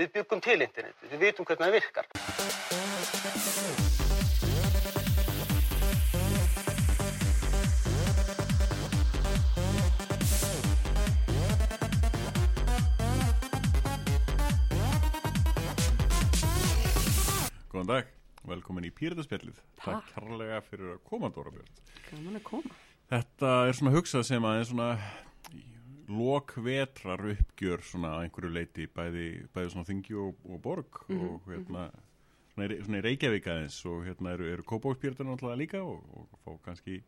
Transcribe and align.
Við 0.00 0.14
byggum 0.14 0.40
til 0.40 0.54
internetið, 0.64 1.10
við 1.12 1.20
vitum 1.20 1.44
hvernig 1.44 1.60
það 1.60 1.74
virkar. 1.76 2.06
Góðan 17.68 17.90
dag, 17.90 18.08
velkomin 18.48 18.88
í 18.88 18.94
Píritaspjallið. 18.96 19.60
Takk. 19.82 19.84
Takk 19.84 20.14
kærlega 20.14 20.64
fyrir 20.64 20.94
að 20.94 21.02
koma, 21.10 21.28
Dóra 21.28 21.52
Björn. 21.52 21.68
Gaman 22.08 22.40
að 22.40 22.46
koma. 22.48 22.78
Þetta 23.12 23.52
er 23.68 23.76
svona 23.76 23.98
hugsað 23.98 24.30
sem 24.32 24.48
að 24.48 24.62
er 24.62 24.70
svona 24.72 24.94
lokvetrar 26.10 27.22
uppgjör 27.32 27.82
svona 27.86 28.10
að 28.18 28.26
einhverju 28.26 28.50
leiti 28.54 28.86
bæði, 28.94 29.24
bæði 29.54 29.72
svona 29.74 29.88
þingi 29.88 30.16
og, 30.20 30.38
og 30.50 30.60
borg 30.64 31.00
Mhm, 31.08 31.26
og 31.28 31.48
hérna 31.50 31.84
svona, 32.54 32.68
í- 32.74 33.02
Reykjavík 33.06 33.46
aðeins 33.52 33.78
og 33.88 34.04
hérna 34.08 34.34
eru, 34.36 34.48
eru 34.52 34.62
Kópákspírtar 34.66 35.26
náttúrulega 35.28 35.60
líka 35.62 35.82
og, 35.82 36.02
og 36.14 36.38
fá 36.44 36.56
kannski 36.68 37.00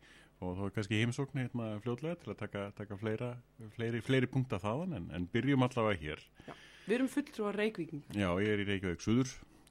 og 0.43 0.57
þá 0.59 0.63
er 0.67 0.75
kannski 0.75 1.01
heimsókn 1.03 1.39
hérna 1.45 1.67
fljótlega 1.85 2.17
til 2.23 2.33
að 2.33 2.39
taka, 2.41 2.63
taka 2.79 2.97
fleira, 2.99 3.33
fleiri, 3.77 4.01
fleiri 4.03 4.27
punkta 4.27 4.59
þaðan 4.59 4.97
en, 4.99 5.11
en 5.15 5.27
byrjum 5.31 5.63
allavega 5.63 6.01
hér. 6.03 6.25
Við 6.89 6.97
erum 6.97 7.09
fulltrúar 7.13 7.55
Reykvíking. 7.55 8.03
Já, 8.11 8.27
ég 8.43 8.49
er 8.57 8.63
í 8.65 8.67
Reykjavík 8.67 9.05
Suður 9.05 9.31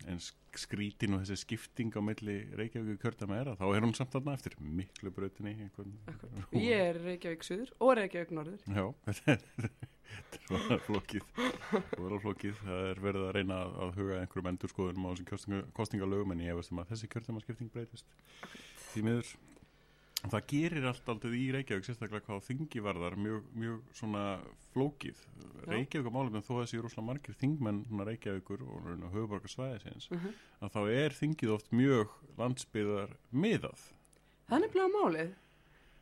en 0.10 0.20
skrítin 0.58 1.16
og 1.16 1.24
þessi 1.24 1.44
skipting 1.44 1.94
á 1.94 2.02
milli 2.04 2.38
Reykjavík 2.58 3.02
kjördama 3.04 3.38
er 3.40 3.52
að 3.52 3.62
þá 3.62 3.66
er 3.70 3.86
hún 3.86 3.96
samt 3.98 4.16
þarna 4.16 4.36
eftir 4.38 4.58
miklu 4.62 5.14
einhvern... 5.62 5.96
Ég 6.58 6.86
er 6.90 7.02
Reykjavík 7.06 7.46
Suður 7.48 7.74
og 7.80 7.96
Reykjavík 8.00 8.34
Norður. 8.36 8.64
Já, 8.66 8.86
þetta 9.06 9.38
er 9.38 9.90
var 10.50 10.82
flókið. 10.86 11.28
Það 11.92 12.02
var 12.04 12.18
flókið, 12.26 12.58
það 12.60 12.88
er 12.90 13.02
verið 13.06 13.28
að 13.28 13.34
reyna 13.38 13.60
að, 13.62 13.78
huga 14.00 14.18
einhverjum 14.20 14.50
endur 14.52 14.72
skoðunum 14.72 15.08
á 15.08 15.10
þessum 15.12 15.30
kostinga, 15.30 15.62
kostingalögum 15.78 16.34
en 16.36 16.44
ég 16.44 16.58
veist 16.58 16.74
um 16.74 16.82
að 16.84 16.92
þessi 16.92 17.10
kjördama 17.14 17.44
skipting 17.44 17.72
breytist. 17.72 18.18
Því 18.92 19.06
miður 19.08 19.32
það 20.30 20.44
gerir 20.48 20.86
allt 20.86 21.10
aldrei 21.10 21.34
í 21.40 21.52
Reykjavík 21.56 21.86
sérstaklega 21.88 22.26
hvað 22.28 22.44
þingi 22.46 22.82
varðar 22.86 23.16
mjög, 23.18 23.44
mjög 23.58 23.80
svona 23.98 24.24
flókið 24.74 25.18
Reykjavík 25.68 26.08
á 26.08 26.14
málum 26.14 26.38
þó 26.46 26.52
að 26.58 26.62
þessi 26.66 26.82
rosalega 26.84 27.08
margir 27.08 27.38
þingmenn 27.42 27.80
Reykjavíkur 28.06 28.62
og 28.62 28.90
höfuborgarsvæðisins 29.16 30.10
Mhm. 30.12 30.34
að 30.62 30.72
þá 30.76 30.82
er 30.94 31.10
þingið 31.18 31.54
oft 31.56 31.72
mjög 31.72 32.08
landsbyðar 32.38 33.16
miðað 33.34 33.80
Það 34.52 34.58
er 34.58 34.68
nefnilega 34.68 34.92
málið. 34.98 35.30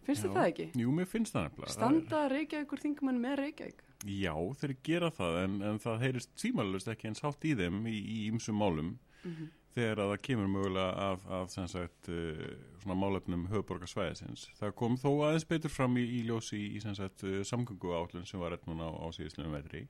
Finnst 0.03 0.23
þið 0.25 0.33
það 0.33 0.47
ekki? 0.49 0.65
Jú, 0.81 0.91
mér 0.91 1.05
finnst 1.05 1.33
það 1.35 1.43
nefnilega 1.49 1.69
Standa 1.75 2.21
Reykjavíkur 2.29 2.79
þingmenn 2.81 3.19
með 3.21 3.35
Reykjavík? 3.43 3.83
Já, 4.09 4.33
þeir 4.57 4.75
gera 4.83 5.09
það 5.11 5.43
en, 5.43 5.61
en 5.61 5.79
það 5.79 5.99
heyrist 6.01 6.29
tímalust 6.39 6.87
ekki 6.87 7.07
eins 7.11 7.19
hátt 7.21 7.43
í 7.45 7.53
þeim 7.55 7.85
í 7.85 7.97
í 7.99 8.31
ýmsum 8.31 8.55
málum 8.57 8.97
Mhm. 9.23 9.49
Þegar 9.79 10.03
að 10.03 10.11
það 10.13 10.21
kemur 10.27 10.51
mögulega 10.53 11.07
af, 11.07 11.23
af 11.39 11.53
sem 11.53 11.69
sagt, 11.71 12.11
uh, 12.11 12.43
svona 12.83 12.99
málefnum 12.99 13.47
höfuborgarsvæðisins. 13.51 14.49
Það 14.59 14.75
kom 14.81 14.99
þó 14.99 15.09
aðeins 15.29 15.47
betur 15.49 15.73
fram 15.73 15.97
í, 15.99 16.05
í 16.19 16.21
ljósi 16.27 16.61
í, 16.75 16.83
sagt, 16.83 17.25
uh, 17.25 17.39
samgöngu 17.47 17.95
átlun 17.97 18.27
sem 18.29 18.41
var 18.41 18.55
rétt 18.55 18.69
núna 18.69 18.91
á, 18.91 18.93
á 18.95 19.07
síðislega 19.15 19.55
vetri 19.57 19.87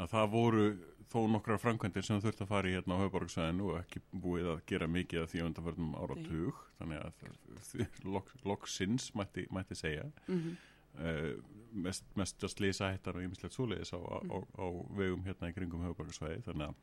að 0.00 0.08
það 0.14 0.32
voru 0.32 0.66
þó 1.10 1.18
nokkra 1.28 1.58
framkvæmdir 1.60 2.06
sem 2.06 2.20
þurfti 2.22 2.44
að 2.46 2.52
fara 2.54 2.70
í 2.70 2.74
hérna 2.76 2.96
á 2.96 3.00
höfuborgarsvæðinu 3.02 3.66
og 3.68 3.78
ekki 3.82 4.00
búið 4.14 4.52
að 4.54 4.60
gera 4.70 4.88
mikið 4.88 5.24
af 5.24 5.32
því 5.32 5.42
undanförnum 5.44 5.96
áratug. 5.98 6.60
Þannig 6.78 7.02
að 7.04 8.04
lok, 8.14 8.30
loksins 8.46 9.10
mætti, 9.18 9.44
mætti 9.52 9.76
segja. 9.76 10.06
Mm 10.30 10.54
uh, 10.98 11.34
mest, 11.72 12.06
mest 12.18 12.44
að 12.44 12.54
slýsa 12.54 12.90
hættar 12.90 13.18
og 13.18 13.26
ýmislegt 13.26 13.56
svoleiðis 13.56 13.92
á, 13.94 14.00
á, 14.00 14.18
á, 14.26 14.38
á 14.58 14.66
vegum 14.96 15.24
hérna 15.26 15.50
í 15.50 15.56
kringum 15.56 15.84
höfuborgarsvæði 15.86 16.42
þannig 16.48 16.70
að 16.70 16.80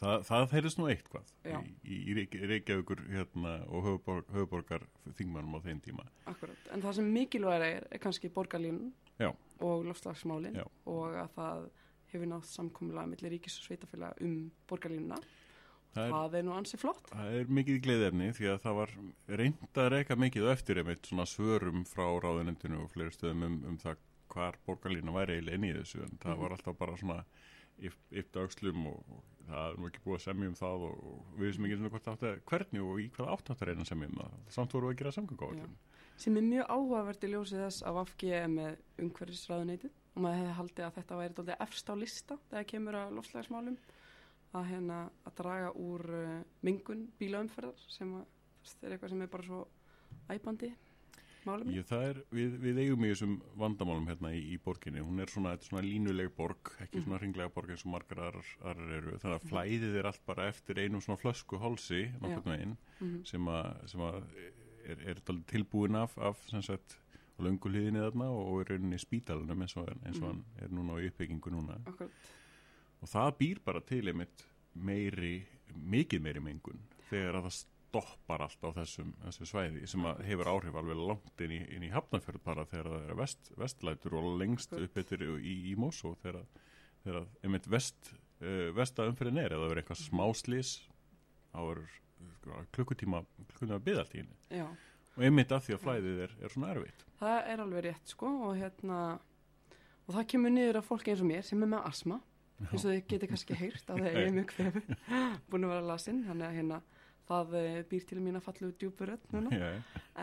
það, 0.00 0.22
það 0.28 0.52
heyrðist 0.56 0.78
nú 0.78 0.86
eitthvað 0.92 1.32
Já. 1.44 1.58
í, 1.84 1.98
í 2.10 2.14
Reyk- 2.18 2.38
Reykjavíkur 2.48 3.02
hérna 3.12 3.52
og 3.68 3.84
höfuborg, 3.84 4.24
höfuborgar 4.32 4.86
þingmannum 5.18 5.58
á 5.58 5.60
þeim 5.64 5.80
tíma 5.84 6.06
Akkurat. 6.26 6.56
En 6.72 6.82
það 6.82 6.94
sem 7.00 7.12
mikilvæg 7.12 7.62
er, 7.68 7.86
er 7.90 7.98
kannski 7.98 8.28
borgarlínun 8.30 8.92
og 9.62 9.84
lofslagsmálin 9.86 10.56
Já. 10.58 10.64
og 10.86 11.14
að 11.14 11.28
það 11.36 11.68
hefur 12.12 12.26
nátt 12.28 12.44
samkomulega 12.50 13.06
millir 13.08 13.30
ríkis 13.36 13.58
og 13.60 13.68
sveitafélag 13.68 14.18
um 14.20 14.50
borgarlínuna. 14.68 15.16
það 15.94 16.06
er, 16.06 16.10
Það 16.12 16.34
er 16.38 16.42
nú 16.42 16.52
ansi 16.56 16.76
flott. 16.80 17.06
það 17.12 17.34
er 17.40 17.44
mikið 17.52 17.80
gleðefni 17.84 18.30
því 18.32 18.46
að 18.52 18.60
það 18.64 18.74
var 18.80 18.90
reynd 19.28 19.76
að 19.76 19.90
reyka 19.92 20.16
mikið 20.16 20.46
á 20.48 20.52
eftir 20.56 20.78
einmitt 20.82 21.06
svona 21.06 21.26
svörum 21.28 21.84
frá 21.84 22.06
ráðunendinu 22.24 22.82
og 22.84 22.90
fleiri 22.90 23.12
stöðum 23.12 23.44
um, 23.46 23.58
um 23.68 23.78
það 23.78 23.96
hvar 24.32 24.56
borgarlína 24.66 25.12
væri 25.12 25.36
eiginlega 25.36 25.54
inn 25.60 25.64
í 25.68 25.72
þessu 25.76 26.02
en 26.02 26.18
það 26.18 26.32
Mhm. 26.34 26.40
var 26.42 26.50
alltaf 26.56 26.78
bara 26.78 26.96
svona 26.96 27.24
ypt 27.82 28.36
aukslum 28.36 28.86
og, 28.86 29.04
og 29.10 29.22
það 29.48 29.64
er 29.68 29.78
nú 29.78 29.88
ekki 29.88 30.04
búið 30.04 30.18
að 30.18 30.26
semja 30.26 30.50
um 30.52 30.58
það 30.58 30.84
og, 30.88 31.00
og 31.12 31.32
við 31.38 31.48
vissum 31.48 31.66
ekki 31.68 31.78
svona 31.80 31.94
hvort 31.94 32.12
átt 32.12 32.28
að 32.28 32.38
hvernig 32.52 32.86
og 32.86 33.00
í 33.02 33.08
hvaða 33.16 33.34
átt 33.36 33.50
átt 33.52 33.64
að 33.64 33.70
reyna 33.70 33.86
að 33.86 33.90
semja 33.92 34.10
um 34.10 34.20
það. 34.20 34.38
Samt 34.56 34.76
voru 34.76 34.90
að 34.90 35.00
gera 35.02 35.14
samgöngu 35.16 35.72
sem 36.22 36.36
er 36.36 36.44
mjög 36.46 36.68
áhugavert 36.70 37.24
í 37.24 37.30
ljósið 37.32 37.64
þess 37.64 37.84
að 37.88 37.98
er 38.28 38.48
með 38.52 38.76
umhverfisræðuneytið 39.02 39.94
og 40.12 40.22
maður 40.22 40.38
hefði 40.38 40.56
haldið 40.58 40.86
að 40.86 40.96
þetta 40.98 41.18
væri 41.18 41.36
dálítið 41.38 41.64
efst 41.64 41.90
á 41.90 41.94
lista 41.96 42.36
þegar 42.50 42.68
kemur 42.72 42.98
að 43.00 43.14
lofslagsmálum 43.16 43.78
að 44.52 44.68
hérna 44.68 44.98
að 45.24 45.36
draga 45.40 45.70
úr 45.80 46.04
uh, 46.12 46.32
mingun 46.60 47.06
bílaumferðar 47.18 47.84
sem 47.88 48.12
er 48.20 48.94
eitthvað 48.94 49.14
sem 49.14 49.24
er 49.24 49.32
bara 49.32 49.48
svo 49.48 49.62
æpandi 50.30 50.72
málum 51.46 51.70
Ég, 51.74 51.84
það 51.88 52.02
er, 52.08 52.18
við, 52.30 52.56
við 52.62 52.78
eigum 52.84 53.04
í 53.04 53.10
þessum 53.12 53.34
vandamálum 53.58 54.06
hérna 54.08 54.30
í, 54.36 54.40
í 54.54 54.58
borginni, 54.62 55.00
hún 55.04 55.20
er 55.20 55.26
svona, 55.32 55.56
svona 55.60 55.82
línuleg 55.86 56.30
borg, 56.36 56.72
ekki 56.80 56.98
Mhm. 57.00 57.04
svona 57.06 57.20
ringlega 57.22 57.52
borg 57.54 57.70
eins 57.70 57.84
og 57.86 57.92
margar 57.92 58.18
aðrar, 58.28 58.50
aðrar 58.62 58.92
eru, 58.98 59.18
þannig 59.18 59.38
að 59.40 59.48
flæðið 59.50 59.96
er 60.00 60.06
allt 60.06 60.26
bara 60.26 60.48
eftir 60.48 60.74
einum 60.82 61.00
svona 61.00 61.20
flösku 61.20 61.58
hálsi 61.58 62.02
nokkurn 62.20 62.52
veginn 62.56 62.76
Mhm. 63.00 63.24
sem 63.24 63.46
sem 63.86 64.00
að 64.00 64.22
er, 64.86 64.98
er 65.06 65.14
tilbúin 65.46 65.96
af, 65.96 66.16
af 66.18 66.38
sem 66.48 66.62
sagt, 66.62 66.96
á 67.38 67.40
löngu 67.42 67.70
hliðinni 67.70 67.98
þarna 68.02 68.30
og, 68.30 68.60
er 68.60 68.72
rauninni 68.76 68.96
í 68.96 69.02
spítalunum 69.02 69.62
eins 69.62 69.76
og, 69.76 69.88
eins 70.04 70.18
og 70.20 70.22
Mhm. 70.22 70.26
hann 70.28 70.44
er 70.58 70.68
núna 70.68 70.94
á 70.94 71.06
uppbyggingu 71.08 71.50
núna 71.50 71.80
Akkurat, 71.86 72.10
og 73.02 73.08
það 73.08 73.36
býr 73.38 73.58
bara 73.64 73.80
til 73.80 74.02
einmitt 74.08 74.44
meiri, 74.76 75.44
mikið 75.74 76.20
meiri 76.22 76.40
mengun 76.40 76.78
þegar 77.10 77.34
að 77.40 77.44
það 77.48 77.66
stoppar 77.92 78.46
allt 78.46 78.64
á 78.64 78.70
þessum, 78.80 79.12
þessum 79.26 79.48
svæði 79.50 79.86
sem 79.90 80.04
hefur 80.24 80.48
áhrif 80.48 80.76
alveg 80.80 81.00
langt 81.00 81.42
inn 81.44 81.52
í, 81.52 81.60
inn 81.76 81.84
í 81.84 81.90
hafnafjörð 81.92 82.44
bara 82.44 82.64
þegar 82.70 82.88
það 82.88 83.08
er 83.08 83.18
vest, 83.18 83.50
vestlætur 83.60 84.16
og 84.16 84.28
lengst 84.40 84.72
upp 84.78 85.00
eftir 85.02 85.24
í, 85.26 85.56
í 85.72 85.74
Mosó 85.76 86.14
þegar, 86.22 86.46
þegar 87.04 87.26
einmitt 87.44 87.68
vest, 87.68 88.14
uh, 88.40 88.70
vesta 88.76 89.08
umfyrir 89.10 89.36
er 89.44 89.56
eða 89.56 89.66
verður 89.66 89.82
eitthvað 89.82 90.00
smáslís 90.06 90.72
er 91.52 91.82
sko, 92.38 92.62
klukkutíma 92.78 93.20
klukkutíma 93.50 93.82
byðalt 93.84 94.16
í 94.16 94.22
henni 94.22 94.62
já. 94.62 94.66
Og 95.12 95.26
einmitt 95.28 95.52
af 95.52 95.66
því 95.66 95.76
að 95.76 95.82
flæðið 95.82 96.20
er, 96.24 96.30
er 96.40 96.52
svona 96.54 96.72
erfitt. 96.72 97.02
Það 97.18 97.50
er 97.52 97.60
alveg 97.60 97.82
rétt 97.84 98.12
sko 98.14 98.30
og 98.46 98.54
hérna 98.56 99.00
og 100.06 100.14
það 100.14 100.28
kemur 100.32 100.54
niður 100.54 100.80
af 100.80 100.88
fólki 100.88 101.12
eins 101.12 101.20
og 101.20 101.28
mér 101.28 101.44
sem 101.44 101.60
er 101.60 101.74
með 101.74 101.90
asma 101.90 102.22
eins 102.70 102.86
og 102.86 102.88
þið 102.88 103.04
geti 103.10 103.28
kannski 103.28 103.58
heyrt 103.58 103.92
að 103.92 104.00
það 104.06 104.18
er 104.22 104.34
mjög 104.38 104.50
kvefu 104.54 104.82
búin 105.52 105.68
að 105.68 105.74
vera 105.74 105.88
lasin 105.92 106.24
þannig 106.24 106.48
að 106.48 106.58
hérna 106.60 106.80
það 107.28 107.54
eh, 107.58 107.82
býr 107.90 108.04
til 108.08 108.18
mín 108.20 108.36
að 108.36 108.44
fallu 108.46 108.70
djúpurödd 108.80 109.26
núna. 109.32 109.50
Já, 109.56 109.68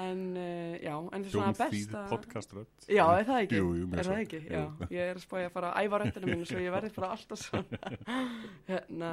en 0.01 0.23
uh, 0.37 0.75
já, 0.83 0.93
en 0.99 1.23
það 1.23 1.25
er 1.25 1.33
svona 1.33 1.53
besta 1.59 2.01
podcaströdd 2.11 2.87
Já, 2.91 3.03
er 3.19 3.25
það 3.29 3.43
ekki? 3.45 3.59
Jú, 3.61 3.69
jú, 3.79 3.85
er 3.93 4.09
það 4.09 4.23
ekki? 4.25 4.41
Já, 4.49 4.63
ég 4.93 5.03
er 5.13 5.15
að 5.19 5.23
spája 5.25 5.49
að 5.49 5.53
fara 5.55 5.71
að 5.73 5.87
æfa 5.87 6.01
röndinu 6.03 6.31
mínu 6.33 6.49
svo 6.49 6.59
ég 6.63 6.75
verði 6.75 6.91
bara 6.97 7.11
alltaf 7.15 7.39
svona. 7.43 7.79
Hérna, 8.69 9.11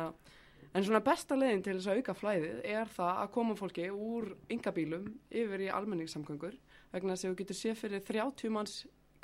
en 0.77 0.85
svona 0.85 1.01
besta 1.07 1.39
leiðin 1.39 1.63
til 1.65 1.77
þess 1.79 1.89
að 1.93 2.03
auka 2.03 2.17
flæðið 2.19 2.59
er 2.75 2.91
það 2.97 3.23
að 3.23 3.31
koma 3.39 3.57
fólki 3.57 3.87
úr 3.95 4.29
yngabílum 4.53 5.07
yfir 5.31 5.65
í 5.65 5.71
almenningssamgöngur 5.73 6.59
vegna 6.93 7.15
þess 7.17 7.25
að 7.25 7.33
þú 7.33 7.39
getur 7.41 7.61
séð 7.63 7.81
fyrir 7.85 8.05
30 8.05 8.53
manns 8.53 8.77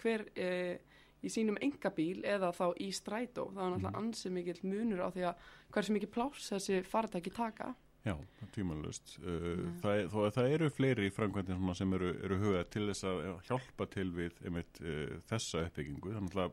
hver 0.03 0.25
e, 0.35 0.49
í 1.23 1.31
sínum 1.31 1.59
yngabíl 1.63 2.25
eða 2.27 2.49
þá 2.57 2.65
í 2.83 2.89
strætó. 2.97 3.51
Það 3.53 3.61
er 3.67 3.71
náttúrulega 3.75 3.93
Mhm. 3.93 4.01
ansið 4.01 4.33
mikill 4.39 4.63
munur 4.67 5.03
á 5.05 5.09
því 5.15 5.23
að 5.29 5.45
hversu 5.77 5.95
mikið 5.95 6.11
pláss 6.17 6.49
þessi 6.51 6.81
faratæki 6.89 7.31
taka 7.37 7.75
Já, 8.05 8.17
tímanlust. 8.57 9.19
Uh, 9.23 9.57
Mm. 9.63 9.81
það, 9.81 9.99
er- 10.01 10.09
þó 10.11 10.19
að 10.27 10.33
það 10.35 10.53
eru 10.57 10.71
fleiri 10.71 11.11
framkvæmdinn 11.15 11.59
svona 11.61 11.75
sem 11.79 11.93
eru, 11.95 12.09
eru 12.25 12.39
hugað 12.41 12.71
til 12.71 12.87
þess 12.89 13.05
að 13.05 13.43
hjálpa 13.47 13.87
til 13.91 14.11
við 14.11 14.33
einmitt, 14.45 14.81
uh, 14.83 15.19
þessa 15.31 15.67
uppbyggingu. 15.69 16.13
Þannig 16.17 16.35
að 16.43 16.53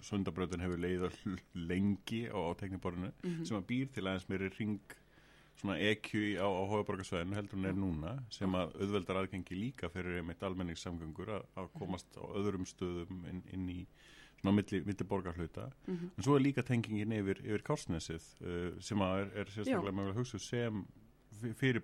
sundabröðin 0.00 0.62
hefur 0.62 0.78
leiða 0.78 1.10
lengi 1.70 2.22
á, 2.30 2.38
á 2.38 2.52
tekniborinu 2.56 3.10
Mhm. 3.24 3.44
sem 3.44 3.56
að 3.58 3.66
býr 3.66 3.90
til 3.92 4.04
aðeins 4.06 4.28
meiri 4.28 4.50
ring 4.58 4.80
EQ 5.64 6.36
á, 6.38 6.46
á 6.46 6.62
hóðaborgarsvæðinu 6.68 7.34
heldur 7.38 7.58
en 7.58 7.64
er 7.66 7.72
núna 7.78 8.22
sem 8.30 8.50
að 8.52 8.74
auðveldar 8.80 9.16
aðgengi 9.22 9.54
líka 9.56 9.88
fyrir 9.88 10.18
einmitt 10.20 10.42
almenningssamgöngur 10.42 11.30
að, 11.38 11.44
að 11.56 11.68
komast 11.78 12.06
á 12.20 12.24
öðrum 12.36 12.66
stöðum 12.68 13.22
inn, 13.30 13.42
inn 13.52 13.68
í 13.70 13.86
svona 14.44 14.54
milli, 14.60 14.82
milli 14.84 15.06
borgarhluta. 15.08 15.70
Mhm. 15.88 16.12
En 16.18 16.26
svo 16.28 16.36
er 16.36 16.44
líka 16.44 16.62
tengingin 16.68 17.16
yfir, 17.16 17.40
yfir 17.42 17.64
Kársnesið 17.66 18.28
uh, 18.44 18.68
sem 18.84 19.00
að 19.08 19.16
er, 19.24 19.32
er 19.40 19.50
sérstaklega 19.56 19.96
mögulega 19.96 20.20
hugsuð 20.20 20.44
sem 20.44 20.84
f- 21.40 21.56
fyrir 21.58 21.80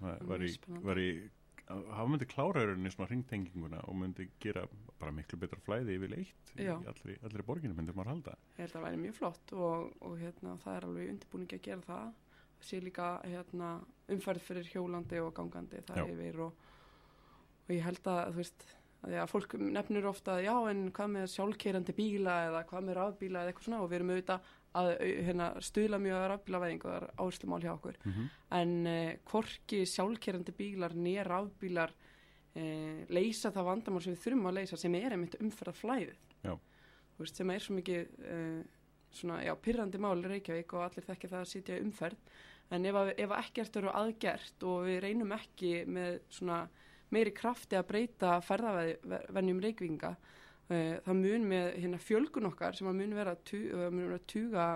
Það 0.00 0.06
Það 0.06 0.16
er 0.16 0.24
var 0.30 0.46
í, 0.46 0.50
var 0.86 1.02
í 1.02 1.10
að 1.70 1.82
það 1.94 2.08
myndi 2.10 2.26
klára 2.26 2.62
rauninni 2.66 2.90
svona 2.90 3.06
ringtenginguna 3.12 3.80
og 3.86 3.94
myndi 4.00 4.24
gera 4.42 4.64
bara 4.98 5.12
miklu 5.14 5.36
betra 5.38 5.60
flæði 5.62 5.94
yfir 6.00 6.10
leitt 6.10 6.48
í 6.56 6.64
allri, 6.90 7.14
allri 7.22 7.44
borginu 7.46 7.76
myndi 7.76 7.92
maður 7.94 8.10
halda. 8.14 8.32
Ég 8.56 8.64
held 8.64 8.72
að 8.72 8.74
það 8.80 8.86
væri 8.88 8.98
mjög 9.04 9.14
flott 9.20 9.52
og, 9.54 9.92
og 10.02 10.16
hérna, 10.18 10.56
það 10.64 10.76
er 10.80 10.86
alveg 10.88 11.12
undirbúningi 11.12 11.58
að 11.60 11.62
gera 11.68 11.84
það. 11.86 12.10
Sé 12.60 12.80
líka 12.82 13.10
hérna, 13.22 13.68
umferð 14.10 14.42
fyrir 14.48 14.66
hjólandi 14.72 15.20
og 15.22 15.30
gangandi 15.38 15.78
það 15.86 16.00
Já. 16.02 16.08
yfir 16.16 16.40
og, 16.48 16.66
og 17.68 17.70
ég 17.76 17.86
held 17.86 18.10
að 18.16 18.32
þú 18.32 18.36
veist 18.42 18.66
já, 19.08 19.22
fólk 19.30 19.54
nefnir 19.58 20.06
ofta 20.10 20.38
já 20.44 20.54
en 20.70 20.90
hvað 20.92 21.12
með 21.14 21.26
sjálfkeirandi 21.34 21.94
bíla 21.96 22.36
eða 22.48 22.64
hvað 22.68 22.86
með 22.88 22.98
rafbíla 22.98 23.42
eða 23.42 23.52
eitthvað 23.52 23.68
svona 23.68 23.80
og 23.80 23.90
við 23.90 23.98
erum 24.00 24.12
auðvitað 24.14 24.50
að 24.80 24.90
hérna, 25.00 25.46
stuðla 25.66 25.98
mjög 25.98 26.18
að 26.20 26.28
rafbílavæðingu 26.30 26.86
og 26.86 26.92
það 26.92 27.00
er 27.00 27.06
áherslumál 27.18 27.62
hjá 27.64 27.72
okkur. 27.72 27.96
Mm 28.04 28.12
-hmm. 28.12 28.26
en 28.60 28.86
uh, 28.86 29.12
hvorki 29.30 29.80
sjálfkerandi 29.86 30.52
bílar 30.52 30.94
nýja 30.94 31.24
rafbílar 31.24 31.92
uh, 32.56 33.00
leysa 33.08 33.50
það 33.50 33.64
vandamál 33.70 34.02
sem 34.02 34.14
við 34.14 34.22
þurfum 34.24 34.46
að 34.46 34.54
leysa 34.54 34.76
sem 34.76 34.94
er 34.94 35.12
einmitt 35.12 35.40
umferða 35.40 35.72
flæðið 35.72 36.18
veist, 37.20 37.36
sem 37.36 37.50
er 37.50 37.64
svo 37.64 37.76
mikið 37.76 38.06
uh, 38.32 38.62
svona, 39.12 39.40
já, 39.44 39.54
pyrrandi 39.56 40.00
mál 40.00 40.22
Reykjavík 40.24 40.74
og 40.76 40.86
allir 40.86 41.06
þekki 41.06 41.30
það 41.30 41.40
að 41.42 41.50
sitja 41.52 41.80
umferð. 41.82 42.18
En 42.70 42.86
ef, 42.86 42.98
ef 43.18 43.32
ekkert 43.40 43.76
eru 43.80 43.90
aðgert 43.90 44.66
og 44.70 44.84
við 44.86 45.00
reynum 45.02 45.32
ekki 45.34 45.72
með 45.90 46.20
svona 46.30 46.60
meiri 47.14 47.34
krafti 47.36 47.78
að 47.78 47.88
breyta 47.90 48.36
ferðavenjum 48.46 49.64
Reykjavíkinga 49.64 50.14
uh, 50.14 50.94
það 51.06 51.20
mun 51.24 51.50
með 51.50 51.66
hérna 51.80 52.00
fjölgun 52.02 52.50
okkar 52.52 52.78
sem 52.78 52.90
að 52.90 53.02
mun 53.02 53.18
vera, 53.18 53.36
mun 53.90 54.06
vera 54.06 54.22
tuga 54.30 54.70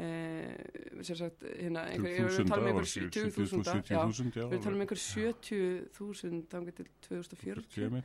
Uh, 0.00 1.02
sem 1.04 1.16
sagt, 1.16 1.42
hérna, 1.60 1.82
einhver, 1.92 2.14
ég 2.14 2.24
er 2.24 2.38
að 2.40 2.48
tala 2.48 2.62
um 2.62 2.68
einhver 2.70 2.86
20.000 2.88 3.58
já, 3.84 3.98
70.000 4.08 4.38
já, 4.40 4.46
við 4.48 4.54
erum 4.56 4.62
talað 4.64 4.76
um 4.78 4.84
einhver 4.86 5.00
70.000 5.02 6.38
þangar 6.48 6.76
til 6.78 6.86
2040 7.04 7.66
20.000 7.76 8.00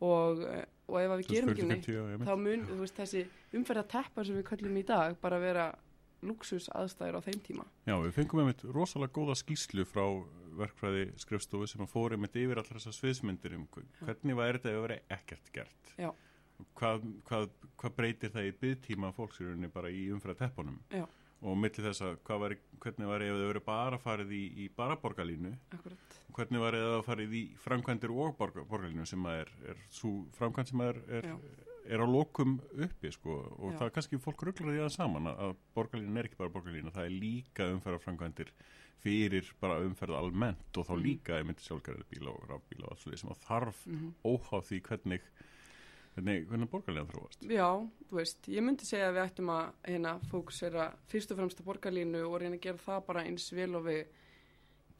og, 0.00 0.42
eh, 0.42 0.64
og 0.88 0.98
ef 1.00 1.14
að 1.14 1.22
við 1.22 1.30
gerum 1.30 1.52
ekki 1.52 1.68
neitt 1.68 1.86
2040, 1.86 1.94
já, 1.94 2.02
einmitt. 2.10 2.28
þá 2.28 2.34
mun 2.42 2.66
veist, 2.80 2.98
þessi 2.98 3.22
umferða 3.60 3.86
teppa 3.94 4.24
sem 4.26 4.40
við 4.40 4.46
kallum 4.50 4.80
í 4.80 4.84
dag 4.90 5.16
bara 5.22 5.40
vera 5.42 5.66
luxus 6.26 6.68
aðstæður 6.76 7.20
á 7.20 7.26
þeim 7.28 7.40
tíma. 7.46 7.66
Já, 7.86 7.94
við 8.02 8.14
fengum 8.16 8.42
einmitt 8.42 8.64
rosalega 8.66 9.14
góða 9.16 9.36
skýslu 9.40 9.86
frá 9.88 10.04
verkfræði 10.58 11.04
skrifstofu 11.22 11.66
sem 11.70 11.84
að 11.84 11.92
fór 11.92 12.16
einmitt 12.16 12.36
yfir 12.40 12.58
allar 12.60 12.78
þessar 12.80 12.96
sviðsmyndir 12.98 13.54
um 13.58 13.66
hve- 13.74 13.86
hvernig 14.04 14.36
var 14.38 14.58
þetta 14.58 14.70
ef 14.72 14.76
það 14.76 14.84
verið 14.88 15.14
ekkert 15.18 15.52
gert? 15.54 15.94
Hvað, 16.76 17.06
hvað, 17.28 17.46
hvað 17.80 17.94
breytir 17.96 18.30
það 18.34 18.48
í 18.50 18.56
byggtíma 18.60 19.14
fólksýrunni 19.16 19.70
bara 19.72 19.88
í 19.90 20.10
umfæra 20.12 20.34
teppunum? 20.42 20.80
Já. 20.92 21.06
og 21.40 21.54
milli 21.56 21.80
þess 21.80 22.02
að 22.04 22.18
hvernig 22.28 23.06
var 23.08 23.22
það 23.24 23.38
verið 23.48 23.64
bara 23.64 23.96
farið 23.98 24.32
í, 24.36 24.40
í 24.60 24.66
bara 24.76 24.96
borgarlínu 25.00 25.54
akkurat, 25.72 26.16
hvernig 26.36 26.60
var 26.60 26.76
það 26.76 27.04
farið 27.06 27.32
í 27.38 27.40
framkvæmdir 27.62 28.12
og 28.12 28.34
borgar, 28.36 28.66
borgarlínu 28.68 29.06
sem 29.08 29.24
að 29.24 29.38
er, 29.46 29.52
er 29.72 29.80
framkvæmd 30.36 30.68
sem 30.68 30.82
að 30.84 30.90
er, 30.90 31.00
er, 31.22 31.30
er 31.96 32.04
á 32.04 32.06
lokum 32.12 32.58
uppi 32.76 33.08
sko. 33.16 33.38
Og 33.56 33.72
Já. 33.72 33.78
það 33.78 33.86
er 33.88 33.94
kannski 33.96 34.20
fólk 34.20 34.44
rugglar 34.50 34.76
því 34.76 34.84
að 34.84 34.92
saman 34.98 35.30
að, 35.32 35.40
að 35.46 35.56
borgarlínu 35.80 36.20
er 36.20 36.28
ekki 36.28 36.40
bara 36.42 36.52
borgarlínu 36.58 36.92
það 36.92 37.08
er 37.08 37.16
líka 37.24 37.70
umferða 37.72 38.02
framkvæmdir 38.04 38.52
fyrir 39.02 39.52
bara 39.60 39.78
umferð 39.84 40.16
almennt 40.18 40.76
og 40.76 40.86
þá 40.86 40.92
Mhm. 40.96 41.02
líka 41.04 41.38
einmitt 41.38 41.60
sjálfgerði 41.64 42.04
bíla 42.10 42.28
og 42.34 42.48
rafbíla 42.48 42.84
og 42.84 42.92
alls 42.92 43.04
því 43.04 43.18
sem 43.18 43.30
að 43.30 43.44
þarf 43.48 43.86
mm 43.86 44.14
óháð 44.24 44.64
því 44.70 44.80
hvernig 44.82 45.20
hvernig, 46.16 46.46
hvernig 46.50 46.68
borgarlínu 46.70 47.06
þróast. 47.06 47.44
Já, 47.48 47.68
þú 48.10 48.16
veist 48.18 48.48
ég 48.50 48.62
myndi 48.66 48.84
segja 48.84 49.08
að 49.10 49.14
við 49.14 49.26
ættum 49.30 49.50
að 49.54 49.72
hérna, 49.86 50.14
fókusera 50.30 50.92
fyrst 51.08 51.30
og 51.30 51.38
fremst 51.38 51.60
að 51.60 51.68
borgarlínu 51.70 52.24
og 52.26 52.40
reyna 52.40 52.56
að 52.56 52.60
gera 52.66 52.78
það 52.78 53.06
bara 53.06 53.22
eins 53.24 53.50
vel 53.54 53.76
og 53.76 53.84
við 53.84 54.06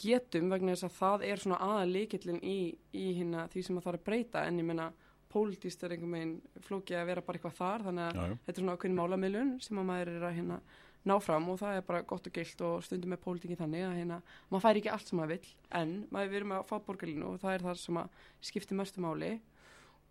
getum 0.01 0.49
vegna 0.51 0.73
þess 0.73 0.87
að 0.89 0.95
það 0.97 1.25
er 1.29 1.37
svona 1.43 1.59
aðal 1.61 1.93
leikillin 1.93 2.41
í, 2.47 2.59
í 2.97 3.07
hérna, 3.19 3.49
því 3.53 3.65
sem 3.67 3.77
að 3.81 3.83
það 3.85 3.93
er 3.93 3.99
að 3.99 4.05
breyta. 4.05 4.45
En 4.49 4.59
ég 4.63 4.65
menna 4.71 4.93
pólitíst 5.31 5.85
er 5.85 5.91
einhvern 5.95 6.15
veginn 6.17 6.41
flókið 6.67 6.97
að 7.03 7.07
vera 7.11 7.23
bara 7.27 7.39
eitthvað 7.39 7.59
þar 7.59 7.85
þannig 7.87 8.07
að 8.07 8.15
já, 8.17 8.23
já, 8.31 8.39
þetta 8.47 8.55
er 8.57 8.63
svona 8.65 8.77
ákveðin 8.77 8.97
málamiðlun 8.99 9.53
sem 9.63 9.79
að 9.83 9.89
maður 9.91 10.09
er 10.15 10.25
að 10.31 10.37
hérna 10.39 10.61
ná 11.09 11.15
fram 11.25 11.49
og 11.49 11.61
það 11.63 11.79
er 11.79 11.87
bara 11.87 12.03
gott 12.05 12.27
og 12.29 12.35
gilt 12.37 12.61
og 12.67 12.83
stundum 12.85 13.15
með 13.15 13.23
pólitíkin 13.25 13.59
þannig 13.61 13.87
að 13.87 13.97
hérna 13.97 14.19
maður 14.51 14.65
fær 14.67 14.81
ekki 14.81 14.93
allt 14.93 15.09
sem 15.09 15.21
maður 15.21 15.33
vill 15.33 15.55
en 15.81 15.95
maður 16.13 16.33
við 16.33 16.41
erum 16.41 16.55
að 16.57 16.67
fá 16.69 16.75
borgarlínu 16.87 17.29
og 17.31 17.41
það 17.41 17.55
er 17.55 17.65
það 17.67 17.81
sem 17.81 18.01
að 18.03 18.27
skiptir 18.51 18.81
mestu 18.81 19.05
máli 19.05 19.31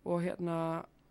og 0.04 0.24
hérna 0.24 0.56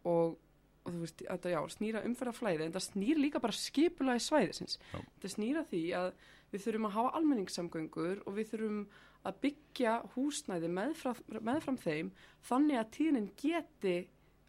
og, 0.04 0.36
og 0.84 0.90
þú 0.90 1.04
veist, 1.04 1.24
þetta 1.24 1.54
já, 1.54 1.60
snýra 1.76 2.04
umferða 2.08 2.36
flæði 2.36 2.66
en 2.66 2.76
það 2.76 2.88
snýr 2.90 3.22
líka 3.24 3.44
bara 3.44 3.56
skipulaði 3.56 4.26
svæðisins 4.26 4.80
Já. 4.82 5.00
þetta 5.00 5.34
snýra 5.36 5.66
því 5.70 5.84
að 6.02 6.12
við 6.50 6.66
þurfum 6.66 6.90
að 6.90 6.96
hafa 6.98 7.16
almenningssamgöngur 7.20 8.24
og 8.26 8.36
við 8.36 8.52
þurfum 8.54 8.84
að 9.28 9.42
byggja 9.44 9.96
húsnæði 10.16 10.70
meðfram, 10.72 11.20
meðfram 11.44 11.80
þeim 11.80 12.14
þannig 12.50 12.80
að 12.80 12.92
tíðnin 12.96 13.30
geti 13.40 13.98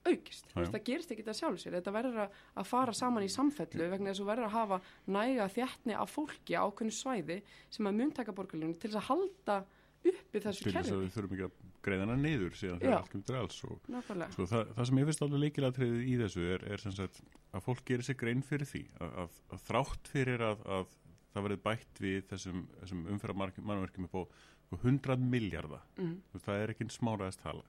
aukist, 0.09 0.47
já. 0.49 0.63
það 0.65 0.85
gerist 0.87 1.11
ekki 1.15 1.27
það 1.27 1.39
sjálf 1.41 1.61
sér. 1.61 1.77
Þetta 1.79 1.95
verður 1.97 2.23
að, 2.25 2.39
fara 2.71 2.95
saman 2.97 3.27
í 3.27 3.33
samfellu 3.33 3.89
vegna 3.93 4.11
þess 4.11 4.21
að 4.21 4.23
þú 4.23 4.31
verður 4.31 4.49
að 4.49 4.57
hafa 4.57 4.81
næga 5.17 5.49
þjættni 5.57 5.99
af 5.99 6.15
fólki 6.15 6.57
á 6.57 6.65
ákveðnu 6.65 6.97
svæði 6.97 7.41
sem 7.69 7.91
að 7.91 8.01
muntaka 8.01 8.37
borgarlínu 8.37 8.79
til 8.79 8.91
þess 8.91 9.03
að 9.03 9.09
halda 9.11 9.59
uppi 10.01 10.41
þessu 10.41 10.65
til 10.65 10.73
þess 10.73 10.81
að 10.81 10.95
kerfi. 10.95 11.03
við 11.03 11.13
þurfum 11.17 11.37
ekki 11.37 11.49
að 11.49 11.59
greiða 11.85 12.07
hana 12.07 12.17
niður 12.21 12.57
síðan 12.57 12.81
þegar 12.81 12.97
allt 12.97 13.13
kemur 13.13 13.39
alls 13.41 13.59
og 13.67 13.91
Sko, 14.33 14.47
það, 14.49 14.73
það 14.77 14.89
sem 14.89 15.01
ég 15.01 15.11
finnst 15.11 15.25
alveg 15.25 15.43
leikilatriðið 15.45 16.07
í 16.07 16.15
þessu 16.21 16.47
er, 16.55 16.65
er 16.73 16.85
sem 16.85 16.95
sagt 16.97 17.21
að 17.51 17.65
fólk 17.67 17.83
gerir 17.89 18.07
sig 18.07 18.19
grein 18.21 18.43
fyrir 18.45 18.69
því 18.69 18.83
að, 19.01 19.15
að, 19.25 19.39
að 19.57 19.67
þrátt 19.67 20.11
fyrir 20.13 20.45
að, 20.47 20.65
að 20.77 20.97
það 21.35 21.47
verið 21.47 21.63
bætt 21.67 22.03
við 22.03 22.19
þessum, 22.31 22.65
þessum 22.81 23.05
umferðar 23.15 23.55
mannverkjum 23.61 24.09
upp 24.09 24.17
á 24.17 24.23
sko, 24.71 24.81
100 24.81 25.29
miljardar, 25.35 25.85
mm, 25.99 26.17
það 26.39 26.65
er 26.65 26.75
ekki 26.75 26.89
smáraðist 26.95 27.45
tala. 27.45 27.65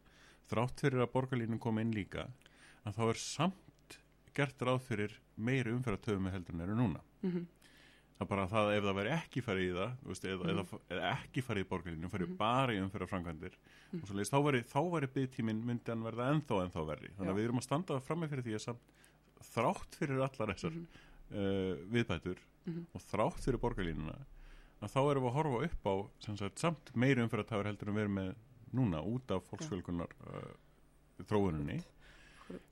Þrátt 0.51 0.83
fyrir 0.83 1.01
að 1.05 1.11
borgarlínum 1.13 1.59
kom 1.63 1.79
inn 1.79 1.93
líka 1.95 2.27
að 2.85 2.97
þá 2.97 3.03
er 3.09 3.19
samt 3.23 3.97
gert 4.35 4.63
ráð 4.67 4.81
fyrir 4.87 5.17
meiri 5.37 5.71
umferðartöfum 5.71 6.27
með 6.27 6.35
heldur 6.37 6.55
en 6.57 6.61
eru 6.67 6.75
núna. 6.75 7.01
mm 7.23 7.47
Það 8.21 8.27
er 8.27 8.29
bara 8.37 8.43
það 8.51 8.67
að 8.69 8.75
ef 8.77 8.83
það 8.85 8.95
veri 8.99 9.09
ekki 9.15 9.41
farið 9.41 9.63
í 9.65 9.73
það, 9.73 9.93
veist, 10.05 10.25
eða, 10.29 10.43
Mhm. 10.45 10.49
eða, 10.61 10.79
eða 10.93 11.05
ekki 11.17 11.41
farið 11.41 11.63
í 11.63 11.69
borgarlínu, 11.71 12.09
farið 12.11 12.27
Mhm. 12.29 12.37
bara 12.37 12.71
í 12.75 12.77
umferðar 12.77 13.09
framkvæmdir 13.09 13.53
Mhm. 13.57 14.01
og 14.01 14.07
svo 14.07 14.13
leiðist, 14.13 14.31
þá 14.31 14.43
veri, 14.45 14.61
veri 14.91 15.07
byggtíminn 15.07 15.63
myndi 15.65 15.89
hann 15.89 16.03
verða 16.03 16.27
ennþá 16.29 16.59
ennþá 16.69 16.85
verri. 16.85 17.09
Þannig 17.17 17.25
Já. 17.25 17.33
að 17.33 17.39
við 17.39 17.43
erum 17.47 17.57
að 17.57 17.63
standa 17.63 17.99
frammi 17.99 18.27
fyrir 18.29 18.43
því 18.45 18.53
að 18.53 18.61
samt, 18.61 18.79
þrátt 19.41 19.95
fyrir 19.97 20.21
allar 20.21 20.53
þessar 20.53 20.71
Mhm. 20.71 20.87
uh, 21.33 21.75
viðbætur 21.89 22.37
Mhm. 22.67 22.85
og 22.93 23.01
þrátt 23.01 23.41
fyrir 23.41 23.57
borgarlínuna 23.57 24.15
að 24.83 24.89
þá 24.93 25.11
erum 25.11 25.23
við 25.23 25.31
að 25.31 25.33
horfa 25.33 25.63
upp 25.65 25.83
á 25.83 26.09
sagt, 26.37 26.59
samt 26.59 26.93
meiri 26.95 27.25
umferðartafur 27.27 27.65
heldur 27.65 27.87
en 27.89 27.95
við 27.95 28.01
erum 28.05 28.15
með 28.15 28.35
núna 28.77 29.01
út 29.05 29.33
af 29.35 29.47
fólksfjölkunar 29.49 30.13
uh, 30.27 30.51
þróuninni 31.29 31.81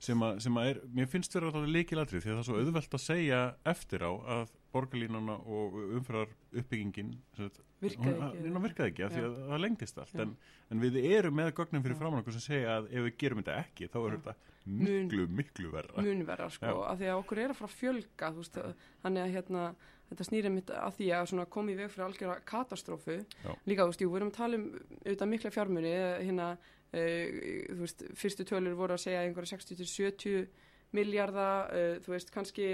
sem 0.02 0.22
að, 0.24 0.40
sem 0.44 0.56
að 0.60 0.70
er, 0.70 0.80
mér 0.96 1.08
finnst 1.10 1.34
vera 1.34 1.50
þetta 1.52 1.74
leikilatrið 1.74 2.24
því 2.24 2.30
að 2.30 2.34
það 2.34 2.42
er 2.42 2.48
svo 2.48 2.58
auðvelt 2.60 2.96
að 2.96 3.04
segja 3.04 3.40
eftir 3.72 4.04
á 4.04 4.12
að 4.36 4.54
borgarlínuna 4.74 5.36
og 5.50 5.76
umferðar 5.98 6.34
uppbyggingin 6.60 7.14
hún, 7.38 8.60
virkaði 8.62 8.92
ekki 8.92 9.06
af 9.06 9.14
því 9.14 9.24
að 9.26 9.38
það 9.48 9.62
lengdist 9.64 10.00
allt. 10.02 10.20
En, 10.22 10.34
en 10.70 10.82
við 10.84 10.98
erum 11.00 11.36
með 11.40 11.52
gögnum 11.58 11.84
fyrir 11.86 11.98
framann 11.98 12.22
okkur 12.22 12.36
sem 12.36 12.44
segja 12.44 12.76
að 12.78 12.90
ef 12.92 13.06
við 13.08 13.16
gerum 13.24 13.42
þetta 13.42 13.56
ekki 13.64 13.88
þá 13.90 13.98
er 14.02 14.16
þetta 14.16 14.36
miklu, 14.70 15.26
miklu 15.40 15.72
verra. 15.72 16.04
munverða 16.04 16.50
sko, 16.54 16.70
Já. 16.70 16.82
af 16.92 17.00
því 17.00 17.10
að 17.10 17.22
okkur 17.24 17.42
er 17.42 17.54
að 17.54 17.58
fara 17.60 17.70
að 17.70 17.78
fjölga 17.80 18.30
veist, 18.36 18.60
þannig 19.02 19.24
að 19.24 19.34
hérna 19.38 19.64
þetta 20.10 20.26
snýri 20.26 20.50
mitt 20.50 20.70
að 20.74 20.96
því 20.98 21.08
að 21.14 21.48
koma 21.54 21.70
í 21.72 21.76
veg 21.78 21.90
fyrir 21.92 22.06
algjöra 22.08 22.40
katastrófu, 22.44 23.18
Já. 23.44 23.52
líka 23.66 23.84
þú 23.86 23.92
veist, 23.92 24.00
jú, 24.04 24.10
við 24.10 24.20
erum 24.20 24.32
að 24.32 24.38
tala 24.40 24.58
um 24.60 24.66
auðvitað 25.04 25.30
mikla 25.30 25.50
fjármunni, 25.54 25.92
hérna 26.26 26.48
uh, 26.56 27.38
þú 27.70 27.80
veist, 27.84 28.04
fyrstu 28.18 28.44
tölur 28.50 28.74
voru 28.78 28.96
að 28.98 29.04
segja 29.06 29.22
einhverja 29.22 29.56
60-70 29.56 30.48
miljardar, 30.98 31.70
uh, 31.70 31.98
þú 32.02 32.14
veist, 32.16 32.30
kannski 32.34 32.64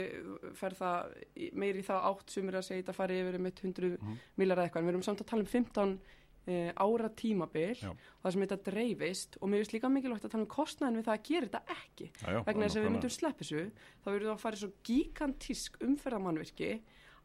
fer 0.56 0.76
það 0.78 1.16
meiri 1.60 1.82
í 1.82 1.86
það 1.86 2.06
átt 2.10 2.32
sem 2.32 2.48
er 2.48 2.56
að 2.62 2.68
segja 2.70 2.82
þetta 2.86 2.94
fari 2.96 3.18
yfir 3.20 3.36
um 3.40 3.46
100 3.50 3.98
Mhm. 4.00 4.14
miljardar 4.40 4.64
eitthvað, 4.70 4.80
en 4.80 4.86
við 4.88 4.94
erum 4.94 5.02
samt 5.04 5.20
að 5.20 5.28
tala 5.34 5.44
um 5.44 5.50
15 5.52 5.98
uh, 6.46 6.70
ára 6.80 7.08
tímabil 7.12 7.74
Já. 7.76 7.90
og 7.90 8.22
það 8.24 8.32
sem 8.32 8.42
þetta 8.46 8.62
dreifist 8.70 9.36
og 9.42 9.48
mér 9.50 9.60
finnst 9.64 9.72
líka 9.76 9.88
mikilvægt 9.92 10.24
að 10.24 10.30
tala 10.30 10.44
um 10.46 10.52
kostnæðin 10.56 10.96
við 11.00 11.08
það 11.08 11.16
að 11.18 11.26
gera 11.28 11.46
þetta 11.50 11.76
ekki 11.76 12.06
Já, 12.22 12.38
vegna 12.46 12.64
þess 12.68 12.76
að 12.76 12.82
við 12.86 12.90
myndum 12.94 13.10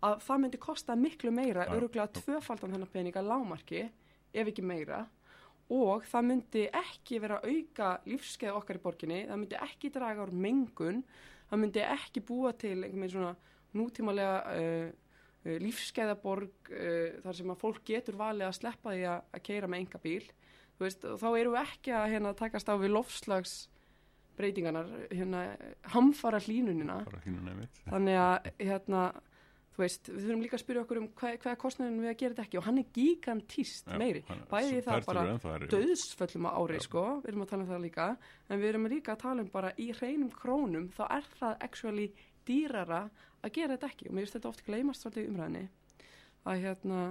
að 0.01 0.21
það 0.25 0.43
myndi 0.43 0.59
kosta 0.61 0.95
miklu 0.97 1.31
meira, 1.33 1.65
Já, 1.67 1.73
öruglega 1.77 2.07
tvöfaldan 2.19 2.75
þennan 2.75 2.91
peninga 2.93 3.23
lámarki, 3.25 3.83
ef 4.33 4.51
ekki 4.51 4.63
meira. 4.65 5.03
Og 5.71 6.03
það 6.09 6.25
myndi 6.27 6.65
ekki 6.75 7.19
vera 7.23 7.37
að 7.39 7.53
auka 7.53 7.91
lífskeið 8.09 8.57
okkar 8.57 8.79
í 8.79 8.83
borginni 8.83 9.21
það 9.29 9.37
myndi 9.39 9.59
ekki 9.61 9.91
draga 9.93 10.25
úr 10.25 10.33
mengun 10.35 11.03
það 11.51 11.61
myndi 11.61 11.85
ekki 11.85 12.23
búa 12.27 12.51
til 12.55 12.77
einhvern 12.77 13.05
veginn 13.05 13.13
svona 13.13 13.31
nútímalega 13.77 14.35
uh, 14.51 14.91
uh, 15.45 15.57
lífskeiðaborg 15.63 16.71
uh, 16.71 17.19
þar 17.23 17.39
sem 17.39 17.53
að 17.53 17.61
fólk 17.63 17.83
getur 17.87 18.19
valið 18.19 18.49
að 18.49 18.57
sleppa 18.59 18.95
því 18.95 19.05
að, 19.13 19.27
að 19.31 19.43
keira 19.47 19.71
með 19.71 19.85
enga 19.85 20.01
bíl. 20.03 20.23
Þú 20.75 20.87
veist, 20.87 21.07
og 21.07 21.19
þá 21.21 21.27
erum 21.29 21.55
við 21.55 21.61
ekki 21.61 21.95
að 21.95 22.09
hérna, 22.15 22.33
takast 22.41 22.71
á 22.71 22.75
við 22.81 22.95
lofslags 22.95 23.55
breytingarnar, 24.39 24.87
hérna, 25.11 25.41
hamfara 25.93 26.39
hlínunina 26.41 27.01
þannig 27.85 28.17
að 28.17 28.47
hérna, 28.61 29.03
þú 29.81 29.85
veist, 29.87 30.09
við 30.13 30.25
þurfum 30.27 30.43
líka 30.45 30.57
að 30.57 30.61
spyrja 30.63 30.81
okkur 30.85 30.99
um 31.01 31.07
hvað, 31.17 31.37
hvað 31.41 31.51
er 31.55 31.59
kostnæðin 31.65 31.99
við 32.05 32.11
að 32.11 32.17
gera 32.21 32.33
þetta 32.35 32.45
ekki. 32.45 32.59
Og 32.61 32.65
hann 32.67 32.77
er 32.81 32.87
gigantíst 32.97 33.89
meiri, 33.97 34.21
bæði 34.51 34.81
það 34.85 35.05
bara 35.09 35.23
döðsföllum 35.73 36.45
á 36.45 36.51
ári 36.61 36.77
Já. 36.77 36.83
sko, 36.85 37.03
við 37.23 37.31
erum 37.33 37.45
að 37.45 37.49
tala 37.55 37.65
um 37.65 37.71
það 37.73 37.83
líka. 37.87 38.07
En 38.49 38.61
við 38.61 38.69
erum 38.71 38.87
líka 38.93 39.15
að 39.15 39.21
tala 39.25 39.41
um 39.41 39.49
bara 39.51 39.73
í 39.81 39.89
hreinum 39.97 40.29
krónum 40.37 40.87
þá 40.93 41.03
er 41.17 41.27
það 41.39 41.57
actually 41.67 42.07
dýrara 42.45 43.01
að 43.41 43.51
gera 43.57 43.75
þetta 43.77 43.89
ekki. 43.91 44.07
Og 44.09 44.13
mér 44.13 44.25
finnst 44.27 44.37
þetta 44.39 44.49
oft 44.53 44.63
gleymast 44.69 45.01
svolítið 45.05 45.29
umræðinni 45.33 45.65
að 46.45 46.63
hérna 46.63 47.01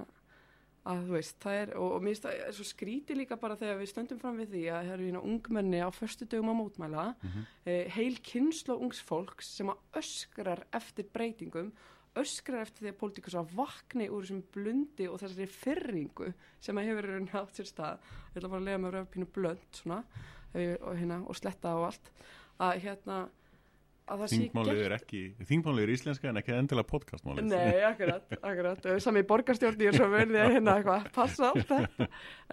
að 0.81 1.03
þú 1.05 1.13
veist, 1.13 1.35
það 1.43 1.55
er, 1.61 1.71
og, 1.77 1.91
og 1.93 2.01
mér 2.01 2.09
finnst 2.15 2.23
það 2.25 2.39
er 2.47 2.55
svo 2.57 2.63
skríti 2.65 3.13
líka 3.15 3.35
bara 3.37 3.55
þegar 3.59 3.77
við 3.77 3.89
stöndum 3.91 4.17
fram 4.19 4.39
við 4.41 4.47
því 4.55 4.61
að 4.73 4.79
það 4.87 4.93
eru 4.95 5.05
hérna 5.11 5.21
ungmenni 5.29 5.81
á 5.85 5.89
förstu 5.93 6.25
dögum 6.25 6.49
að 6.49 6.57
mótmæla 6.57 7.03
Mhm. 7.21 7.43
eh, 7.69 7.85
heil 7.93 8.15
kynslu 8.25 8.79
ungs 8.81 9.01
fólks 9.05 9.51
sem 9.59 9.69
að 9.69 9.77
öskrar 10.01 10.63
eftir 10.73 11.05
breytingum 11.13 11.69
öskrar 12.19 12.65
eftir 12.65 12.85
því 12.85 12.91
að 12.91 12.97
pólitíkus 12.99 13.35
að 13.39 13.51
vakni 13.55 14.09
úr 14.11 14.25
þessum 14.25 14.41
blundi 14.51 15.05
og 15.07 15.19
þessari 15.21 15.47
fyrringu 15.47 16.31
sem 16.59 16.77
að 16.81 16.89
hefur 16.91 17.07
raunin 17.11 17.29
átt 17.39 17.59
sér 17.61 17.69
stað. 17.69 18.07
Ég 18.33 18.41
ætla 18.41 18.49
bara 18.51 18.61
að 18.61 18.67
lega 18.67 18.81
með 18.83 18.95
röfpínu 18.97 19.29
blönd 19.37 19.77
svona, 19.79 20.01
og, 20.55 20.89
hérna, 20.99 21.21
og 21.25 21.37
sletta 21.39 21.75
og 21.79 21.87
allt. 21.91 22.11
Að 22.61 22.81
hérna 22.83 23.21
að 24.11 24.19
það 24.25 24.27
sé 24.33 24.37
gert- 24.51 24.83
er 24.83 24.93
ekki, 24.97 25.19
þingmálið 25.47 25.83
er 25.85 25.91
íslenska 25.93 26.27
en 26.33 26.39
ekki 26.41 26.51
endilega 26.57 26.89
podcastmálið. 26.89 27.45
Nei, 27.47 27.79
akkurat, 27.87 28.33
akkurat. 28.49 28.87
Sami 29.05 29.21
borgarstjórn 29.29 29.79
ég 29.85 29.93
er 29.93 29.99
svo 30.01 30.09
verði 30.11 30.41
að 30.41 30.55
hérna 30.57 30.73
eitthvað 30.81 31.05
passa 31.15 31.51
allt 31.53 31.69
þetta. 31.71 32.07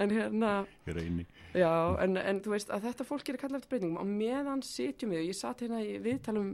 En 0.05 0.15
hérna, 0.15 0.53
já, 1.59 1.73
en, 2.05 2.15
en 2.23 2.43
þú 2.45 2.55
veist 2.55 2.71
að 2.71 2.87
þetta 2.87 3.09
fólk 3.11 3.29
er 3.33 3.41
að 3.41 3.43
kalla 3.43 3.59
eftir 3.59 3.73
breytingum. 3.75 3.99
Og 4.05 4.13
meðan 4.23 4.63
sitjum 4.63 5.11
við, 5.17 5.25
og 5.25 5.31
ég 5.33 5.41
satt 5.41 5.65
hérna 5.67 5.83
í 5.83 5.97
viðtalum 6.05 6.53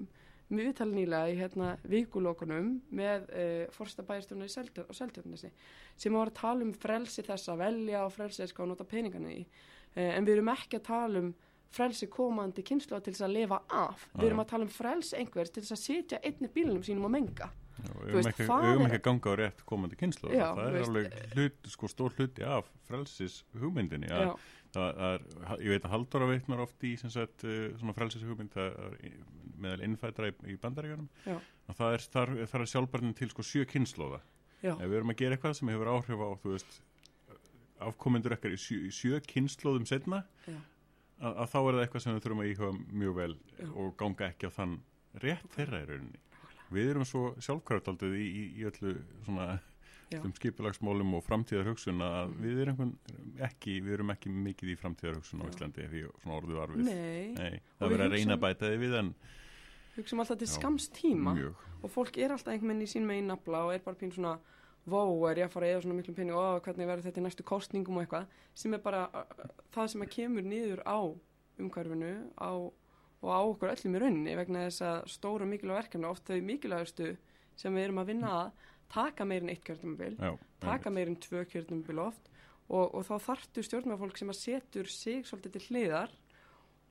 með 0.54 0.68
viðtal 0.70 0.88
nýlega 0.90 1.30
í 1.32 1.38
hérna 1.38 1.70
vikulokunum 1.90 2.68
með 2.94 3.24
uh, 3.30 3.72
forsta 3.74 4.04
bæjarstjórnar 4.06 4.50
í 4.50 4.54
Seltjörn, 4.54 4.90
á 4.90 4.94
Seltjörnesi 5.00 5.50
sem 5.96 6.14
var 6.16 6.30
að 6.32 6.38
tala 6.40 6.66
um 6.66 6.74
frelsi 6.84 7.24
þess 7.26 7.50
að 7.52 7.64
velja 7.64 8.04
og 8.04 8.14
frelsi 8.14 8.42
þess 8.42 8.56
að 8.58 8.70
nota 8.72 8.86
peningana 8.88 9.34
í 9.34 9.42
uh, 9.44 10.12
en 10.14 10.24
við 10.26 10.38
erum 10.38 10.54
ekki 10.54 10.80
að 10.80 10.86
tala 10.90 11.24
um 11.24 11.34
frelsi 11.74 12.06
komandi 12.06 12.62
kynslu 12.62 13.00
til 13.02 13.12
þess 13.12 13.26
að 13.26 13.36
lifa 13.40 13.60
af 13.74 14.06
við 14.14 14.28
erum 14.28 14.44
að 14.44 14.50
tala 14.52 14.68
um 14.68 14.72
frelsi 14.72 15.18
einhvers 15.18 15.50
til 15.50 15.64
þess 15.64 15.74
að 15.74 15.84
sitja 15.84 16.22
einni 16.22 16.50
bílunum 16.54 16.86
sínum 16.86 17.08
og 17.08 17.14
menga 17.16 17.50
Já, 17.74 17.90
Við 18.04 18.14
höfum 18.14 18.28
ekki, 18.30 18.44
er- 18.46 18.82
ekki 18.86 18.98
að 18.98 19.04
ganga 19.08 19.30
á 19.30 19.34
rétt 19.40 19.62
komandi 19.66 19.96
kynslu. 19.98 20.30
Já, 20.32 20.44
það 20.54 20.66
er 20.66 20.76
veist, 20.76 20.90
alveg 20.90 21.16
hlut, 21.34 21.56
sko, 21.72 21.90
stór 21.90 22.14
hluti 22.18 22.44
af 22.46 22.68
frelsis 22.88 23.40
hugmyndinni. 23.58 24.08
Já, 24.08 24.30
Það, 24.74 25.00
er, 25.08 25.24
ég 25.62 25.70
veit 25.74 25.84
að 25.86 25.92
Halldóra 25.94 26.26
veitnar 26.32 26.62
oft 26.64 26.84
í 26.88 26.94
sagt, 26.98 27.44
uh, 27.46 27.68
svona 27.78 27.94
frelsis 27.94 28.24
hugmynd 28.26 28.50
það 28.54 28.96
í- 29.06 29.12
meðal 29.64 29.84
innfættra 29.86 30.28
í, 30.32 30.34
í 30.50 30.56
bandaríkjunum. 30.60 31.08
Já. 31.28 31.36
Og 31.70 31.76
það 31.78 31.94
er, 31.98 32.06
þar, 32.16 32.32
þar 32.50 32.64
er 32.64 32.70
sjálfbarnin 32.72 33.14
til 33.16 33.28
sko 33.30 33.44
sjö 33.46 33.62
kynnslóða. 33.70 34.18
Ef 34.74 34.88
við 34.90 34.96
erum 34.98 35.12
að 35.14 35.18
gera 35.20 35.36
eitthvað 35.36 35.54
sem 35.60 35.70
hefur 35.70 35.90
áhrif 35.94 36.24
á, 36.24 36.28
þú 36.42 36.54
veist, 36.56 36.78
afkomendur 37.84 38.34
ekkert 38.36 38.56
í 38.56 38.60
sjö, 38.60 38.80
sjö 38.94 39.18
kynnslóðum 39.28 39.86
setna, 39.88 40.22
að, 41.20 41.32
að 41.44 41.48
þá 41.52 41.56
er 41.60 41.76
það 41.76 41.82
eitthvað 41.84 42.04
sem 42.04 42.14
við 42.16 42.24
þurfum 42.26 42.42
að 42.44 42.50
íhuga 42.52 42.70
mjög 43.02 43.16
vel 43.18 43.32
Já. 43.60 43.68
og 43.84 43.94
ganga 44.00 44.28
ekki 44.30 44.48
á 44.50 44.56
þann 44.56 44.74
rétt 45.24 45.48
þeirra 45.56 45.82
í 45.84 45.88
rauninni. 45.90 46.20
Við 46.74 46.90
erum 46.94 47.06
svo 47.06 47.24
sjálfkvæðaldið 47.44 48.16
í, 48.18 48.24
í, 48.24 48.44
í 48.58 48.66
öllu 48.70 48.94
svona. 49.26 49.48
Um 50.22 50.32
skipilagsmálum 50.36 51.14
og 51.18 51.24
framtíðar 51.26 51.66
hugsun 51.72 52.00
að 52.04 52.34
við 52.44 52.60
erum 52.64 52.92
ekki, 53.48 53.80
við 53.84 53.92
erum 53.98 54.10
ekki 54.14 54.30
mikið 54.30 54.72
í 54.74 54.76
framtíðar 54.80 55.18
hugsun 55.18 55.42
á. 55.42 55.50
Íslandi 55.50 55.84
ég 55.84 56.10
svona 56.22 56.36
orðið 56.40 56.58
var 56.60 56.68
við. 56.74 56.84
nei, 56.84 57.34
Nei, 57.38 57.60
það 57.78 57.88
verður 57.94 58.04
að 58.06 58.16
reyna 58.18 58.36
að 58.38 58.44
bæta 58.46 58.70
þið 58.72 58.78
við 58.84 58.98
en 59.00 59.14
hugsaum 59.96 60.20
alltaf 60.24 60.38
til 60.38 60.48
Já, 60.48 60.54
skams 60.58 60.88
tíma 60.94 61.34
mjög. 61.38 61.54
og 61.82 61.90
fólk 61.94 62.18
er 62.18 62.32
alltaf 62.34 62.52
einhvern 62.54 62.72
veginn 62.74 62.86
í 62.86 62.92
sín 62.94 63.06
megin 63.06 63.28
nafla 63.30 63.64
og 63.66 63.74
er 63.74 63.82
bara 63.84 63.96
pín 64.00 64.12
svona 64.14 64.38
vó, 64.84 65.00
er 65.30 65.38
ég 65.40 65.46
að 65.48 65.52
fara 65.54 65.66
að 65.66 65.72
eða 65.74 65.82
svona 65.84 65.94
miklum 65.96 66.16
penning 66.18 66.36
og 66.36 66.62
hvernig 66.66 66.86
verður 66.90 67.06
þetta 67.06 67.20
í 67.20 67.24
næstu 67.24 67.44
kostningum 67.48 67.96
og 67.96 68.02
eitthvað 68.04 68.26
sem 68.54 68.74
er 68.74 68.82
bara 68.84 69.04
það 69.72 69.86
sem 69.94 70.02
að 70.04 70.10
kemur 70.16 70.42
niður 70.44 70.82
á 70.84 70.98
umhverfinu 71.62 72.10
á, 72.36 72.50
og 73.24 73.30
á 73.30 73.40
okkur 73.48 73.70
öllum 73.72 73.94
í 73.96 74.02
rauninni 74.02 74.34
vegna 74.36 74.66
þess 74.66 74.82
að 74.84 75.06
stóra 75.14 75.46
mikilvæg 75.48 75.78
verkefni 75.84 76.10
oft 76.10 76.26
þau 76.28 76.40
mikilvægastu 76.44 77.14
sem 77.56 77.72
við 77.78 77.86
erum 77.86 78.02
að 78.02 78.10
vinna 78.10 78.32
að 78.42 78.50
taka 78.94 79.26
meirinn 79.28 79.52
eitt 79.52 79.64
kjörtumbil 79.66 80.14
Já, 80.18 80.32
taka 80.62 80.92
meirinn 80.94 81.18
tvö 81.22 81.44
kjörtumbil 81.50 82.00
oft 82.06 82.30
og, 82.68 82.94
og 82.94 83.02
þá 83.08 83.14
þarftu 83.28 83.64
stjórnmæðfólk 83.66 84.20
sem 84.20 84.32
að 84.32 84.40
setur 84.40 84.90
sig 84.90 85.26
svolítið 85.28 85.58
til 85.58 85.64
hliðar 85.68 86.14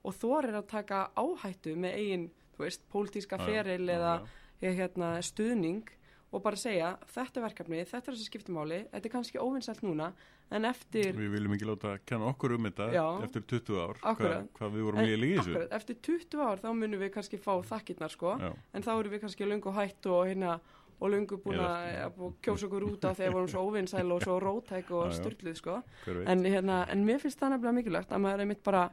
og 0.04 0.16
þorir 0.20 0.60
að 0.60 0.70
taka 0.74 1.06
áhættu 1.16 1.76
með 1.80 1.98
eigin, 1.98 2.30
þú 2.58 2.66
veist, 2.66 2.86
pólitíska 2.92 3.40
feril 3.40 3.88
eða 3.90 4.18
ég, 4.62 4.76
hérna, 4.78 5.16
stuðning 5.24 5.88
og 6.34 6.42
bara 6.44 6.58
segja 6.60 6.94
þetta 7.14 7.40
er 7.40 7.46
verkefni, 7.48 7.82
þetta 7.86 8.10
er 8.12 8.16
þessi 8.18 8.30
skiptumáli 8.30 8.80
þetta 8.92 9.10
er 9.10 9.14
kannski 9.14 9.42
óvinnsælt 9.42 9.84
núna 9.86 10.12
en 10.54 10.68
eftir, 10.70 11.16
Við 11.18 11.32
viljum 11.34 11.56
ekki 11.56 11.68
láta 11.70 11.96
kenna 12.06 12.28
okkur 12.30 12.56
um 12.58 12.68
þetta 12.68 12.88
Já. 12.94 13.06
eftir 13.26 13.46
20 13.54 13.80
ár, 13.82 14.00
Akkurat. 14.12 14.50
hvað 14.58 14.76
við 14.76 14.88
vorum 14.88 15.02
en, 15.02 15.10
líka 15.10 15.26
í 15.26 15.38
þessu. 15.38 15.54
akkurat, 15.54 15.76
eftir 15.80 16.00
20 16.10 16.44
ár 16.46 16.62
þá 16.62 16.70
munum 16.78 17.02
við 17.02 17.12
kannski 17.16 17.40
fá 17.42 17.54
þakkirnar 17.70 18.14
sko 18.14 18.36
Já, 18.42 18.50
en 18.74 18.86
þá 18.86 18.92
erum 18.98 19.14
við 19.16 19.24
kannski 19.24 19.50
löngu 19.50 19.74
hætt 19.78 20.10
og 20.14 20.26
hérna 20.30 20.58
og 21.00 21.12
löngu 21.12 21.40
búin 21.44 21.60
að 21.64 22.20
kjósa 22.46 22.68
okkur 22.68 22.86
út 22.88 23.08
af 23.10 23.18
þegar 23.20 23.36
vorum 23.38 23.50
svo 23.52 23.64
óvinnsæl 23.68 24.14
og 24.16 24.24
svo 24.24 24.38
rótæk 24.42 24.92
og 24.96 25.14
styrluð 25.16 25.58
sko. 25.60 25.80
En, 26.26 26.46
hérna, 26.46 26.84
en 26.92 27.04
mér 27.08 27.20
finnst 27.24 27.42
það 27.42 27.56
nefnilega 27.56 27.78
mikilvægt 27.80 28.14
að 28.14 28.24
maður 28.24 28.46
er 28.46 28.50
mitt 28.54 28.64
bara 28.64 28.86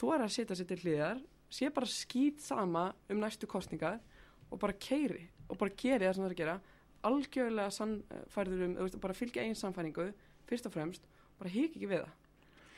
þú 0.00 0.14
er 0.16 0.24
að 0.24 0.34
setja 0.34 0.58
sér 0.58 0.70
til 0.70 0.80
hliðar 0.82 1.22
sé 1.54 1.70
bara 1.74 1.90
skýt 1.90 2.42
sama 2.42 2.88
um 3.10 3.20
næstu 3.22 3.46
kostningar 3.50 4.00
og 4.50 4.58
bara 4.60 4.74
keiri 4.74 5.28
og 5.48 5.58
bara 5.60 5.74
geri 5.76 6.06
það 6.06 6.16
sem 6.16 6.24
það 6.24 6.30
er 6.30 6.34
að 6.34 6.42
gera. 6.42 6.56
Algjörlega 7.04 7.74
sannfærður 7.76 8.66
um, 8.66 8.74
veist, 8.80 9.00
bara 9.02 9.16
fylgja 9.16 9.44
einn 9.44 9.58
samfæringu 9.58 10.08
fyrst 10.48 10.68
og 10.68 10.72
fremst, 10.74 11.08
bara 11.38 11.52
hík 11.52 11.76
ekki 11.76 11.88
við 11.90 12.04
það. 12.04 12.12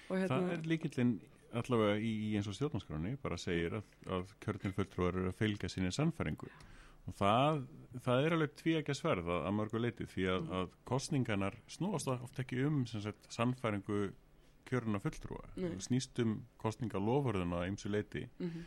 Og 0.06 0.16
hérna, 0.20 0.38
Það 0.38 0.54
er 0.56 0.70
líkillinn 0.73 1.12
allavega 1.56 1.99
í, 1.99 2.12
í 2.28 2.32
eins 2.38 2.49
og 2.50 2.56
stjórnarskráni 2.58 3.14
bara 3.23 3.38
segir 3.40 3.78
að, 3.78 3.92
að 4.18 4.32
kjörnilfulltrúar 4.44 5.14
eru 5.14 5.30
að 5.30 5.38
fylgja 5.40 5.70
sinni 5.73 5.92
sannfæringu. 5.94 6.50
og 6.50 6.75
það, 7.14 7.60
það 8.04 8.25
er 8.26 8.36
alveg 8.36 8.54
tví 8.60 8.76
ekki 8.80 8.90
að 8.94 9.00
sverða 9.00 9.36
að 9.46 9.54
mörgu 9.60 9.82
leiti 9.82 10.06
því 10.10 10.25
að, 10.34 10.48
að 10.60 10.70
kostninganar 10.84 11.54
snúast 11.70 12.08
oft 12.08 12.38
ekki 12.42 12.64
um 12.66 12.82
sagt, 12.86 13.28
sannfæringu 13.32 14.12
kjörna 14.66 14.98
fulltrúa. 14.98 15.44
Nei. 15.54 15.68
Það 15.76 15.84
snýst 15.86 16.18
um 16.25 16.40
kostningalofurðuna 16.58 17.62
á 17.62 17.68
ymsu 17.70 17.88
leiti 17.92 18.26
mm 18.42 18.66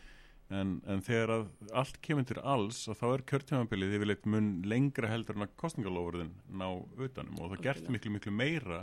en, 0.50 0.80
en 0.90 1.02
þegar 1.06 1.30
að 1.30 1.44
allt 1.78 2.00
kemur 2.02 2.26
til 2.26 2.40
alls 2.42 2.80
að 2.90 2.96
þá 2.98 3.04
er 3.14 3.24
kjörtjámabilið 3.30 3.92
yfirleitt 4.00 4.24
mun 4.26 4.48
lengra 4.66 5.12
heldur 5.12 5.38
en 5.38 5.46
að 5.46 5.52
kostningalofurðin 5.62 6.32
ná 6.58 6.66
utanum 7.06 7.38
og 7.44 7.52
það 7.52 7.62
gert 7.68 7.92
miklu 7.94 8.14
miklu 8.16 8.34
meira 8.34 8.80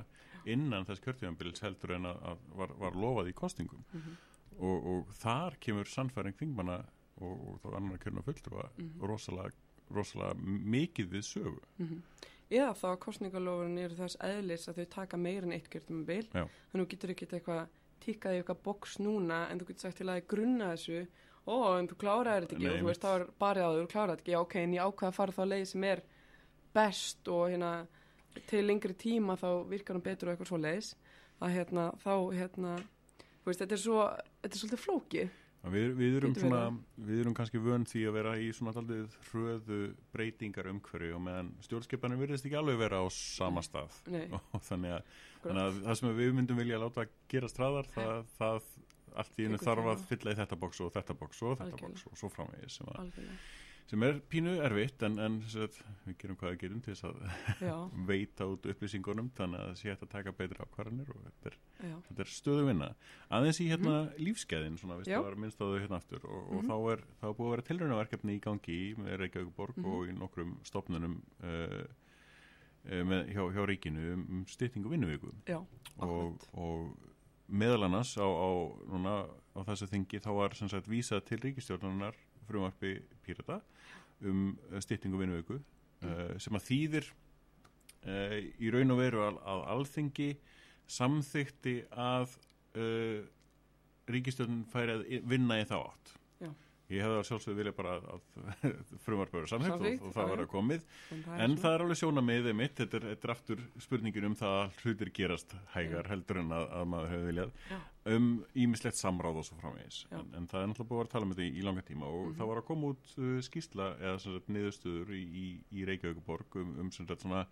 innan 0.47 0.87
þess 0.87 1.03
kjörtjámabilis 1.03 1.65
heldur 1.65 1.97
en 1.97 2.07
að, 2.07 2.21
að 2.31 2.45
var, 2.61 2.75
var 2.85 2.95
lofað 3.03 3.33
í 3.33 3.35
kostningum 3.41 3.83
Mhm. 3.91 4.15
og, 4.61 4.87
og 4.93 5.11
þar 5.19 5.57
kemur 5.67 5.91
sannfæring 5.91 6.39
þingmanna 6.39 6.79
og, 7.21 7.49
og 7.49 7.61
þá 7.63 7.77
annar 7.77 7.99
kjörna 7.99 8.23
fulltrúa 8.27 8.69
Mhm. 8.77 9.01
rosalega, 9.01 9.51
rosalega 9.91 10.35
mikið 10.77 11.09
við 11.11 11.23
sögu. 11.23 11.61
-hmm. 11.79 12.01
eða 12.51 12.75
þá 12.75 12.87
að 12.93 12.99
kostningalofurinn 12.99 13.79
eru 13.79 13.95
þess 13.95 14.17
eðlis 14.21 14.69
að 14.69 14.75
þau 14.79 14.87
taka 14.91 15.17
meira 15.17 15.47
en 15.47 15.53
eitt 15.53 15.69
kjörtum 15.71 16.05
Já. 16.07 16.23
þannig 16.73 16.75
að 16.75 16.81
þú 16.81 16.89
getur 16.89 17.11
ekki 17.11 17.27
eitthvað 17.27 17.69
tíkað 18.01 18.33
í 18.35 18.43
eitthvað 18.43 18.63
boks 18.63 18.99
núna 18.99 19.51
en 19.51 19.59
þú 19.61 19.67
getur 19.67 19.81
sagt 19.81 19.97
til 19.97 20.07
að 20.07 20.27
grunna 20.29 20.73
þessu 20.77 21.07
ó, 21.47 21.79
en 21.79 21.89
þú 21.89 21.95
kláraði 21.97 22.41
þetta 22.47 22.55
ekki. 22.57 22.65
Nei, 22.65 22.73
og 22.75 22.81
þú 22.81 22.87
veist, 22.87 23.03
þá 23.03 23.15
er 23.17 23.23
á 23.63 23.69
þau, 23.71 23.83
þú 23.83 23.89
kláraði 23.93 24.17
þetta 24.17 24.23
ekki. 24.23 24.33
Já, 24.33 24.41
ok, 24.41 24.55
en 24.57 24.73
ég 24.75 24.83
ákveða 24.83 25.09
að 25.09 25.15
fara 25.15 25.33
þá 25.33 25.45
leið 25.47 25.65
sem 25.67 25.85
er 25.85 26.03
best 26.75 27.29
og 27.29 27.51
hérna 27.51 27.87
til 28.47 28.67
lengri 28.67 28.95
tíma 28.95 29.37
þá 29.39 29.49
virkar 29.69 29.95
hann 29.97 30.03
betur 30.03 30.29
og 30.29 30.35
eitthvað 30.37 30.47
svo 30.51 30.59
leiðis 30.59 30.95
að 31.41 31.55
hérna, 31.57 31.85
þá 32.03 32.13
hérna 32.37 32.77
þú 32.77 33.45
veist, 33.47 33.61
þetta 33.61 33.73
er 33.73 33.79
svo, 33.79 34.01
þetta 34.43 34.55
er 34.55 34.61
svolítið 34.61 34.85
flókið. 34.87 35.29
Að 35.31 35.31
Við, 35.73 35.93
við, 35.99 36.17
erum 36.21 36.35
svona, 36.37 36.61
við 37.09 37.21
erum 37.25 37.35
kannski 37.37 37.61
vön 37.63 37.87
því 37.89 38.03
að 38.07 38.17
vera 38.19 38.35
í 38.39 38.51
svona 38.55 38.75
aldrei 38.77 39.01
hröðu 39.31 39.79
breytingar 40.15 40.69
umhverju 40.71 41.17
og 41.17 41.23
meðan 41.27 41.53
stjórnskipanir 41.67 42.21
virðist 42.21 42.47
ekki 42.47 42.59
alveg 42.61 42.79
vera 42.85 43.01
á 43.03 43.07
sama 43.15 43.65
stað. 43.67 43.97
Og 44.37 44.63
þannig 44.69 44.99
að, 44.99 45.15
þannig 45.43 45.63
að 45.65 45.81
það 45.89 46.01
sem 46.01 46.19
við 46.21 46.35
myndum 46.39 46.61
vilja 46.63 46.83
láta 46.83 47.07
gera 47.33 47.51
straðar 47.51 47.91
það, 47.95 48.31
það 48.37 48.71
allt 49.17 49.39
í 49.41 49.47
Tekur 49.49 49.65
þarf 49.65 49.93
að 49.93 50.03
fylla 50.11 50.35
í 50.35 50.39
þetta 50.41 50.59
boks 50.61 50.83
og 50.85 50.93
þetta 50.95 51.17
boks 51.21 51.43
og 51.43 51.61
þetta 51.61 51.81
boks 51.83 52.07
og 52.11 52.19
svo 52.21 52.31
framvegis 52.33 52.79
sem, 52.81 52.91
að, 52.93 52.99
algjörlega, 53.05 53.39
sem 53.87 54.03
er 54.03 54.17
pínu 54.33 54.57
erfitt 54.67 55.03
en, 55.07 55.19
en 55.23 55.35
sagt, 55.47 55.77
við 56.07 56.17
gerum 56.19 56.37
hvað 56.41 56.51
við 56.55 56.61
gerum 56.65 56.81
til 56.83 56.95
þess 56.97 57.05
að 57.07 57.21
veita 58.11 58.47
út 58.51 58.67
upplýsingunum 58.73 59.29
þannig 59.37 59.61
að 59.63 59.69
það 59.69 59.77
sé 59.81 59.91
hægt 59.93 60.03
að 60.03 60.11
taka 60.17 60.33
betri 60.41 60.59
ákvarðanir 60.65 61.13
og 61.15 61.21
þetta 61.29 61.51
er, 61.53 61.59
þetta 62.09 62.25
er 62.25 62.33
stöðu 62.35 62.65
vinna 62.67 62.89
aðeins 63.39 63.61
í 63.63 63.69
hérna 63.71 63.95
lífskeiðin 64.19 64.79
svona, 64.81 64.97
Mhm. 64.99 65.07
Já. 65.07 65.19
það 65.21 65.29
var 65.29 65.39
minnst 65.45 65.61
á 65.63 65.65
þau 65.71 65.79
hérna 65.85 66.01
aftur 66.01 66.25
og, 66.27 66.41
og 66.51 66.59
Mhm. 66.65 66.67
þá, 66.67 66.77
er, 66.97 67.05
þá 67.21 67.25
er 67.31 67.37
búið 67.39 67.47
að 67.47 67.55
vera 67.57 67.67
tilraunaverkefni 67.71 68.37
í 68.37 68.43
gangi 68.49 68.81
með 68.99 69.17
Reykjavíkuborg 69.23 69.77
Mhm. 69.77 69.87
og 69.95 70.09
í 70.11 70.19
nokkrum 70.19 70.57
stopnunum 70.67 71.17
uh, 71.45 71.87
uh, 72.91 73.03
með, 73.07 73.29
hjá, 73.35 73.43
hjá 73.55 73.67
ríkinu 73.71 74.13
um, 74.15 74.27
um 74.31 74.45
styttingu 74.51 74.91
vinnuvíku 74.91 75.31
og, 76.03 76.43
og 76.55 76.97
meðal 77.49 77.85
annars 77.87 78.17
á, 78.19 78.27
á, 78.27 78.51
núna, 78.91 79.29
á 79.55 79.61
þessu 79.63 79.87
þingi 79.87 80.19
þá 80.19 80.31
var 80.35 80.55
sem 80.59 80.69
sagt 80.69 80.89
vísað 80.91 81.23
til 81.31 81.39
ríkistjórnunar 81.39 82.15
frumarpi 82.49 82.95
Pírata 83.27 83.61
um 84.27 84.55
styttingu 84.81 85.19
vinnuvíku 85.21 85.59
uh, 85.59 86.35
sem 86.41 86.57
að 86.57 86.65
þýðir 86.71 87.09
uh, 88.07 88.37
í 88.65 88.71
raun 88.73 88.95
og 88.95 89.01
veru 89.03 89.25
að, 89.27 89.41
að 89.55 89.65
alþingi 89.77 90.31
samþykti 90.97 91.79
að 91.91 92.37
ríkistjórnin 94.07 94.65
færi 94.71 94.95
að 94.95 95.05
vinna 95.27 95.57
í 95.59 95.65
þá 95.67 95.75
átt. 95.81 96.11
Já. 96.43 96.51
ég 96.93 97.01
hefði 97.03 97.17
að 97.19 97.25
sjálfsögðu 97.31 97.57
vilja 97.59 97.73
bara 97.75 97.95
að 97.99 98.27
frumvarpöru 99.07 99.49
samþykkt 99.51 99.73
og, 99.75 99.81
Samþykkt, 99.81 100.05
og 100.07 100.15
það 100.15 100.29
var 100.31 100.43
að 100.45 100.51
komið. 100.53 100.85
En 100.85 101.25
það 101.25 101.41
En 101.41 101.41
svona- 101.57 101.63
það 101.65 101.75
er 101.79 101.85
alveg 101.87 102.01
sjónamiðið 102.03 102.57
mitt, 102.61 102.77
þetta 102.79 103.01
er, 103.01 103.07
þetta 103.11 103.29
er 103.31 103.35
aftur 103.35 103.65
spurningin 103.87 104.29
um 104.29 104.37
það 104.39 104.57
að 104.61 104.79
hlutir 104.85 105.11
gerast 105.19 105.57
hægar 105.75 106.11
heldur 106.13 106.43
en 106.45 106.55
að, 106.61 106.69
að 106.79 106.87
maður 106.93 107.13
hefur 107.17 107.27
viljað. 107.33 107.57
Já. 107.73 107.81
Um 108.07 108.27
ímislegt 108.55 108.95
samráð 109.01 109.41
og 109.41 109.45
svo 109.49 109.57
framvegis. 109.59 110.05
En, 110.15 110.29
en 110.39 110.45
það 110.47 110.63
er 110.63 110.69
náttúrulega 110.71 110.91
búið 110.91 110.97
að 110.97 111.01
vera 111.01 111.09
að 111.09 111.15
tala 111.17 111.27
um 111.27 111.33
þetta 111.35 111.47
í, 111.49 111.63
langa 111.67 111.83
tíma 111.89 112.07
og 112.07 112.21
Mhm. 112.27 112.37
það 112.39 112.47
var 112.53 112.61
að 112.61 112.67
koma 112.69 112.91
út 112.93 113.15
uh, 113.19 113.41
skýrsla 113.43 113.87
eða 113.99 114.19
sagt 114.23 114.49
niðurstöður 114.55 115.11
í, 115.17 115.23
í, 115.27 115.47
í 115.81 115.85
Reykjavíkuborg 115.89 116.57
um, 116.63 116.75
um 116.85 116.91
sagt 116.95 117.21
svona 117.25 117.47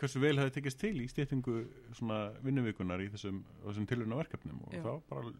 hversu 0.00 0.20
vel 0.20 0.34
hefði 0.40 0.54
tekist 0.56 0.80
til 0.80 0.96
í 1.04 1.06
stýttingu 1.08 1.58
svona 1.94 2.32
vinnuvikunar 2.42 3.00
í 3.04 3.10
þessum, 3.12 3.44
þessum 3.66 3.86
tilurna 3.86 4.16
verkefnum 4.18 4.64
og 4.66 4.72
Já. 4.74 4.82
það 4.82 5.00
bara 5.12 5.32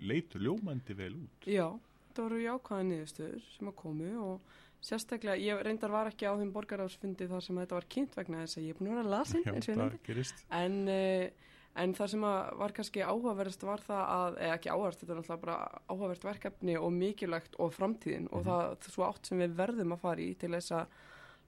leitur 0.00 0.40
ljómandi 0.40 0.94
vel 0.96 1.12
út. 1.20 1.44
Já, 1.50 1.66
það 2.14 2.22
voru 2.24 2.38
jákvæða 2.46 2.86
niðurstöður 2.88 3.42
sem 3.58 3.68
að 3.68 3.76
komu 3.82 4.10
og 4.24 4.40
sérstaklega, 4.80 5.36
ég 5.44 5.60
reyndar 5.66 5.92
var 5.92 6.08
ekki 6.08 6.24
á 6.24 6.32
þeim 6.40 6.52
borgaráðsfundi 6.54 7.26
þar 7.28 7.42
sem 7.44 7.58
þetta 7.60 7.76
var 7.76 7.86
kynnt 7.92 8.14
vegna 8.16 8.40
þess 8.46 8.56
að 8.56 8.64
ég 8.64 8.70
er 8.72 8.78
búin 8.78 8.88
að 8.94 8.96
vera 9.02 9.12
lasin 9.12 9.44
Já, 9.50 9.52
það. 9.76 10.32
En, 10.62 10.78
uh, 10.88 11.48
en 11.80 11.94
það 11.96 12.10
sem 12.12 12.24
var 12.60 12.72
kannski 12.76 13.02
áhugaverðast 13.04 13.62
var 13.66 13.82
það 13.86 14.02
að, 14.16 14.38
eða 14.46 14.56
ekki 14.58 14.70
áhugaverðast, 14.72 15.00
þetta 15.04 15.12
er 15.14 15.20
náttúrulega 15.20 15.44
bara 15.44 15.82
áhugavert 15.94 16.26
verkefni 16.28 16.76
og 16.80 16.92
mikilvægt 16.96 17.56
og 17.58 17.72
framtíðin 17.76 18.28
og 18.32 18.42
Mhm. 18.44 18.48
það 18.50 18.90
svo 18.94 19.06
átt 19.08 19.26
sem 19.30 19.38
við 19.38 19.54
verðum 19.56 19.92
að 19.96 20.00
fara 20.04 20.20
í 20.20 20.34
til 20.38 20.50
þess 20.54 20.72
að 20.72 20.86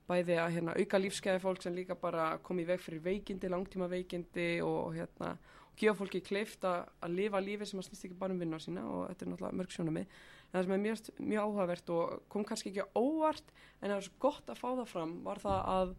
bæði 0.08 0.36
að 0.42 0.52
hérna, 0.56 0.76
auka 0.76 0.98
lífskeiði 0.98 1.40
fólk 1.40 1.62
sem 1.62 1.74
líka 1.76 1.94
bara 1.94 2.38
koma 2.42 2.60
í 2.60 2.66
veg 2.66 2.80
fyrir 2.80 3.00
veikindi, 3.04 3.48
langtíma 3.48 3.88
veikindi 3.88 4.60
og 4.66 4.94
hérna, 4.96 5.36
gefa 5.76 5.94
fólki 5.96 6.20
kleift 6.20 6.64
að, 6.68 6.82
að 7.02 7.14
lifa 7.16 7.40
lífi 7.40 7.66
sem 7.66 7.80
að 7.80 7.86
snýst 7.88 8.04
ekki 8.04 8.18
bara 8.18 8.32
um 8.34 8.38
vinna 8.42 8.58
sína 8.60 8.82
og 8.84 9.08
þetta 9.08 9.24
er 9.24 9.30
náttúrulega 9.30 9.56
mörg 9.60 9.70
sjónami 9.72 10.02
en 10.02 10.52
það 10.52 10.64
sem 10.66 10.72
er 10.72 10.82
mjög, 10.84 11.06
mjög 11.30 11.44
áhugavert 11.46 11.90
og 11.94 12.22
kom 12.28 12.44
kannski 12.44 12.72
ekki 12.74 12.84
óvart 12.98 13.54
en 13.80 13.88
það 13.90 13.96
er 13.96 14.04
svo 14.08 14.18
gott 14.20 14.50
að 14.52 14.60
fá 14.60 14.68
það 14.82 14.88
fram 14.92 15.14
var 15.24 15.38
það 15.40 15.70
að 15.78 15.94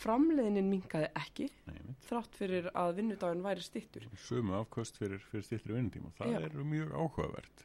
framleiðinin 0.00 0.68
minkaði 0.70 1.08
ekki 1.18 1.48
Nei, 1.68 1.94
þrátt 2.08 2.36
fyrir 2.38 2.68
að 2.74 2.94
vinnudaginn 2.98 3.44
væri 3.44 3.64
stittur. 3.66 4.06
sömu 4.26 4.56
afkvöst 4.62 4.96
fyrir, 5.00 5.22
fyrir 5.30 5.44
stýttri 5.46 5.76
vinnutíma 5.76 6.12
það 6.18 6.32
Já. 6.32 6.40
er 6.48 6.56
mjög 6.72 6.92
áhugavert 6.96 7.64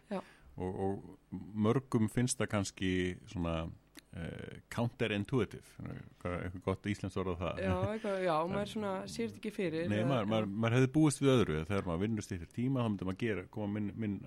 og, 0.57 0.79
og 0.87 1.37
mörgum 1.67 2.09
finnst 2.09 2.39
það 2.41 2.49
kannski 2.55 2.91
svona 3.31 3.55
uh, 3.67 4.57
counterintuitive 4.73 5.63
Hvað- 6.21 6.37
eitthvað 6.47 6.63
gott 6.65 6.89
íslenskt 6.91 7.19
orð 7.21 7.35
á 7.35 7.37
það 7.43 7.61
Já, 7.63 7.75
eitthvað, 7.93 8.19
já, 8.25 8.35
maður 8.53 8.71
svona 8.73 8.93
sér 9.07 9.27
þetta 9.31 9.41
ekki 9.43 9.53
fyrir. 9.55 9.87
Nei, 9.91 10.03
maður, 10.03 10.29
maður, 10.33 10.47
maður 10.57 10.77
hefði 10.79 10.91
búist 10.97 11.21
við 11.23 11.33
öðru 11.35 11.59
þegar 11.69 11.87
maður 11.91 12.03
vinnur 12.07 12.25
stýttir 12.27 12.51
tíma 12.55 12.83
þá 12.83 12.89
myndi 12.91 13.09
maður 13.11 13.21
gera, 13.25 13.45
koma 13.53 13.67
minn, 13.77 13.91
minn, 13.95 14.17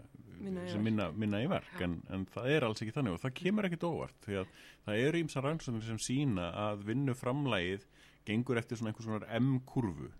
Minna 0.41 0.65
í 0.67 0.79
minna, 0.81 1.11
minna 1.13 1.41
í 1.45 1.49
verk 1.51 1.73
Já. 1.79 1.85
en, 1.85 1.99
en 2.11 2.27
það 2.27 2.47
er 2.57 2.65
alls 2.67 2.81
ekki 2.83 2.95
þannig 2.97 3.13
og 3.17 3.21
það 3.25 3.35
kemur 3.43 3.69
ekkit 3.69 3.85
óvart 3.89 4.21
því 4.27 4.39
að 4.41 4.53
það 4.87 5.01
eru 5.07 5.21
ímsa 5.25 5.43
rannsóknir 5.45 5.85
sem 5.87 5.99
sína 6.01 6.47
að 6.67 6.85
vinnu 6.89 7.15
framlægið 7.15 7.85
gengur 8.29 8.61
eftir 8.61 8.77
svona 8.81 8.93
einhvers 8.93 9.09
svona 9.09 9.41
M-kurvu. 9.41 10.11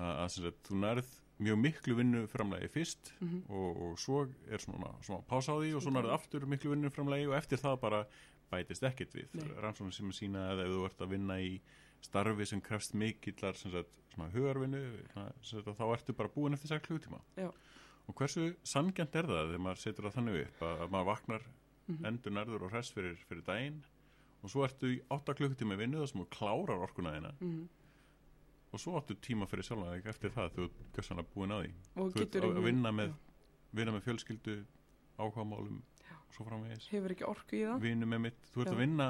Að, 0.00 0.46
þú 0.68 0.78
nærð 0.80 1.08
mjög 1.40 1.56
miklu 1.60 1.94
vinnu 1.96 2.26
framlægi 2.28 2.68
fyrst 2.72 3.12
Mhm. 3.20 3.42
og, 3.48 3.76
og 3.82 3.98
svo 3.98 4.26
er 4.50 4.58
svona, 4.60 4.90
svona 5.02 5.24
pása 5.28 5.52
á 5.52 5.60
því 5.60 5.74
og 5.76 5.82
svo 5.82 5.90
nærð 5.94 6.12
aftur 6.14 6.44
miklu 6.46 6.70
vinnu 6.74 6.90
framlægi 6.92 7.26
og 7.28 7.36
eftir 7.38 7.58
það 7.58 7.80
bara 7.80 8.02
bætist 8.52 8.82
ekkert 8.84 9.14
við. 9.14 9.28
Rannsóknir 9.62 9.92
sem 9.94 10.10
sína 10.12 10.50
að 10.52 10.64
ef 10.66 10.72
þú 10.74 10.84
ert 10.88 11.00
að 11.00 11.08
vinna 11.14 11.38
í 11.40 11.60
starfi 12.02 12.46
sem 12.48 12.60
krefst 12.64 12.94
mikillar 12.94 13.56
sem 13.56 13.72
sagt, 13.72 13.98
svona 14.14 14.30
hugarvinnu 14.32 14.80
þá 15.14 15.84
ertu 15.94 16.14
bara 16.16 16.28
búin 16.32 16.54
eftir 16.56 16.68
6 16.72 16.86
klukkutíma. 16.86 17.20
Já. 17.36 17.50
Og 18.10 18.16
hversu 18.18 18.48
sangjant 18.66 19.14
er 19.20 19.28
það 19.30 19.50
þegar 19.52 19.64
maður 19.68 19.82
setur 19.84 20.06
það 20.08 20.16
þannig 20.18 20.38
upp 20.44 20.62
að, 20.66 20.84
að 20.86 20.94
maður 20.96 21.10
vaknar 21.14 21.48
Mhm. 21.90 22.04
endur 22.06 22.30
nærður 22.36 22.62
og 22.66 22.70
hress 22.70 22.92
fyrir, 22.94 23.16
fyrir 23.26 23.42
daginn 23.42 23.78
og 24.44 24.50
svo 24.52 24.62
ertu 24.62 24.86
í 24.94 25.00
8 25.10 25.34
klukkutíma 25.34 25.74
í 25.74 25.78
vinnu 25.80 25.98
þar 25.98 26.08
sem 26.12 26.24
klárar 26.36 26.84
orkuna 26.84 27.14
þína 27.16 27.32
Mhm. 27.40 27.64
og 28.72 28.78
svo 28.80 28.92
áttu 29.00 29.16
tíma 29.18 29.48
fyrir 29.50 29.66
sjálf 29.66 30.06
eftir 30.06 30.30
það 30.30 30.52
þú 30.54 30.64
ert 30.68 30.92
gjössanlega 30.94 31.32
búin 31.34 31.50
að 31.56 31.64
því 31.64 31.72
Og 31.96 32.12
þú 32.14 32.20
ert 32.22 32.36
að, 32.44 32.62
vinna 32.68 32.92
með, 32.92 33.14
vinna 33.74 33.92
með 33.96 34.04
fjölskyldu 34.06 34.54
áhugamálum 35.18 35.82
Já. 36.06 36.14
og 36.14 36.32
svo 36.36 36.44
framvegis 36.46 36.88
hefur 36.92 37.10
ekki 37.16 37.26
orku 37.26 37.56
í 37.58 37.64
það. 37.66 37.80
mitt, 38.20 38.40
þú 38.54 38.60
ert 38.60 38.70
Já. 38.70 38.72
að 38.74 38.78
vinna 38.84 39.08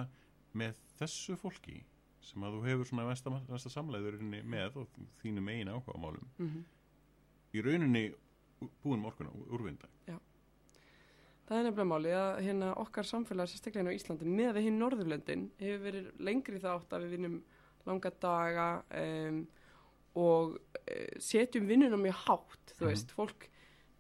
með 0.54 0.74
þessu 0.98 1.36
fólki 1.36 1.84
sem 2.22 2.42
að 2.42 2.56
þú 2.56 2.64
hefur 2.64 2.84
svona 2.88 3.06
mesta, 3.08 3.30
mesta 3.30 3.68
samleiðurinni 3.68 4.42
með 4.44 4.76
og 4.76 4.88
þínu 5.22 5.40
megin 5.42 5.68
áhugamálum 5.68 6.26
Mm 6.38 6.64
í 7.52 7.60
rauninni 7.62 8.14
búin 8.82 9.00
morgun 9.00 9.30
úrvinda 9.50 9.88
Það 11.50 11.58
er 11.58 11.64
nefnilega 11.66 11.90
máli 11.90 12.10
að 12.14 12.36
hérna 12.46 12.66
okkar 12.78 13.06
samfélag 13.08 13.48
sérstaklega 13.50 13.82
hérna 13.82 13.90
á 13.90 13.98
Íslandi 13.98 14.26
með 14.30 14.50
við 14.54 14.66
hinn 14.68 14.76
Norðurlöndin 14.78 15.40
hefur 15.58 15.80
verið 15.82 16.10
lengri 16.22 16.60
þátt 16.62 16.92
að 16.94 17.02
við 17.06 17.14
vinnum 17.16 17.38
langa 17.88 18.12
daga 18.22 18.66
um, 19.00 19.40
og 20.20 20.52
uh, 20.60 21.16
setjum 21.18 21.66
vinnuna 21.66 21.98
mjög 21.98 22.20
hátt, 22.28 22.74
þú 22.78 22.84
Mhm. 22.84 22.90
veist, 22.92 23.10
fólk 23.16 23.48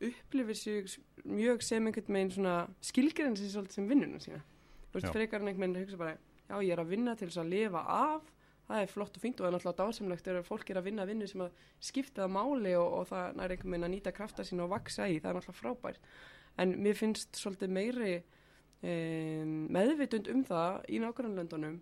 upplifir 0.00 0.54
sig 0.56 0.86
mjög 1.26 1.62
sem 1.62 1.86
einhvern 1.86 2.14
veginn 2.14 2.30
svona 2.30 2.54
svolítið 3.50 3.72
sem 3.80 3.88
vinnuna 3.90 4.18
sína. 4.22 4.40
Þú 4.92 4.94
veist, 4.94 5.06
Já. 5.06 5.12
frekar 5.12 5.40
en 5.42 5.48
einhvern 5.50 5.72
veginn 5.74 5.84
hugsa 5.84 5.98
bara, 5.98 6.16
já, 6.48 6.54
ég 6.62 6.70
er 6.72 6.78
að 6.84 6.88
vinna 6.94 7.16
til 7.16 7.28
þess 7.28 7.42
að 7.42 7.50
lifa 7.50 7.82
af, 7.98 8.22
það 8.70 8.82
er 8.86 8.90
flott 8.94 9.16
og 9.18 9.22
fínt 9.24 9.40
og 9.40 9.44
það 9.44 9.50
er 9.50 9.56
náttúrulega 9.58 9.82
dásamlegt 9.84 10.24
þegar 10.28 10.46
fólk 10.46 10.70
er 10.70 10.80
að 10.80 10.86
vinna 10.88 11.06
vinnu 11.08 11.26
sem 11.30 11.40
að 11.44 11.62
skipta 11.80 12.22
það 12.24 12.34
máli 12.38 12.74
og, 12.78 12.92
og 13.00 13.08
það 13.10 13.40
er 13.44 13.54
einhvern 13.56 13.72
veginn 13.74 13.88
að 13.88 13.94
nýta 13.96 14.12
krafta 14.16 14.46
sína 14.46 14.64
og 14.66 14.70
vaksa 14.74 15.08
í, 15.10 15.18
það 15.20 15.30
er 15.30 15.38
náttúrulega 15.40 15.60
frábært 15.60 16.10
en 16.60 16.76
mér 16.84 16.98
finnst 16.98 17.38
svolítið 17.40 17.72
meiri 17.74 18.12
um, 18.82 19.56
meðvitund 19.74 20.28
um 20.32 20.44
það 20.46 20.84
í 20.88 21.00
nákvæmlandunum 21.02 21.80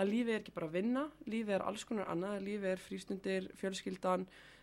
að 0.00 0.08
lífið 0.14 0.32
er 0.34 0.40
ekki 0.40 0.54
bara 0.56 0.68
að 0.70 0.76
vinna, 0.78 1.02
lífið 1.28 1.56
er 1.58 1.64
alls 1.66 1.84
konar 1.84 2.08
annað, 2.08 2.38
lífið 2.46 2.70
er 2.70 2.80
frístundir, 2.80 3.48
fjölskyldan, 3.60 4.22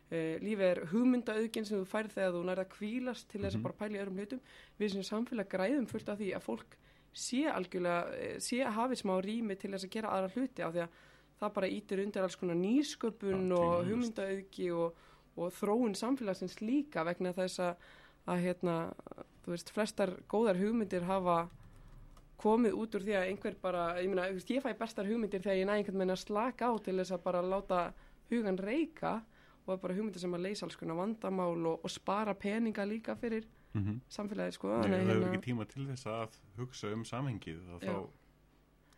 uh, 0.09 0.35
lífið 0.41 0.65
er 0.71 0.81
hugmyndaauðgin 0.93 1.67
sem 1.67 1.81
þú 1.83 1.89
færð 1.91 2.15
þegar 2.15 2.33
þú 2.33 2.43
nærða 2.47 2.65
að 2.65 2.71
kvílast 2.73 3.27
til 3.29 3.41
þess 3.43 3.57
Mhm. 3.57 3.61
að 3.61 3.67
bara 3.67 3.77
pæla 3.81 3.97
í 3.97 4.01
öðrum 4.01 4.17
hlutum. 4.21 4.41
Við 4.79 4.91
sem 4.95 5.03
samfélag 5.11 5.49
græðum 5.51 5.87
fullt 5.91 6.09
af 6.09 6.17
því 6.17 6.31
að 6.33 6.45
fólk 6.47 6.77
sé 7.13 7.43
algjörlega, 7.51 8.13
eh, 8.17 8.39
sé 8.39 8.63
að 8.65 8.73
hafi 8.79 8.95
smá 8.95 9.13
rými 9.21 9.55
til 9.59 9.71
þess 9.71 9.85
að 9.85 9.93
gera 9.93 10.09
aðra 10.09 10.33
hluti 10.33 10.63
af 10.63 10.73
því 10.73 10.81
að 10.85 10.89
það 11.39 11.53
bara 11.59 11.69
ítir 11.69 12.01
undir 12.03 12.25
alls 12.25 12.37
konar 12.39 12.57
nýsköpun 12.59 13.45
Já, 13.51 13.59
og 13.59 13.85
hugmyndaauðgi 13.87 14.71
og, 14.73 14.97
og 15.37 15.53
þróun 15.59 15.95
samfélagsins 15.97 16.59
líka 16.63 17.05
vegna 17.07 17.33
þess 17.37 17.61
að, 17.63 17.87
að 18.25 18.43
hérna, 18.47 18.77
þú 19.45 19.53
veist, 19.53 19.71
flestar 19.75 20.15
góðar 20.31 20.59
hugmyndir 20.61 21.07
hafa 21.07 21.45
komið 22.41 22.75
út 22.77 22.97
úr 22.97 23.05
því 23.05 23.15
að 23.17 23.31
einhver 23.31 23.57
bara, 23.61 23.87
ég 24.01 24.11
meina, 24.11 24.27
ég 24.29 24.65
fæ 24.65 24.71
bestar 24.77 25.09
hugmyndir 25.09 25.41
þegar 25.41 25.61
ég 25.61 25.69
næ 25.69 25.73
einhvern 25.77 26.03
veginn 26.03 26.15
að 26.15 26.23
slaka 26.25 26.69
á 26.69 26.73
til 26.85 26.97
þess 26.99 27.15
að 27.15 27.23
bara 27.25 27.41
láta 27.41 27.81
hugan 28.29 28.59
reyka 28.61 29.13
og 29.17 29.71
það 29.71 29.77
er 29.77 29.83
bara 29.85 29.95
hugmyndir 29.97 30.23
sem 30.23 30.37
að 30.37 30.45
leysa 30.45 30.67
alls 30.67 30.77
konar 30.79 30.99
vandamál 30.99 31.55
og, 31.73 31.81
og 31.83 31.91
spara 31.91 32.35
peninga 32.37 32.85
líka 32.85 33.15
fyrir 33.15 33.47
mm 33.73 33.83
-hmm. 33.83 33.99
samfélagið, 34.09 34.51
sko. 34.51 34.67
Nei, 34.67 34.89
það 34.89 34.93
að 34.93 35.09
hefur 35.09 35.27
ekki 35.27 35.45
tíma 35.49 35.65
til 35.65 35.87
þess 35.87 36.05
að 36.05 36.37
hugsa 36.57 36.93
um 36.93 37.05
samhengið 37.05 37.59
þá, 37.67 37.85
Já. 37.85 38.09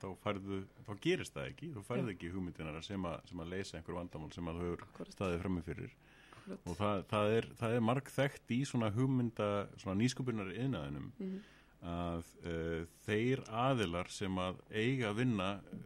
Þá, 0.02 0.08
færðu, 0.24 0.60
þá 0.88 0.92
gerist 1.06 1.34
það 1.36 1.50
ekki 1.52 1.72
þú 1.76 1.84
færðu 1.90 2.14
ekki 2.16 2.32
hugmyndinar 2.34 2.82
sem, 2.86 3.08
sem 3.30 3.44
að 3.44 3.52
leysa 3.54 3.78
einhver 3.80 4.00
vandamál 4.00 4.32
sem 4.34 4.48
að 4.52 4.60
þú 4.64 4.70
hefur 4.72 5.14
staðið 5.14 5.42
frammi 5.44 5.62
fyrir 5.68 5.94
Akkúrat. 6.40 6.66
og 6.66 6.78
það, 6.80 7.04
það 7.12 7.34
er, 7.38 7.48
það 7.60 7.76
er 7.78 7.88
marg 7.92 8.10
þekkt 8.16 8.52
í 8.56 8.60
svona 8.66 8.90
hugmynda 8.96 9.50
svona 9.78 10.00
nýsköpunar 10.04 10.54
yðnaðinum 10.56 11.12
Mhm. 11.20 11.40
að 11.80 12.26
uh, 12.44 12.82
þeir 13.06 13.40
aðilar 13.56 14.10
sem 14.12 14.36
að 14.36 14.58
eiga 14.76 15.14
að 15.14 15.20
vinna 15.22 15.46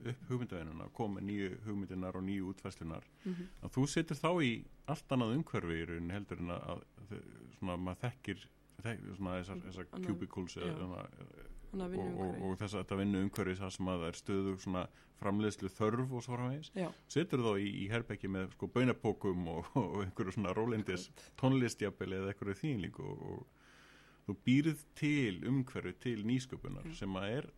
upp 0.10 0.24
hugmyndavinnuna 0.32 0.88
koma 0.98 1.22
nýju 1.22 1.52
hugmyndinar 1.68 2.16
og 2.18 2.24
nýju 2.26 2.48
útfæslunar 2.54 3.04
Mhm. 3.26 3.44
að 3.62 3.70
þú 3.76 3.84
setur 3.88 4.18
þá 4.18 4.30
í 4.42 4.64
allt 4.88 5.08
annað 5.14 5.36
umhverfi 5.38 5.78
í 5.78 5.86
rauninni 5.92 6.14
heldur 6.18 6.40
en 6.42 6.50
að, 6.50 6.64
að 6.74 7.22
svona 7.60 7.78
maður 7.78 8.02
þekkir 8.08 8.42
þek, 8.42 8.50
svona 9.18 9.38
þessar, 9.40 9.62
þessar 9.68 9.88
cubicles 10.08 10.58
eða, 10.58 10.88
og, 11.74 12.20
og, 12.22 12.36
og 12.52 12.58
þess 12.60 12.74
að 12.76 12.84
þetta 12.84 12.98
vinnu 13.00 13.22
umhverfi 13.26 13.56
það 13.62 13.72
sem 13.78 13.88
að 13.94 14.04
það 14.04 14.08
er 14.12 14.20
stöðu 14.20 14.54
svona 14.62 14.84
framleiðslu 15.24 15.70
þörf 15.72 16.12
og 16.14 16.24
svo 16.26 16.36
framvegis. 16.38 16.70
Setur 17.08 17.40
þá 17.46 17.52
í, 17.64 17.68
í 17.84 17.86
herbekki 17.90 18.28
með 18.30 18.52
sko 18.58 18.68
bönapókum 18.76 19.48
og, 19.54 19.70
og 19.82 20.00
einhverju 20.04 20.36
svona 20.36 20.54
rólindis 20.58 21.08
tónlistjapel 21.40 22.12
eða 22.20 22.34
einhverju 22.34 22.60
þýnling 22.60 23.00
og, 23.00 23.26
og 23.32 24.28
þú 24.28 24.36
býrð 24.46 24.84
til 25.00 25.42
umhverfi 25.50 25.94
til 26.10 26.24
nýsköpunar 26.28 26.84
Mm. 26.86 26.96
sem 27.00 27.16
að 27.20 27.30
er 27.40 27.50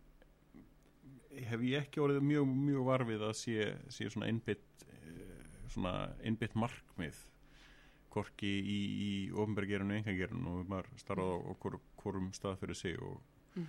hef 1.50 1.60
ég 1.68 1.82
ekki 1.84 2.00
orðið 2.00 2.22
mjög, 2.24 2.46
mjög 2.70 2.84
varfið 2.86 3.24
að 3.26 3.32
sé, 3.36 3.66
sé 3.92 4.06
svona 4.08 4.30
einbytt 4.30 4.84
eh, 4.88 5.42
svona 5.68 5.92
einbytt 6.24 6.54
markmið 6.56 7.18
hvorki 8.16 8.50
í, 8.64 8.78
í 9.06 9.10
ofnbergerinu 9.36 9.98
engagerinu 10.00 10.54
og 10.62 10.70
maður 10.72 10.88
starfað 11.04 11.34
á, 11.36 11.52
hvor, 11.62 11.76
hvorum 12.00 12.30
stað 12.36 12.58
fyrir 12.64 12.78
sig 12.80 12.96
og, 13.04 13.20
Mhm. 13.56 13.66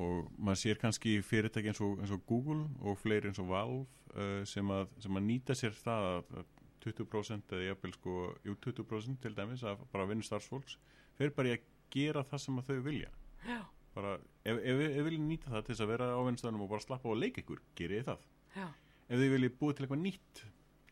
og 0.00 0.28
maður 0.38 0.60
sér 0.62 0.78
kannski 0.80 1.16
fyrirtæki 1.24 1.68
eins 1.72 1.80
og, 1.84 1.98
eins 2.00 2.12
og 2.12 2.22
Google 2.28 2.68
og 2.84 2.98
fleiri 3.00 3.28
eins 3.30 3.38
og 3.40 3.48
Valve 3.50 3.86
uh, 4.16 4.44
sem, 4.48 4.68
að, 4.72 4.88
sem 5.00 5.16
að 5.16 5.24
nýta 5.26 5.56
sér 5.56 5.72
það 5.76 6.06
að, 6.12 6.30
að 6.40 6.52
20% 6.86 7.52
eða 7.56 7.66
jafnvel 7.70 7.92
sko 7.96 8.14
jú, 8.46 8.54
20% 8.64 9.20
til 9.24 9.34
dæmis 9.36 9.64
að 9.66 9.80
bara 9.92 10.06
vinna 10.06 10.22
starfsfólks 10.24 10.76
fyrir 11.18 11.32
bara 11.36 11.50
í 11.50 11.56
að 11.56 11.64
gera 11.96 12.22
það 12.28 12.42
sem 12.44 12.60
að 12.60 12.68
þau 12.70 12.80
vilja. 12.86 13.10
Já, 13.48 13.58
bara, 13.96 14.12
ef, 14.44 14.60
við 14.60 15.00
viljum 15.08 15.28
nýta 15.30 15.50
það 15.52 15.64
til 15.66 15.74
þess 15.74 15.84
að 15.86 15.92
vera 15.94 16.08
á 16.12 16.20
vinnstæðanum 16.28 16.64
og 16.66 16.70
bara 16.74 16.84
slappa 16.84 17.08
á 17.08 17.12
að 17.16 17.20
leika 17.24 17.42
ykkur, 17.42 17.60
gerið 17.80 18.00
þið 18.02 18.08
það. 18.10 18.24
Já, 18.60 18.66
ef 19.08 19.20
þið 19.22 19.32
viljið 19.36 19.56
búið 19.60 19.76
til 19.78 19.86
eitthvað 19.86 20.02
nýtt, 20.06 20.42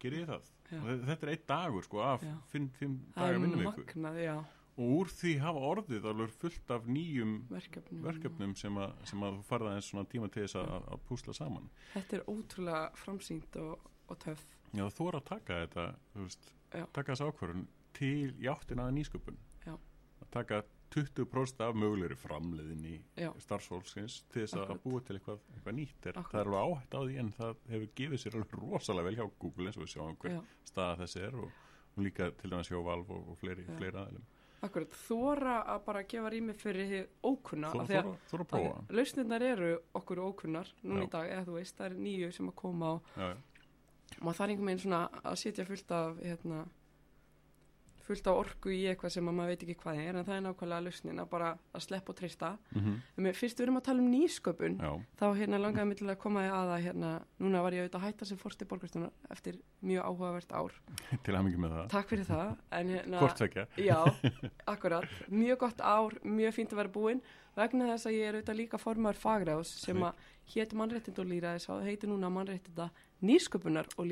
gerið 0.04 0.20
þið 0.24 0.30
það 0.34 0.50
þetta- 0.70 1.22
er 1.22 1.32
eitt 1.34 1.46
dagur 1.46 1.84
sko 1.86 2.02
af 2.02 2.24
fimm, 2.52 2.68
fimm 2.78 2.98
það 3.14 3.26
daga 3.28 3.40
vinnum 3.44 3.64
ykkur 3.68 3.84
magnað, 3.84 4.20
já, 4.24 4.36
og 4.74 4.92
úr 4.98 5.10
því 5.14 5.32
hafa 5.38 5.60
orðið 5.70 6.08
alveg 6.10 6.32
fullt 6.42 6.70
af 6.74 6.86
nýjum 6.90 7.34
verkefnum. 7.50 8.02
verkefnum 8.02 8.54
sem 8.58 8.74
að, 8.82 8.94
sem 9.06 9.22
að 9.22 9.36
þú 9.38 9.44
farða 9.50 9.74
eins 9.76 9.90
svona 9.92 10.08
tíma 10.10 10.30
til 10.34 10.42
þess 10.42 10.58
að, 10.58 10.72
að, 10.90 11.02
púsla 11.08 11.34
saman. 11.36 11.68
Þetta 11.94 12.16
er 12.18 12.24
ótrúlega 12.32 12.84
framsýnt 12.98 13.58
og, 13.62 13.90
og 14.08 14.18
töff. 14.24 14.44
Já, 14.74 14.84
þú 14.90 15.08
er 15.08 15.18
að 15.20 15.26
taka 15.30 15.60
þetta, 15.62 15.84
veist, 16.18 16.52
taka 16.92 17.12
þessa 17.12 17.28
ákvörðun 17.30 17.66
til 17.94 18.34
játtin 18.42 18.82
að 18.82 18.94
nýsköpun. 18.98 19.38
Að 19.64 20.30
taka 20.34 20.62
20% 20.94 21.64
af 21.66 21.74
mögulegri 21.74 22.16
framleiðinni 22.18 22.94
starfsfólksins 23.42 24.20
til 24.32 24.44
þess 24.44 24.54
að 24.62 24.78
búa 24.84 25.00
til 25.04 25.16
eitthvað, 25.18 25.40
eitthvað 25.56 25.76
nýtt. 25.80 26.06
Er, 26.06 26.20
það 26.30 26.40
er 26.40 26.50
alveg 26.52 26.62
áhætt 26.68 26.94
á 26.94 27.00
því 27.04 27.18
en 27.22 27.32
það 27.38 27.56
hefur 27.72 27.90
gefið 28.00 28.22
sér 28.24 28.36
alveg 28.38 28.54
rosalega 28.62 29.08
vel 29.08 29.16
hjá 29.18 29.26
Google 29.42 29.66
eins 29.70 29.76
og 29.78 29.84
við 29.84 29.92
sjáum 29.94 30.16
hver 30.22 30.36
Já, 30.36 30.40
staða 30.70 30.96
þessi 31.02 31.24
er 31.28 31.34
og, 31.42 31.50
og 31.96 32.06
líka 32.06 32.30
til 32.40 32.50
dæmis 32.54 32.70
hjá 32.70 32.78
Valve 32.86 33.18
og, 33.18 33.28
og 33.34 33.38
fleiri, 33.42 33.66
fleiri 33.78 34.00
aðeilum. 34.04 34.28
akkurat, 34.64 34.94
þóra 34.96 35.54
að 35.74 35.80
bara 35.84 36.02
gefa 36.08 36.30
rými 36.32 36.54
fyrir 36.56 37.08
ókunna. 37.22 37.68
Því 37.74 37.98
að- 37.98 38.14
prófa. 38.48 38.84
Lausnirnar 38.96 39.42
eru 39.44 39.72
okkur 39.94 40.22
ókunnar 40.24 40.70
núna 40.82 41.04
í 41.04 41.10
dag, 41.12 41.28
eða 41.28 41.44
þú 41.50 41.58
veist, 41.58 41.76
það 41.76 41.90
er 41.90 41.98
nýju 42.06 42.30
sem 42.32 42.48
að 42.48 42.54
koma 42.62 42.94
og 42.94 43.10
já. 43.18 43.34
maður 44.22 44.38
þarf 44.38 44.48
einhvern 44.54 44.70
veginn 44.70 44.80
svona 44.86 45.02
að 45.20 45.36
setja 45.42 45.66
fullt 45.68 45.90
af 45.92 46.16
hérna, 46.24 46.62
fullt 48.04 48.26
af 48.30 48.38
orku 48.40 48.72
í 48.74 48.82
eitthvað 48.90 49.14
sem 49.14 49.28
að 49.30 49.36
maður 49.38 49.52
veit 49.52 49.64
ekki 49.64 49.76
hvað 49.80 50.00
er 50.02 50.18
en 50.18 50.26
það 50.26 50.36
er 50.36 50.42
nákvæmlega 50.44 50.84
lausnin 50.84 51.22
að 51.22 51.28
bara 51.30 51.50
að 51.74 51.84
sleppa 51.86 52.12
og 52.12 52.18
treysta. 52.18 52.50
Mm 52.74 53.00
mér, 53.24 53.36
fyrst 53.38 53.58
við 53.58 53.64
erum 53.66 53.78
að 53.78 53.84
tala 53.88 54.02
um 54.02 54.10
nýsköpun. 54.12 54.78
Já. 54.80 54.92
þá 55.20 55.26
hérna 55.38 55.58
langaði 55.58 55.88
mig 55.88 55.98
til 55.98 56.10
að 56.10 56.18
koma 56.18 56.42
að 56.44 56.72
að 56.74 56.82
hérna, 56.84 57.12
núna 57.38 57.62
var 57.62 57.72
ég 57.72 57.84
auðvitað 57.84 58.00
að 58.00 58.06
hætta 58.06 58.24
sem 58.24 58.38
fórsti 58.38 58.64
borgarstunar 58.64 59.10
eftir 59.30 59.60
mjög 59.80 60.04
áhugavert 60.04 60.52
ár. 60.52 60.72
Til 61.24 61.34
að 61.34 61.44
með 61.58 61.70
það. 61.70 61.88
takk 61.88 62.08
fyrir 62.08 62.24
það. 62.24 62.56
En 62.70 62.88
hérna. 62.88 63.20
Já, 63.76 64.00
akkurat, 64.74 65.08
mjög 65.28 65.58
gott 65.58 65.80
ár, 65.80 66.18
mjög 66.24 66.54
fínt 66.54 66.72
að 66.72 66.82
vera 66.82 66.94
búinn 66.94 67.22
vegna 67.56 67.90
þess 67.92 68.08
að 68.10 68.16
ég 68.16 68.28
er 68.28 68.38
auðvitað 68.38 68.60
líka 68.60 68.80
formar 68.82 69.18
fagráðs 69.18 69.74
sem 69.82 70.00
að 70.04 70.22
hétt 70.54 70.74
mannréttind 70.76 71.20
og 71.22 71.28
lýræðisáð, 71.30 71.84
heitir 71.88 72.10
núna 72.10 72.30
mannréttinda 72.32 72.90
nýsköpunar 73.24 73.88
og 73.96 74.08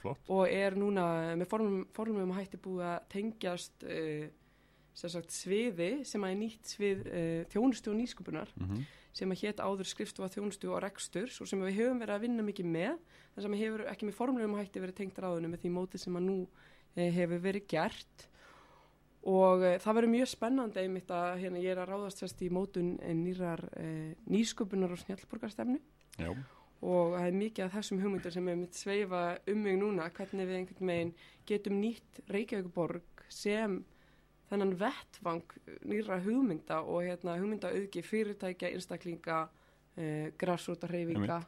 flott. 0.00 0.26
og 0.28 0.48
er 0.52 0.76
núna 0.76 1.06
með 1.38 1.48
formum, 1.48 1.86
formum 1.96 2.34
að 2.34 2.42
hætti 2.42 2.60
búið 2.60 2.88
að 2.90 2.98
tengjast 3.14 3.86
uh, 3.88 4.26
sem 4.94 5.14
sagt 5.14 5.32
sviði 5.34 6.04
sem 6.06 6.22
að 6.22 6.34
er 6.34 6.42
nýtt 6.42 6.74
svið 6.76 7.06
uh, 7.08 7.40
þjónustu 7.54 7.94
og 7.94 7.98
nýsköpunar 8.02 8.52
Mm 8.60 8.84
sem 9.14 9.30
að 9.30 9.44
hétt 9.44 9.62
áður 9.62 9.88
skrifstofa 9.88 10.30
þjónustu 10.32 10.70
og 10.74 10.80
reksturs 10.82 11.38
og 11.42 11.48
sem 11.48 11.60
við 11.62 11.78
höfum 11.78 12.00
verið 12.02 12.16
að 12.16 12.24
vinna 12.26 12.46
mikið 12.46 12.70
með 12.74 12.94
þar 13.34 13.46
sem 13.46 13.56
hefur 13.60 13.84
ekki 13.92 14.08
með 14.08 14.16
formlegum 14.18 14.56
hætti 14.58 14.82
verið 14.82 14.98
tengt 15.00 15.20
ráðinu 15.22 15.50
með 15.52 15.64
því 15.64 15.72
móti 15.74 16.00
sem 16.02 16.18
að 16.18 16.26
nú 16.26 16.38
eh, 16.96 17.10
hefur 17.14 17.42
verið 17.44 17.68
gert 17.70 18.26
og 19.30 19.64
eh, 19.64 19.78
það 19.80 19.98
verður 19.98 20.12
mjög 20.14 20.30
spennandi 20.32 20.82
einmitt 20.82 21.14
að 21.14 21.38
hérna, 21.44 21.62
ég 21.62 21.72
er 21.72 21.80
að 21.82 21.92
ráðast 21.92 22.20
sérst 22.20 22.42
í 22.44 22.50
mótun 22.52 22.94
eh, 23.00 23.14
nýrar 23.16 23.62
eh, 23.80 24.12
nýsköpunar 24.28 24.92
og 24.92 25.00
snjallborgarstefnu 25.00 25.78
Já. 26.20 26.30
og 26.84 27.16
það 27.16 27.26
er 27.30 27.40
mikið 27.40 27.64
af 27.64 27.74
þessum 27.78 28.04
hugmyndur 28.04 28.36
sem 28.36 28.52
er 28.52 28.60
mitt 28.60 28.78
sveifa 28.78 29.24
um 29.50 29.64
mig 29.64 29.80
núna 29.80 30.10
hvernig 30.12 30.50
við 30.50 30.60
einhvern 30.60 30.92
veginn 30.92 31.16
getum 31.48 31.80
nýtt 31.80 32.22
Reykjavíkuborg 32.28 33.26
sem 33.32 33.80
þennan 34.50 34.74
vettvang 34.78 35.54
nýra 35.88 36.18
hugmynda 36.22 36.80
og 36.84 37.04
hérna, 37.06 37.38
hugmynda 37.40 37.72
auðgi 37.72 38.04
fyrirtækja, 38.04 38.70
einstaklinga 38.74 39.44
eh, 39.96 40.32
grassrúta 40.38 40.90
hreyfinga 40.90 41.40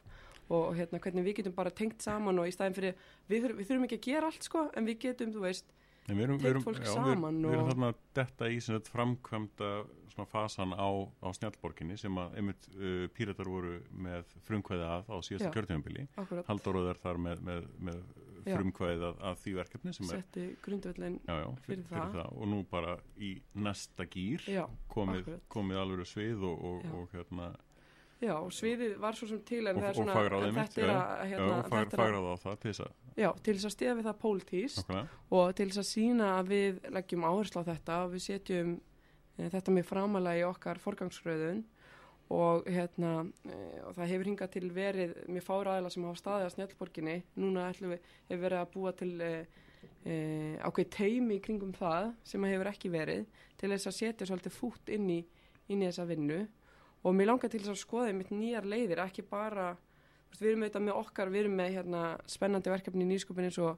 og 0.53 0.71
hérna, 0.77 0.99
hvernig 1.03 1.25
við 1.27 1.41
getum 1.41 1.55
bara 1.57 1.73
tengt 1.75 2.03
saman 2.03 2.39
og 2.39 2.47
í 2.47 2.53
staðin 2.55 2.77
fyrir, 2.77 3.01
við, 3.27 3.49
við 3.57 3.69
þurfum 3.69 3.87
ekki 3.87 3.99
að 3.99 4.07
gera 4.07 4.31
allt 4.31 4.47
sko, 4.47 4.67
en 4.73 4.87
við 4.87 5.01
getum, 5.07 5.33
þú 5.35 5.43
veist, 5.43 5.73
við 6.15 6.23
erum, 6.23 6.37
við 6.39 6.49
erum, 6.53 6.63
fólk 6.63 6.77
já, 6.79 6.87
við, 6.87 6.93
saman 6.95 7.39
við 7.43 7.55
erum 7.55 7.63
og- 7.63 7.71
þarna 7.71 7.89
að 7.91 7.97
detta 8.19 8.49
í 8.53 8.59
framkvæmda 8.91 9.71
svona 10.13 10.29
fasan 10.31 10.71
á, 10.73 10.89
á 11.21 11.27
snjallborginni 11.35 11.97
sem 11.99 12.15
að 12.17 12.37
einmitt 12.39 12.69
uh, 12.77 13.03
píratar 13.13 13.49
voru 13.51 13.75
með 13.91 14.31
frumkvæði 14.47 14.87
að 14.87 15.11
á 15.11 15.17
síðasta 15.27 15.51
Halldóruð 16.47 16.89
er 16.93 17.01
þar 17.03 17.19
með, 17.27 17.43
með, 17.49 17.67
með 17.89 17.99
frumkvæðið 18.47 19.05
að, 19.09 19.21
að 19.29 19.39
því 19.43 19.53
verkefni 19.57 19.91
er 19.91 20.09
setti 20.23 20.45
grundvöldin, 20.63 21.19
já, 21.27 21.37
fyrir 21.67 21.85
það. 21.91 22.25
og 22.31 22.47
nú 22.47 22.61
bara 22.71 22.97
í 23.19 23.33
næsta 23.59 24.07
gýr 24.13 24.45
komið, 24.93 25.33
komið 25.51 25.81
alveg 25.83 26.07
svið 26.07 26.45
og, 26.47 26.63
og, 26.71 26.85
og 27.01 27.15
hérna 27.15 27.51
já, 28.21 28.33
og 28.37 28.53
sviðið 28.55 28.95
var 29.01 29.17
svo 29.17 29.27
sem 29.29 29.41
til 29.45 29.63
en 29.65 29.77
og, 29.77 29.83
það 29.83 29.87
er 29.87 29.93
og 29.93 29.99
svona, 29.99 30.15
fagráðið 30.17 30.47
en 30.47 30.55
mitt 30.55 30.73
þetta 30.73 30.83
er 30.83 30.91
að, 30.93 31.07
já, 31.07 31.29
hérna, 31.31 31.47
og 31.47 31.67
fag, 31.67 31.77
þetta 31.77 31.97
að, 31.97 32.01
fagráð 32.01 32.27
á 32.27 32.35
það 32.43 32.59
til 32.63 32.71
þess 32.71 32.83
að 32.85 33.21
já, 33.21 33.29
til 33.43 33.55
þess 33.55 33.69
að 33.69 33.73
stiða 33.75 33.95
við 33.97 34.07
það 34.07 34.19
nákvæmlega. 34.23 35.07
og 35.37 35.55
til 35.57 35.67
þess 35.69 35.81
að 35.81 35.89
sína 35.91 36.29
að 36.37 36.51
við 36.53 36.79
leggjum 36.97 37.27
áherslu 37.27 37.63
á 37.63 37.69
þetta 37.71 37.97
og 38.03 38.13
við 38.13 38.23
setjum 38.27 38.75
e, 39.37 39.49
þetta 39.53 39.75
með 39.75 39.89
framalega 39.91 40.41
í 40.41 40.47
okkar 40.47 40.81
forgangsröðun 40.81 41.63
og 42.37 42.67
hérna 42.67 43.13
e, 43.47 43.59
og 43.87 43.95
það 43.95 44.11
hefur 44.11 44.29
hingað 44.31 44.51
til 44.57 44.65
verið 44.75 45.15
mér 45.31 45.45
fára 45.45 45.77
aðila 45.77 45.93
sem 45.93 46.07
hafa 46.07 46.21
staðið 46.21 46.47
að 46.47 46.53
snjallborginni. 46.57 47.17
Núna 47.39 47.69
ætlum 47.71 47.95
við 47.95 48.11
hefur 48.27 48.43
verið 48.43 48.59
að 48.59 48.71
búa 48.73 48.93
til 48.97 49.13
e, 49.23 49.31
e, 50.03 50.17
ákveð 50.65 50.89
teimi 50.97 51.39
kringum 51.43 51.73
það 51.77 52.11
sem 52.27 52.49
hefur 52.51 52.71
ekki 52.73 52.91
verið 52.93 53.43
til 53.57 53.71
þess 53.73 53.89
að 53.89 53.97
setja 54.01 54.29
svolítið 54.29 54.57
fút 54.57 54.93
inn 54.93 55.09
í, 55.13 55.21
inn 55.71 55.81
í 55.81 55.87
þessa 55.87 56.07
vinnu 56.09 56.43
og 57.03 57.13
mér 57.15 57.29
langar 57.31 57.49
til 57.49 57.59
þess 57.61 57.73
að 57.75 57.81
skoða 57.83 58.13
mitt 58.17 58.31
nýjar 58.33 58.65
leiðir 58.65 59.03
ekki 59.05 59.23
bara 59.29 59.75
við 60.39 60.49
erum 60.51 60.63
auðvitað 60.65 60.83
með 60.87 60.97
okkar, 61.01 61.29
við 61.31 61.39
erum 61.45 61.55
með 61.57 61.69
hérna, 61.77 62.01
spennandi 62.29 62.69
verkefni 62.69 63.05
í 63.05 63.09
nýsköpun 63.11 63.47
eins 63.47 63.57
og 63.63 63.77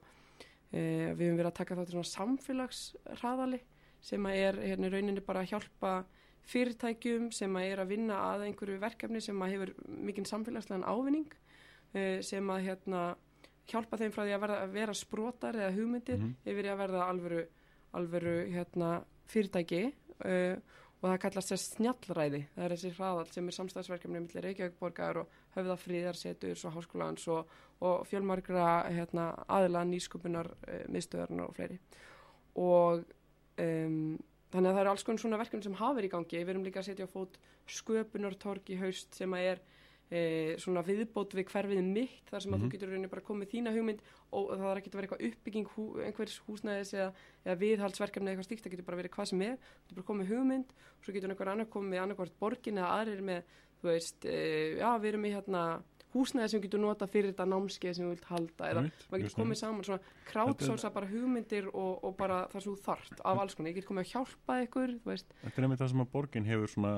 e, 0.74 0.80
við 1.14 1.28
höfum 1.28 1.38
verið 1.40 1.52
að 1.52 1.58
taka 1.60 1.76
þátt 1.78 1.92
svona 1.94 2.10
samfélagsraðali 2.14 3.60
sem 4.02 4.26
að 4.26 4.40
er 4.40 4.60
hérna 4.64 4.90
rauninni 4.92 5.22
bara 5.26 5.44
að 5.44 5.52
hjálpa 5.54 5.94
fyrirtækjum 6.50 7.30
sem 7.36 7.56
að 7.60 7.68
er 7.74 7.82
að 7.84 7.92
vinna 7.94 8.18
að 8.32 8.46
einhverju 8.48 8.80
verkefni 8.82 9.22
sem 9.22 9.42
að 9.44 9.54
hefur 9.54 9.74
mikinn 10.08 10.26
samfélagslegan 10.26 10.88
ávinning 10.88 11.28
e, 11.94 12.22
sem 12.26 12.50
að 12.50 12.66
hérna 12.70 13.04
hjálpa 13.70 14.00
þeim 14.02 14.14
frá 14.16 14.24
því 14.26 14.34
að, 14.34 14.42
verða, 14.48 14.60
að 14.66 14.76
vera 14.80 14.94
sprotar 14.98 15.60
eða 15.60 15.76
hugmyndir 15.76 16.18
Mhm. 16.18 16.36
yfir 16.46 16.66
í 16.66 16.72
að 16.74 16.80
verða 16.82 17.06
alvöru, 17.06 17.44
alvöru 17.94 18.36
hérna, 18.50 19.04
fyrirtæki 19.30 19.84
uh, 20.26 20.58
og 21.00 21.06
það 21.08 21.20
kallast 21.24 21.54
þess 21.54 21.68
snjallræði. 21.76 22.42
Það 22.56 22.66
er 22.66 22.74
þessi 22.76 22.92
hraðall 22.98 23.30
sem 23.32 23.48
er 23.48 23.56
samstæðsverkefni 23.56 24.22
millir 24.24 24.46
Reykjavíkborgar 24.46 25.22
og 25.22 25.38
höfðafríðarseturs 25.56 26.66
og 26.68 26.76
háskólans 26.76 27.28
og, 27.32 27.54
og 27.80 28.04
fjölmargra 28.10 28.66
hérna, 28.92 29.30
aðila 29.48 29.86
nýsköpunar 29.88 30.52
uh, 30.52 30.82
miðstöðarnar 30.92 31.48
og 31.48 31.56
fleiri. 31.56 31.80
Og 32.60 33.06
um, 33.64 34.18
þannig 34.52 34.68
að 34.68 34.74
það 34.74 34.82
eru 34.84 34.94
alls 34.94 35.08
konar 35.08 35.24
svona 35.24 35.40
verkefni 35.40 35.70
sem 35.70 35.80
hafa 35.80 36.00
verið 36.02 36.12
í 36.12 36.14
gangi. 36.18 36.44
Við 36.44 36.54
erum 36.56 36.68
líka 36.68 36.84
að 36.84 36.90
setja 36.90 37.08
á 37.08 37.14
fót 37.16 37.40
sköpunartorg 37.70 38.74
í 38.74 38.80
haust 38.82 39.16
sem 39.16 39.38
að 39.38 39.52
er 39.54 39.64
e, 40.12 40.56
svona 40.58 40.82
viðbót 40.82 41.36
við 41.38 41.46
hverfið 41.52 41.84
mitt 41.86 42.26
þar 42.32 42.42
sem 42.42 42.54
að 42.54 42.58
Mhm. 42.58 42.66
þú 42.66 42.72
getur 42.74 42.90
rauninni 42.90 43.10
bara 43.12 43.22
komið 43.22 43.52
þína 43.54 43.74
hugmynd 43.76 44.00
og 44.34 44.50
það 44.58 44.72
er 44.72 44.80
ekki 44.82 44.90
að 44.90 44.98
vera 44.98 45.08
eitthvað 45.08 45.26
uppbygging 45.30 45.68
hú, 45.76 45.84
einhvers 46.02 46.40
húsnæðis 46.48 46.94
eða, 46.98 47.12
eða 47.46 47.60
viðhaldsverkefni 47.62 48.26
eða 48.30 48.34
eitthvað 48.38 48.50
stíkt, 48.50 48.64
það 48.66 48.72
getur 48.74 48.86
bara 48.90 49.02
verið 49.04 49.14
hvað 49.14 49.28
sem 49.30 49.42
er. 49.42 49.58
Þú 49.58 49.88
getur 49.90 50.00
bara 50.02 50.10
komið 50.10 50.32
hugmynd 50.34 50.70
og 50.74 51.06
svo 51.06 51.14
getur 51.14 51.30
einhver 51.30 51.52
annar 51.54 51.66
komið 51.70 51.90
með 51.94 52.04
annarkvort 52.04 52.40
borgin 52.40 52.78
eða 52.82 52.92
aðrir 53.00 53.22
með 53.22 53.44
þú 53.80 53.88
veist, 53.94 54.26
e, 54.26 54.78
já 54.82 54.90
við 55.00 55.10
erum 55.14 55.26
í 55.30 55.34
hérna 55.38 55.64
húsnæði 56.10 56.50
sem 56.50 56.62
getur 56.62 56.80
nota 56.82 57.06
fyrir 57.06 57.30
þetta 57.32 57.46
námskeið 57.46 57.94
sem 57.96 58.06
þú 58.06 58.10
vilt 58.16 58.26
halda 58.26 58.66
eða 58.66 58.82
Einmitt, 58.82 59.04
maður 59.12 59.22
getur 59.22 59.40
komið 59.44 59.58
saman 59.62 59.84
svona 59.86 60.00
crowdsourca 60.26 60.90
bara 60.92 61.06
hugmyndir 61.06 61.68
og, 61.70 62.04
og 62.04 62.18
bara 62.18 62.48
það 62.50 62.64
sem 62.66 62.74
þú 62.74 62.82
þart 62.82 63.22
af 63.24 63.38
alls 63.44 63.54
konar, 63.54 63.70
ég 63.70 63.76
get 63.78 63.86
komið 63.86 64.06
að 64.08 64.12
hjálpa 64.16 64.56
ykkur 64.66 64.96
Þetta 65.06 65.54
er 65.54 65.64
einmitt 65.68 65.80
það 65.84 65.90
sem 65.94 66.02
að 66.02 66.12
borgin 66.12 66.46
hefur 66.50 66.68
svona 66.74 66.94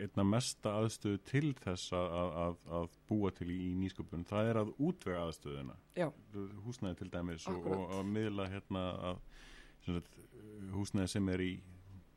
einna 0.00 0.24
mesta 0.24 0.72
aðstöðu 0.80 1.20
til 1.28 1.52
þess 1.60 1.92
að, 1.96 2.14
að, 2.42 2.54
að, 2.78 2.94
búa 3.10 3.32
til 3.36 3.50
í 3.52 3.72
nýsköpun 3.76 4.24
það 4.28 4.48
er 4.52 4.60
að 4.62 4.72
útvega 4.80 5.26
aðstöðuna 5.26 5.76
Já. 5.98 6.08
húsnæði 6.64 7.00
til 7.02 7.10
dæmis 7.12 7.46
og, 7.50 7.58
Akkúrat. 7.60 7.82
og 7.82 7.94
að 7.98 8.10
miðla 8.14 8.48
hérna 8.52 8.84
að, 9.10 9.20
sem 9.84 9.98
sagt, 9.98 10.18
húsnæði 10.72 11.12
sem 11.12 11.30
er 11.34 11.44
í 11.44 11.52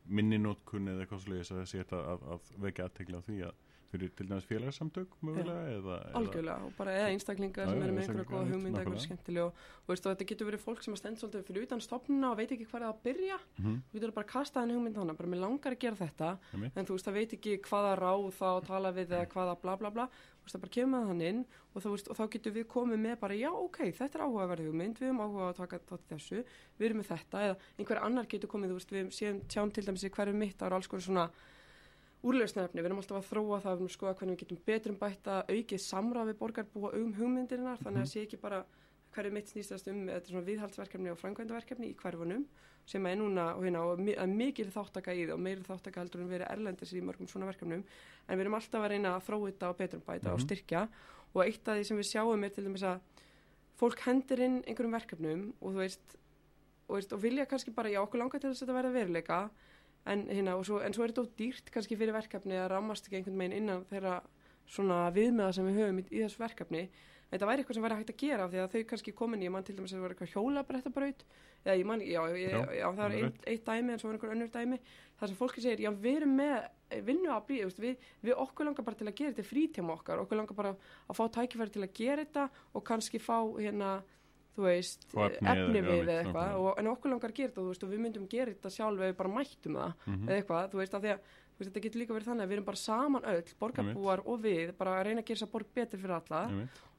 minni 0.06 0.40
nótkunni 0.40 0.94
eða 0.94 1.06
eitthvað 1.06 1.30
að 1.42 1.68
sé 1.68 1.82
þetta 1.82 2.02
að, 2.14 2.26
að 2.36 2.52
vekja 2.68 2.88
aðtegla 2.88 3.20
á 3.20 3.28
því 3.28 3.38
að 3.50 3.64
fyrir 3.95 4.12
til 4.19 4.27
dæmis 4.29 4.45
félagsamtök 4.49 5.15
mögulega 5.23 5.63
eða, 5.79 5.95
eða 6.12 6.19
algjörlega 6.19 6.67
og 6.67 6.73
bara 6.77 6.93
eða 6.99 7.10
einstaklingar 7.15 7.69
sem 7.71 7.81
eru 7.81 7.95
með 7.95 8.03
einhverja 8.05 8.27
góða 8.29 8.43
einhverja 8.45 8.73
nákvæmlega. 8.75 9.03
skemmtilega 9.08 9.45
og, 9.47 9.63
og 9.86 9.91
veist, 9.95 10.03
þetta 10.12 10.27
getur 10.31 10.49
verið 10.51 10.63
fólk 10.67 10.84
sem 10.86 10.93
að 10.93 11.01
stend 11.01 11.21
svolítið 11.23 11.47
fyrir 11.49 11.65
utan 11.69 11.81
stopnuna 11.88 12.31
og 12.31 12.38
veit 12.41 12.51
ekki 12.55 12.67
hvað 12.69 12.81
er 12.81 12.88
að 12.91 13.01
byrja 13.08 13.39
Mhm, 13.55 13.75
þú 13.89 13.97
getur 13.99 14.12
bara 14.19 14.25
að 14.27 14.31
kasta 14.36 14.62
henni 14.62 14.75
hugmynd 14.75 14.97
hana, 14.99 15.13
bara 15.15 15.29
mér 15.31 15.39
langar 15.45 15.71
að 15.75 15.79
gera 15.79 15.95
þetta 15.95 16.29
einmitt. 16.53 16.75
en 16.77 16.86
þú 16.86 16.95
veist, 16.97 17.05
það 17.08 17.13
veit 17.19 17.34
ekki 17.39 17.58
hvaða 17.65 17.91
ráð 17.99 18.25
þá 18.36 18.49
tala 18.67 18.91
við 18.91 19.08
eða 19.15 19.27
hvaða 19.31 19.55
bla 19.62 19.75
bla 19.77 19.89
bla 19.95 20.05
þú 20.05 20.43
veist, 20.45 20.55
það 20.55 20.62
bara 20.65 20.75
kemur 20.75 21.08
hann 21.08 21.21
inn 21.21 21.45
og, 21.75 21.81
þú 21.84 21.89
veist, 21.95 22.08
og 22.12 22.15
þá 22.19 22.23
getur 22.36 22.51
við 22.55 22.65
komið 22.67 22.99
með 23.05 23.15
bara, 23.19 23.34
já, 23.39 23.49
ok, 23.51 23.79
þetta 23.97 24.19
er 24.19 24.23
áhugaverð 24.25 24.67
hugmynd, 24.69 24.99
við 24.99 25.08
erum 25.10 25.21
áhuga 25.25 25.49
að 25.49 25.58
taka 25.62 25.79
þátt 25.89 26.05
þessu, 26.12 26.43
við 26.79 26.86
erum 26.89 26.99
með 27.01 27.10
þetta 27.15 27.41
eða 27.47 27.58
einhver 27.79 28.01
annar 28.05 28.25
getur 28.31 28.49
komið, 28.51 28.69
þú 28.69 28.77
veist, 28.79 28.91
við 28.95 29.10
séum, 29.15 29.41
sjáum 29.49 29.71
til 29.73 29.86
dæmis 29.86 30.05
hverju 30.05 30.34
mitt 30.36 30.62
ára 30.62 30.75
alls 30.79 30.88
konar 30.88 31.03
svona 31.08 31.25
úrlausnefni, 32.26 32.82
við 32.82 32.90
erum 32.90 33.02
alltaf 33.02 33.18
að 33.22 33.28
þróa 33.30 33.60
það, 33.62 33.72
við 33.76 33.82
erum 33.82 33.90
að 33.92 33.96
skoða 33.96 34.16
hvernig 34.20 34.36
við 34.36 34.42
getum 34.44 34.62
betrum 34.66 34.98
bætt 35.02 35.28
að 35.30 35.52
aukið 35.56 35.82
samráð 35.86 36.30
við 36.32 36.38
borgarbúa 36.42 36.92
um 37.00 37.12
hugmyndirinnar, 37.20 37.82
þannig 37.84 38.02
að 38.06 38.12
sé 38.12 38.24
ekki 38.26 38.40
bara 38.42 38.64
hverju 39.16 39.32
mitt 39.32 39.48
snýstast 39.52 39.88
um, 39.92 40.02
þetta 40.10 40.26
er 40.26 40.32
svona 40.34 40.48
viðhaldsverkefni 40.50 41.12
og 41.14 41.20
framkvæmdaverkefni 41.22 41.90
í 41.92 41.96
hverfunum 42.02 42.46
sem 42.86 43.06
er 43.10 43.16
núna 43.18 43.46
og 43.56 43.64
hérna 43.66 43.82
og 43.88 44.02
mikil 44.36 44.68
þáttaka 44.74 45.14
í 45.16 45.24
það 45.26 45.34
og 45.38 45.40
meiri 45.46 45.64
þáttaka 45.66 46.02
heldur 46.04 46.22
en 46.22 46.30
verið 46.30 46.50
erlendis 46.52 46.92
í 46.94 47.02
mörgum 47.02 47.30
svona 47.32 47.48
verkefnum. 47.50 47.84
En 48.28 48.38
við 48.38 48.44
erum 48.46 48.58
alltaf 48.60 48.84
að 48.84 48.92
reyna 48.92 49.14
að 49.16 49.24
þróa 49.30 49.48
þetta 49.52 49.70
og 49.72 49.78
betrum 49.80 50.04
bæta 50.06 50.34
og 50.34 50.38
Mhm. 50.40 50.46
styrkja. 50.46 50.84
Og 51.34 51.42
eitt 51.46 51.68
af 51.68 51.78
því 51.80 51.86
sem 51.88 51.98
við 51.98 52.10
sjáum 52.12 52.44
er 52.46 52.50
til 52.50 52.64
dæmis 52.66 52.84
að 52.84 53.00
fólk 53.80 54.00
hendir 54.06 54.40
inn 54.40 54.62
einhverjum 54.68 54.92
verkefnum 55.00 55.54
og 55.62 55.74
þú 55.74 55.78
veist 55.82 56.16
og, 56.88 56.96
veist, 57.00 57.14
og 57.14 57.22
vilja 57.24 57.46
kannski 57.50 57.74
bara, 57.74 57.90
já, 57.90 57.98
okkur 58.06 58.20
langar 58.22 58.40
til 58.40 58.52
þess 58.52 58.62
að 58.62 58.68
þetta 58.68 58.78
verða 58.78 58.94
veruleika 58.94 59.50
en, 60.06 60.48
og 60.54 60.63
svo, 60.68 60.80
en 60.86 60.94
svo 60.96 61.06
er 61.06 61.13
þetta 61.13 61.26
of 61.26 61.34
dýrt 61.39 61.72
kannski 61.74 61.98
fyrir 62.00 62.15
verkefni 62.15 62.60
að 62.60 62.72
rammast 62.76 63.08
ekki 63.08 63.22
einhvern 63.22 63.41
veginn 63.41 63.60
innan 63.63 63.84
þeirra 63.89 64.20
svona 64.70 65.04
viðmiða 65.15 65.52
sem 65.58 65.68
við 65.70 65.82
höfum 65.82 66.02
í, 66.02 66.06
í 66.12 66.24
þessu 66.24 66.41
verkefni. 66.41 66.86
Þetta 67.32 67.48
væri 67.50 67.63
eitthvað 67.63 67.78
sem 67.78 67.86
væri 67.86 67.98
hægt 68.00 68.12
að 68.13 68.22
gera 68.22 68.46
af 68.46 68.52
því 68.54 68.60
að 68.62 68.74
þau 68.76 68.84
kannski 68.91 69.13
komin 69.18 69.41
í, 69.41 69.48
ég 69.48 69.54
man 69.54 69.65
til 69.65 69.76
dæmis 69.76 69.91
að 69.94 69.98
það 69.98 70.04
var 70.06 70.13
eitthvað 70.13 70.34
hjólabrettabraut. 70.36 71.24
Eða 71.65 71.76
ég 71.80 71.88
man, 71.89 72.04
já, 72.06 72.22
ég, 72.38 72.52
Já, 72.54 72.60
já, 72.78 72.86
það 72.86 73.02
var 73.02 73.15
eitt, 73.18 73.39
eitt 73.50 73.65
dæmi 73.65 73.94
en 73.94 74.02
svo 74.02 74.10
var 74.10 74.18
einhver 74.18 74.34
önnur 74.36 74.52
dæmi. 74.54 74.80
Þar 75.18 75.32
sem 75.32 75.39
fólki 75.39 75.63
segir, 75.63 75.82
já, 75.88 75.91
við 76.06 76.20
erum 76.22 76.36
með 76.38 77.02
vinnu 77.08 77.32
að 77.34 77.48
blíða, 77.50 77.72
við, 77.82 78.10
við 78.22 78.41
okkur 78.46 78.70
langar 78.70 78.86
bara 78.86 79.00
til 79.00 79.10
að 79.10 79.18
gera 79.18 79.34
þetta 79.34 79.50
frítíma 79.50 79.96
okkar, 79.96 80.22
okkur 80.22 80.39
langar 80.39 80.60
bara 80.60 80.76
að 81.10 81.18
fá 81.18 81.24
tækifæri 81.39 81.74
til 81.74 81.84
að 81.84 81.96
gera 81.98 82.26
þetta 82.28 82.46
og 82.78 82.86
kannski 82.86 83.22
fá 83.24 83.39
hérna 83.58 83.96
þú 84.56 84.63
veist, 84.65 85.08
efni 85.13 85.48
efni, 85.52 85.82
við 85.82 86.08
eða 86.08 86.24
eitthvað. 86.24 86.54
og, 86.60 86.80
en 86.80 86.88
okkur 86.88 87.10
langar 87.12 87.30
að 87.32 87.36
gera 87.36 87.50
þetta, 87.52 87.62
þú 87.62 87.72
veist, 87.74 87.84
og 87.84 87.89
við 87.89 88.00
myndum 88.06 88.28
gera 88.30 88.52
þetta 88.54 88.70
sjálf 88.72 89.00
ef 89.02 89.10
við 89.12 89.18
bara 89.18 89.30
mættum 89.36 89.74
það 89.76 89.94
Mhm. 90.06 90.28
eða 90.30 90.38
eitthvað, 90.41 90.70
þú 90.72 90.78
veist, 90.82 90.94
af 90.96 91.02
því 91.02 91.12
að 91.15 91.20
þú 91.56 91.60
veist, 91.60 91.72
þetta 91.72 91.84
getur 91.86 92.00
líka 92.02 92.13
verið 92.15 92.28
þannig 92.30 92.44
að 92.44 92.50
við 92.50 92.56
erum 92.58 92.65
bara 92.65 92.78
saman 92.78 93.22
öll, 93.32 93.54
borgarbúar 93.60 94.20
og 94.26 94.41
við, 94.44 94.74
bara 94.78 94.91
að 95.00 95.06
reyna 95.08 95.22
að 95.22 95.26
gera 95.26 95.38
þess 95.39 95.48
að 95.48 95.52
borg 95.52 95.68
betur 95.76 96.00
fyrir 96.00 96.15
alla. 96.20 96.41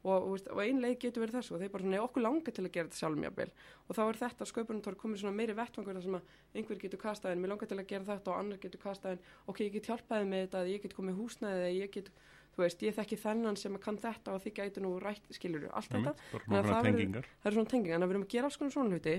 Og, 0.07 0.23
og, 0.23 0.31
veist, 0.37 0.49
og 0.55 0.61
ein 0.63 0.79
leið 0.81 0.99
getur 1.03 1.23
verið 1.27 1.35
þessu 1.35 1.55
og 1.57 1.61
þeir 1.61 1.71
bara 1.73 1.83
svona, 1.83 1.91
"Nei, 1.91 1.99
okkur 2.07 2.23
langar 2.23 2.53
til 2.55 2.65
að 2.65 2.73
gera 2.73 2.87
þetta 2.89 3.01
sjálfum 3.01 3.25
jafnvel. 3.27 3.51
Og 3.91 3.97
þá 3.97 4.03
er 4.09 4.17
þetta 4.23 4.47
sköpunartóri 4.47 4.97
komið 4.97 5.19
svona 5.19 5.35
meiri 5.35 5.55
vettvangur 5.55 5.95
þar 5.97 6.03
sem 6.03 6.15
að 6.15 6.23
einhver 6.55 6.79
getur 6.79 6.99
kastað 7.01 7.33
en 7.33 7.43
mér 7.43 7.49
langar 7.49 7.67
til 7.69 7.79
að 7.79 7.87
gera 7.89 8.05
þetta 8.05 8.29
og 8.29 8.39
annar 8.39 8.59
getur 8.59 8.79
kastað 8.81 9.11
en 9.13 9.19
ok, 9.49 9.59
ég 9.67 9.73
get 9.73 9.87
hjálpaði 9.87 10.25
með 10.31 10.47
þetta, 10.47 10.69
ég 10.71 10.83
get 10.83 10.95
komið 10.95 11.17
húsnæði 11.19 11.59
eða 11.59 11.75
ég 11.83 11.91
get, 11.91 12.11
þú 12.57 12.65
veist, 12.65 12.83
ég 12.87 12.97
þekki 12.97 13.19
þennan 13.21 13.59
sem 13.61 13.77
kann 13.83 13.99
þetta 14.01 14.33
og 14.35 14.43
þið 14.45 14.55
gætu 14.57 14.83
nú 14.85 14.95
rætt, 15.03 15.27
skilur 15.37 15.67
allt 15.71 15.91
þetta, 15.93 16.15
Einmitt, 16.15 16.33
bara 16.33 16.45
Þannig 16.47 16.59
að 16.63 16.71
það 16.73 16.89
tengingar. 16.89 17.29
það 17.43 17.51
er 17.51 17.57
svona 17.59 17.73
tenging 17.73 17.95
en 17.95 18.03
að 18.03 18.09
við 18.09 18.17
erum 18.17 18.27
að 18.27 18.33
gera 18.35 18.49
alls 18.51 18.57
konar 18.61 18.73
svona 18.77 18.97
hluti. 18.97 19.17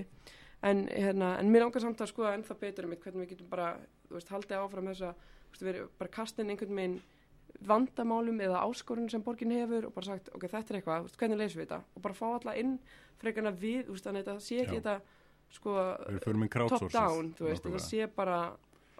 En, 0.58 0.80
hérna, 0.90 1.28
en 1.38 1.52
mér 1.54 1.62
langar 1.62 1.84
samt 1.84 2.00
að 2.02 2.10
skoða 2.10 2.32
ennþá 2.34 2.56
betur 2.58 2.88
um 2.88 2.96
hvernig 2.98 3.22
við 3.22 3.30
getum 3.36 3.50
bara, 3.52 3.68
þú 4.08 4.16
veist, 4.18 4.32
haldið 4.34 4.58
áfram 4.58 4.90
þess 4.90 5.04
að, 5.06 5.20
þú 5.22 5.52
veist, 5.54 5.62
við 5.62 5.70
erum 5.74 5.92
bara 6.02 6.14
kastin 6.18 6.50
einhvern 6.50 6.80
veginn 6.80 6.98
vandamálum 7.68 8.40
eða 8.44 8.64
áskorun 8.66 9.08
sem 9.10 9.22
borgin 9.24 9.54
hefur 9.54 9.86
og 9.88 9.94
bara 9.94 10.06
sagt, 10.10 10.28
ok, 10.34 10.48
þetta 10.50 10.74
er 10.74 10.78
eitthvað, 10.80 10.98
þú 11.04 11.08
veist, 11.08 11.20
hvernig 11.22 11.38
leysum 11.40 11.60
við 11.62 11.68
þetta? 11.68 11.78
Og 11.94 12.02
bara 12.04 12.18
fá 12.18 12.26
alla 12.32 12.56
inn 12.58 12.74
frekar 13.22 13.44
en 13.44 13.50
að 13.52 13.62
við, 13.62 13.78
þú 13.86 13.94
veist, 13.96 14.08
þannig 14.08 14.24
að 14.24 14.28
þetta 14.28 14.46
sé 14.48 14.58
ekki 14.64 14.80
þetta, 14.80 14.96
sko, 15.58 15.76
top 16.74 16.92
down, 16.92 17.30
þú 17.38 17.48
veist, 17.48 17.64
þetta 17.66 17.82
sé 17.86 18.10
bara, 18.18 18.38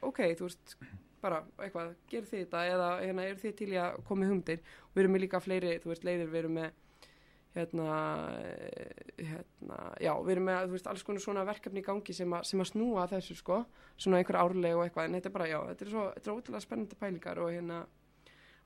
ok, 0.08 0.22
þú 0.38 0.48
veist, 0.48 0.76
bara 1.22 1.40
eitthvað, 1.58 1.94
gerð 2.10 2.32
þið 2.32 2.44
þetta 2.44 2.64
eða 2.72 2.90
hérna, 3.02 3.24
eru 3.30 3.40
þið 3.42 3.56
til 3.58 3.70
í 3.72 3.80
að 3.82 4.02
koma 4.08 4.24
með 4.24 4.34
humdir 4.34 4.60
við 4.94 5.02
erum 5.02 5.16
með 5.16 5.24
líka 5.24 5.40
fleiri, 5.42 5.72
þú 5.82 5.92
veist, 5.92 6.06
leiðir, 6.06 6.30
við 6.32 6.40
erum 6.42 6.58
með 6.58 6.70
hérna, 7.58 7.86
eh, 8.38 9.04
hérna 9.18 9.78
já, 10.04 10.12
við 10.22 10.34
erum 10.36 10.48
með, 10.50 10.72
veist, 10.74 10.90
alls 10.90 11.06
konar 11.06 11.24
svona 11.24 11.46
verkefni 11.48 11.82
í 11.82 11.86
gangi 11.86 12.14
sem, 12.14 12.34
a, 12.36 12.42
sem 12.46 12.62
að 12.62 12.70
snúa 12.72 13.06
þessu, 13.10 13.38
sko 13.40 13.62
svona 13.96 14.20
einhver 14.20 14.40
árleg 14.42 14.76
og 14.76 14.84
eitthvað, 14.84 15.08
en 15.08 15.18
þetta 15.18 15.30
er 15.30 15.36
bara, 15.38 15.48
já 15.50 15.58
þetta 15.70 15.86
er 15.86 15.94
svo, 15.94 16.04
þetta 16.16 16.30
er 16.30 16.36
ótrúlega 16.36 16.66
spennandi 16.66 17.00
pælingar 17.00 17.42
og 17.42 17.50
hérna 17.54 17.80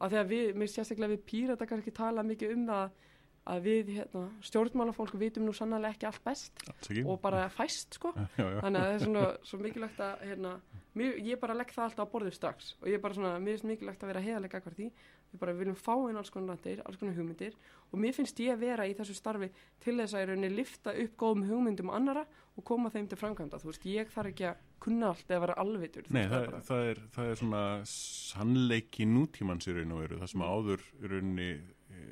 að 0.02 0.18
að 0.18 0.32
við, 0.32 0.52
mér 0.58 0.70
sérstaklega 0.70 1.14
við 1.14 1.24
pírata 1.30 1.68
kannski 1.68 1.94
tala 1.94 2.24
mikið 2.26 2.56
um 2.56 2.68
það 2.68 3.08
að 3.46 3.62
við, 3.66 3.88
hérna, 3.96 4.20
stjórnmálafólk 4.46 5.16
vitum 5.18 5.44
nú 5.48 5.52
sannlega 5.56 5.90
ekki 5.96 6.06
allt 6.06 6.22
best 6.24 6.60
ekki 6.76 7.02
og 7.08 7.16
bara 7.24 7.48
fæst, 7.50 7.96
sko. 7.98 8.12
Já, 8.14 8.28
já, 8.38 8.60
þannig 8.62 8.78
að 8.78 8.86
það 8.86 8.94
er 8.94 9.02
svona 9.06 9.24
svo 9.50 9.58
mikilvægt 9.58 9.98
að 10.06 10.20
hérna, 10.28 10.52
mér, 10.94 11.16
ég 11.26 11.40
bara 11.42 11.56
legg 11.58 11.72
það 11.74 11.88
alltaf 11.88 12.06
á 12.06 12.12
borðið 12.12 12.36
strax 12.38 12.74
og 12.80 12.86
ég 12.86 12.94
er 13.00 13.02
bara 13.02 13.14
svona, 13.18 13.32
mér 13.42 13.56
finnst 13.58 13.66
mikilvægt 13.72 14.04
að 14.06 14.12
vera 14.12 14.22
heiðalega 14.22 14.60
hvert 14.62 14.76
því, 14.78 14.90
við 15.32 15.40
bara 15.42 15.56
viljum 15.58 15.74
fá 15.80 15.94
inn 16.10 16.20
alls 16.20 16.30
konar 16.30 16.54
rættir, 16.54 16.82
alls 16.86 17.00
konar 17.00 17.14
hugmyndir 17.18 17.54
og 17.90 17.98
mér 17.98 18.14
finnst 18.14 18.38
ég 18.44 18.52
að 18.54 18.62
vera 18.62 18.86
í 18.86 18.94
þessu 18.94 19.14
starfi 19.18 19.48
til 19.82 19.96
þess 19.98 20.14
að 20.14 20.22
í 20.22 20.28
rauninni 20.30 20.52
lifta 20.54 20.94
upp 21.02 21.16
góðum 21.18 21.46
hugmyndum 21.50 21.90
annara 21.90 22.22
og 22.52 22.64
koma 22.68 22.90
þeim 22.92 23.06
til 23.08 23.16
framkvæmda. 23.16 23.56
Þú 23.62 23.70
veist, 23.70 23.84
ég 23.88 24.10
þarf 24.12 24.28
ekki 24.28 24.44
að 24.50 24.58
kunna 24.84 25.08
allt 25.08 25.30
eða 25.32 25.40
vera 25.46 25.54
alvitur 25.62 26.04
þú 26.04 26.12
Nei, 26.12 26.26
það, 26.28 26.44
bara- 26.50 26.60
það, 26.68 26.82
er, 26.92 26.98
það 27.16 27.30
er 27.32 27.38
svona 27.40 27.62
sannleiki 27.88 29.06
nútímans 29.08 29.68
í 29.70 29.74
raun 29.76 29.94
og 29.96 30.02
veru, 30.04 30.18
það 30.20 30.30
sem 30.32 30.42
Mm. 30.42 30.52
áður 30.52 30.84
í 31.00 31.10
rauninni 31.12 31.50
e, 31.92 32.02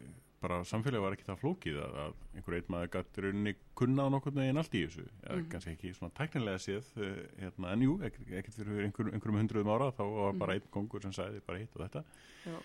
bara 0.40 0.62
samfélagi 0.64 1.02
var 1.04 1.14
ekki 1.16 1.26
það 1.26 1.40
flókið 1.42 1.78
að, 1.84 1.96
að 2.00 2.14
einhver 2.38 2.54
einn 2.56 2.68
maður 2.72 2.90
gætt 2.94 3.18
í 3.20 3.24
rauninni 3.26 3.52
kunna 3.76 4.06
á 4.08 4.12
nokkurn 4.14 4.38
veginn 4.40 4.60
allt 4.62 4.74
í 4.78 4.82
þessu, 4.86 5.04
ja, 5.04 5.34
Mhm. 5.36 5.48
kannski 5.52 5.74
ekki 5.76 5.90
svona 5.96 6.14
tæknilega 6.16 6.60
séð, 6.64 6.86
e, 6.96 7.08
hérna, 7.42 7.72
en 7.72 7.80
jú, 7.84 7.98
ek- 8.02 8.20
ekkert 8.40 8.54
fyrir 8.56 8.84
einhver, 8.86 9.10
einhverjum 9.12 9.40
hundruðum 9.42 9.72
ára 9.74 9.90
þá 9.92 10.02
var 10.08 10.32
bara 10.32 10.52
Mhm. 10.54 10.60
einn 10.62 10.70
kongur 10.72 11.02
sem 11.02 11.12
sagði 11.12 11.40
bara 11.46 11.58
hitt 11.58 11.76
og 11.76 11.82
þetta 11.90 12.04
Já. 12.46 12.56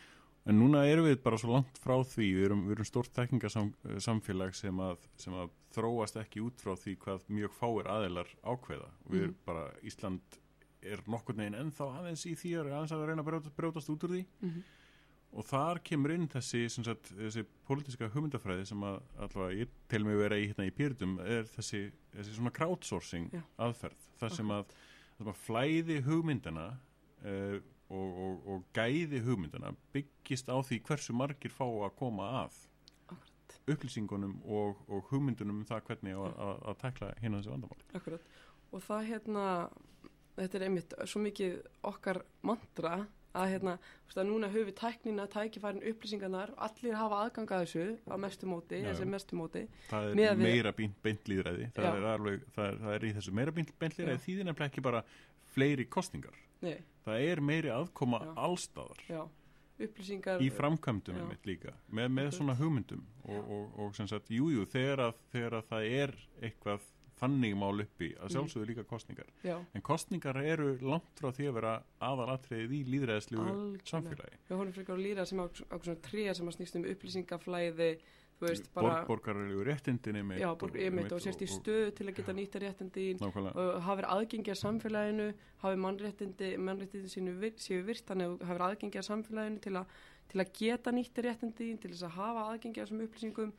en 0.48 0.60
núna 0.60 0.86
erum 0.88 1.06
við 1.06 1.22
bara 1.24 1.38
svo 1.38 1.52
langt 1.52 1.78
frá 1.78 2.00
því 2.00 2.28
við 2.36 2.46
erum, 2.46 2.66
við 2.68 2.72
erum 2.78 2.86
stórt 2.86 3.12
tekningasamfélag 3.14 4.56
sem 4.56 4.78
að, 4.78 4.98
sem 5.18 5.34
að 5.34 5.50
þróast 5.74 6.16
ekki 6.24 6.40
út 6.42 6.56
frá 6.62 6.76
því 6.80 6.98
hvað 6.98 7.20
mjög 7.30 7.52
fáir 7.60 7.86
aðilar 7.92 8.28
ákveða 8.46 8.90
við 9.10 9.20
erum 9.22 9.36
Mhm. 9.36 9.46
bara, 9.46 9.72
Ísland 9.84 10.22
er 10.82 10.98
nokkurn 11.08 11.38
veginn 11.38 11.56
ennþá 11.60 12.00
aðeins 12.00 12.26
í 12.26 12.36
því 12.38 12.56
að 12.56 12.72
aðeins 12.72 12.92
að 12.94 13.08
reyna 13.08 13.24
að 13.24 13.28
brjóta, 13.28 13.52
brjótast 13.52 13.90
út 13.90 14.00
úr 14.04 14.10
því 14.16 14.26
Mhm. 14.42 14.64
Og 15.36 15.44
þar 15.44 15.82
kemur 15.84 16.14
inn 16.16 16.28
þessi, 16.32 16.64
sagt, 16.72 17.12
þessi 17.18 17.44
pólitíska 17.68 18.08
hugmyndafræði 18.14 18.68
sem 18.70 18.84
að 18.88 19.00
allavega 19.26 19.62
ég 19.62 19.78
tel 19.92 20.04
mig 20.08 20.20
vera 20.20 20.40
í 20.40 20.48
hérna 20.50 20.68
í 20.70 20.74
pýrtum 20.76 21.18
er 21.24 21.48
þessi, 21.52 21.82
þessi 22.16 22.36
svona 22.38 22.54
crowdsourcing 22.56 23.34
Já. 23.36 23.42
aðferð, 23.68 24.06
þar 24.22 24.36
sem 24.38 24.54
að, 24.56 24.76
að 25.26 25.34
flæði 25.44 25.98
hugmyndana 26.06 26.68
uh, 27.26 27.58
og, 27.92 28.22
og, 28.26 28.48
og 28.54 28.70
gæði 28.76 29.20
hugmyndana 29.26 29.74
byggist 29.94 30.48
á 30.50 30.58
því 30.64 30.80
hversu 30.88 31.16
margir 31.18 31.54
fá 31.54 31.66
að 31.68 31.92
koma 32.00 32.30
að 32.46 32.62
Akkurat. 33.12 33.58
upplýsingunum 33.76 34.40
og, 34.46 34.80
og 34.88 35.12
hugmyndunum 35.12 35.62
um 35.62 35.68
það 35.68 35.84
hvernig 35.92 36.16
að 36.16 36.80
tekla 36.82 37.12
hérna 37.20 37.42
þessi 37.42 37.54
vandamál 37.54 37.84
Akkurat. 38.00 38.32
Og 38.74 38.82
það 38.84 39.12
hérna, 39.12 39.44
þetta 40.40 40.58
er 40.58 40.68
einmitt 40.70 40.98
svo 41.06 41.22
mikið 41.24 41.60
okkar 41.92 42.24
mantra 42.48 43.04
að 43.36 43.50
hérna, 43.52 43.74
þú 43.78 44.10
veist 44.10 44.20
að 44.22 44.28
núna 44.30 44.50
höfum 44.54 44.70
við 44.70 44.76
tæknina, 44.80 45.26
tækifærin, 45.36 45.84
upplýsingarnar, 45.92 46.54
allir 46.68 46.96
hafa 46.96 47.22
aðgang 47.26 47.52
að 47.56 47.64
þessu 47.66 47.86
á 48.08 48.16
mestu 48.26 48.50
móti, 48.50 48.80
Já, 48.82 48.88
þessi 48.94 49.08
mestu 49.12 49.40
móti. 49.40 49.64
það 49.92 50.10
er 50.10 50.20
við- 50.36 50.44
meira 50.46 50.72
beint, 50.78 50.98
beint 51.04 51.24
líðræði 51.32 51.70
það 51.76 51.90
er, 51.92 52.06
það, 52.56 52.66
er, 52.70 52.78
það 52.86 52.94
er 52.96 53.08
í 53.10 53.14
þessu 53.20 53.34
meira 53.40 53.52
beint, 53.52 53.74
beint 53.80 53.98
líðræði 54.00 54.18
Já. 54.20 54.24
því 54.26 54.36
þið 54.40 54.50
nefnilega 54.50 54.72
ekki 54.72 54.86
bara 54.88 55.04
fleiri 55.56 55.86
kostingar 55.86 56.38
Nei, 56.62 56.78
það 57.06 57.26
er 57.30 57.42
meiri 57.42 57.70
aðkoma 57.76 58.22
Já. 58.24 58.32
allstaðar 58.48 59.02
já, 59.10 59.24
í 60.40 60.50
framkvæmdum 60.56 61.18
einmitt 61.20 61.46
líka. 61.46 61.74
Með, 61.92 62.08
með 62.16 62.30
svona 62.38 62.56
hugmyndum 62.56 63.02
og, 63.28 63.42
og, 63.52 63.80
og 63.84 63.96
sem 63.98 64.08
sagt, 64.08 64.30
jújú, 64.32 64.62
jú, 64.62 64.66
þegar, 64.72 65.12
þegar 65.34 65.58
að 65.60 65.66
það 65.74 65.88
er 66.00 66.14
eitthvað 66.48 66.86
þannig 67.20 67.56
mál 67.56 67.80
uppi 67.84 68.10
að 68.16 68.26
Mhm. 68.28 68.34
sjálfsögðu 68.36 68.66
líka 68.72 68.84
kostningar 68.84 69.30
Já, 69.44 69.56
en 69.74 69.82
kostningar 69.82 70.36
eru 70.44 70.78
langt 70.82 71.16
frá 71.22 71.32
því 71.32 71.48
að 71.50 71.54
vera 71.54 71.74
aðalatriðið 72.02 72.72
í 72.76 72.84
líðræðislu 72.92 73.80
samfélagi. 73.88 74.38
Við 74.50 74.58
horfum 74.58 74.74
frekar 74.74 74.96
að 74.98 75.04
líra 75.06 75.26
sem 75.26 75.40
á, 75.40 75.46
á 75.48 75.76
svona 75.80 76.02
tríja 76.02 76.36
sem 76.36 76.48
að 76.48 76.56
snýst 76.60 76.76
um 76.76 76.84
upplýsingaflæði, 76.92 77.90
veist, 78.42 78.68
bara, 78.74 79.06
Borg, 79.06 79.22
borgarlegu 79.24 79.64
réttindin 79.64 80.18
einmitt 80.20 80.42
já, 80.42 80.50
borg, 80.60 80.76
einmitt, 80.76 81.12
og 81.16 81.22
sérst 81.24 81.40
í 81.42 81.48
stöðu 81.48 81.94
til 81.96 82.08
að 82.10 82.16
geta 82.18 82.34
nýta 82.36 82.60
réttindin 82.60 83.22
og 83.24 83.82
hafið 83.86 84.10
aðgengi 84.12 84.52
að 84.52 84.60
samfélaginu 84.60 85.28
hafið 85.64 85.80
mannréttindi, 85.86 86.50
mannréttindi 86.60 87.08
sínu 87.14 87.38
vir, 87.40 87.54
séu 87.56 87.80
virt, 87.88 88.04
þannig 88.06 88.36
að 88.36 88.44
hafið 88.50 88.66
aðgengi 88.68 89.00
að 89.00 89.08
samfélaginu 89.08 89.62
til, 89.64 89.76
a, 89.78 89.86
til 90.28 90.42
að 90.44 90.52
geta 90.60 90.92
nýtti 90.92 91.24
réttindi 91.24 91.70
til 91.80 91.92
þess 91.96 92.04
að 92.10 92.18
hafa 92.20 92.44
aðgengi 92.52 92.82
að 92.82 92.86
þessum 92.90 93.06
upplýsingum 93.08 93.54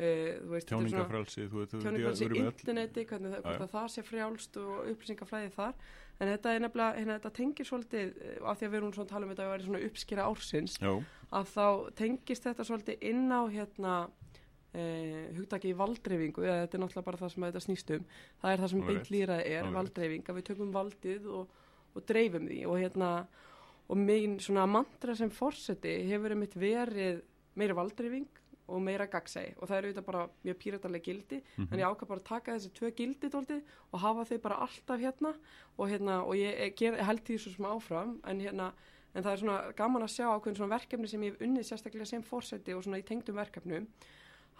svona 0.00 0.60
tjáningafrælsi 0.66 1.46
tjáningafrælsi 1.50 2.28
í 2.28 2.44
interneti, 2.44 3.04
hvernig 3.08 3.34
það, 3.34 3.42
hvort 3.46 3.64
að 3.66 3.74
það 3.74 3.88
sé 3.94 4.04
frjálst 4.06 4.60
og 4.60 4.86
upplýsingaflæði 4.94 5.52
þar. 5.56 5.74
En 6.20 6.28
þetta 6.28 6.52
er 6.52 6.64
nefnilega, 6.64 6.96
hérna, 6.98 7.18
þetta 7.18 7.32
tengir 7.36 7.68
svolítið 7.68 8.08
eh, 8.20 8.40
af 8.44 8.58
því 8.60 8.66
að 8.66 8.72
við 8.72 8.78
erum 8.80 8.94
svona 8.96 9.06
að 9.06 9.12
tala 9.12 9.26
um 9.26 9.30
þetta 9.32 9.44
að 9.44 9.52
vera 9.54 9.66
svona 9.66 9.84
uppskera 9.86 10.26
ársins 10.28 10.74
já, 10.76 10.90
að 11.38 11.52
þá 11.54 11.66
tengist 12.00 12.48
þetta 12.48 12.66
svolítið 12.68 13.06
inn 13.10 13.22
á 13.32 13.40
hérna 13.48 13.94
eh, 14.76 15.30
hugtaki 15.38 15.72
valdreifingu, 15.78 16.44
eða 16.44 16.58
þetta 16.66 16.76
er 16.76 16.84
náttúrulega 16.84 17.08
bara 17.08 17.22
það 17.22 17.32
sem 17.34 17.46
þetta 17.48 17.64
snýst 17.64 17.94
um, 17.96 18.04
það 18.42 18.52
er 18.52 18.64
það 18.64 18.72
sem 18.74 18.84
beint 18.90 19.12
lýraði 19.14 19.54
er, 19.56 19.70
valdreifing, 19.78 20.26
að 20.28 20.40
við 20.40 20.48
tökum 20.50 20.74
valdið 20.76 21.30
og, 21.40 21.56
og 21.96 22.06
dreifum 22.12 22.50
því. 22.50 22.60
Og 22.68 22.82
hérna 22.84 23.10
og 23.90 23.98
megin 23.98 24.36
svona 24.42 24.68
mantra 24.70 25.16
sem 25.18 25.32
fórseti 25.34 25.96
hefur 26.10 26.36
einmitt 26.36 26.54
verið 26.60 27.24
meira 27.58 27.74
valdreifing 27.74 28.28
og 28.70 28.80
meira 28.82 29.06
gagsæi 29.10 29.54
og 29.58 29.68
það 29.68 29.76
er 29.80 29.88
auðvitað 29.88 30.06
bara 30.06 30.22
mjög 30.44 30.56
píratalega 30.62 31.04
gildi 31.08 31.40
Mhm. 31.58 31.68
en 31.72 31.78
ég 31.80 31.88
ákvað 31.90 32.08
bara 32.08 32.20
að 32.20 32.28
taka 32.30 32.54
þessi 32.54 32.70
tvö 32.78 32.90
gildi 32.96 33.28
dóldi 33.34 33.58
og 33.92 34.00
hafa 34.00 34.24
þau 34.30 34.38
bara 34.46 34.60
alltaf 34.66 35.00
hérna. 35.00 35.34
Og 35.78 35.88
hérna 35.90 36.20
og 36.24 36.34
ég, 36.34 36.74
ger, 36.76 36.96
held 37.04 37.20
því 37.24 37.38
svo 37.38 37.52
sem 37.56 37.66
áfram 37.66 38.20
en 38.24 38.40
hérna 38.40 38.72
en 39.14 39.22
það 39.24 39.32
er 39.32 39.36
svona 39.42 39.72
gaman 39.76 40.02
að 40.02 40.14
sjá 40.14 40.26
ákveðin 40.30 40.56
svona 40.56 40.74
verkefni 40.78 41.08
sem 41.08 41.20
ég 41.22 41.32
hef 41.32 41.40
unnið 41.42 41.64
sérstaklega 41.66 42.06
sem 42.06 42.22
fórseti 42.22 42.74
og 42.76 42.84
svona 42.84 42.98
í 43.00 43.02
tengdum 43.04 43.34
verkefnum 43.34 43.86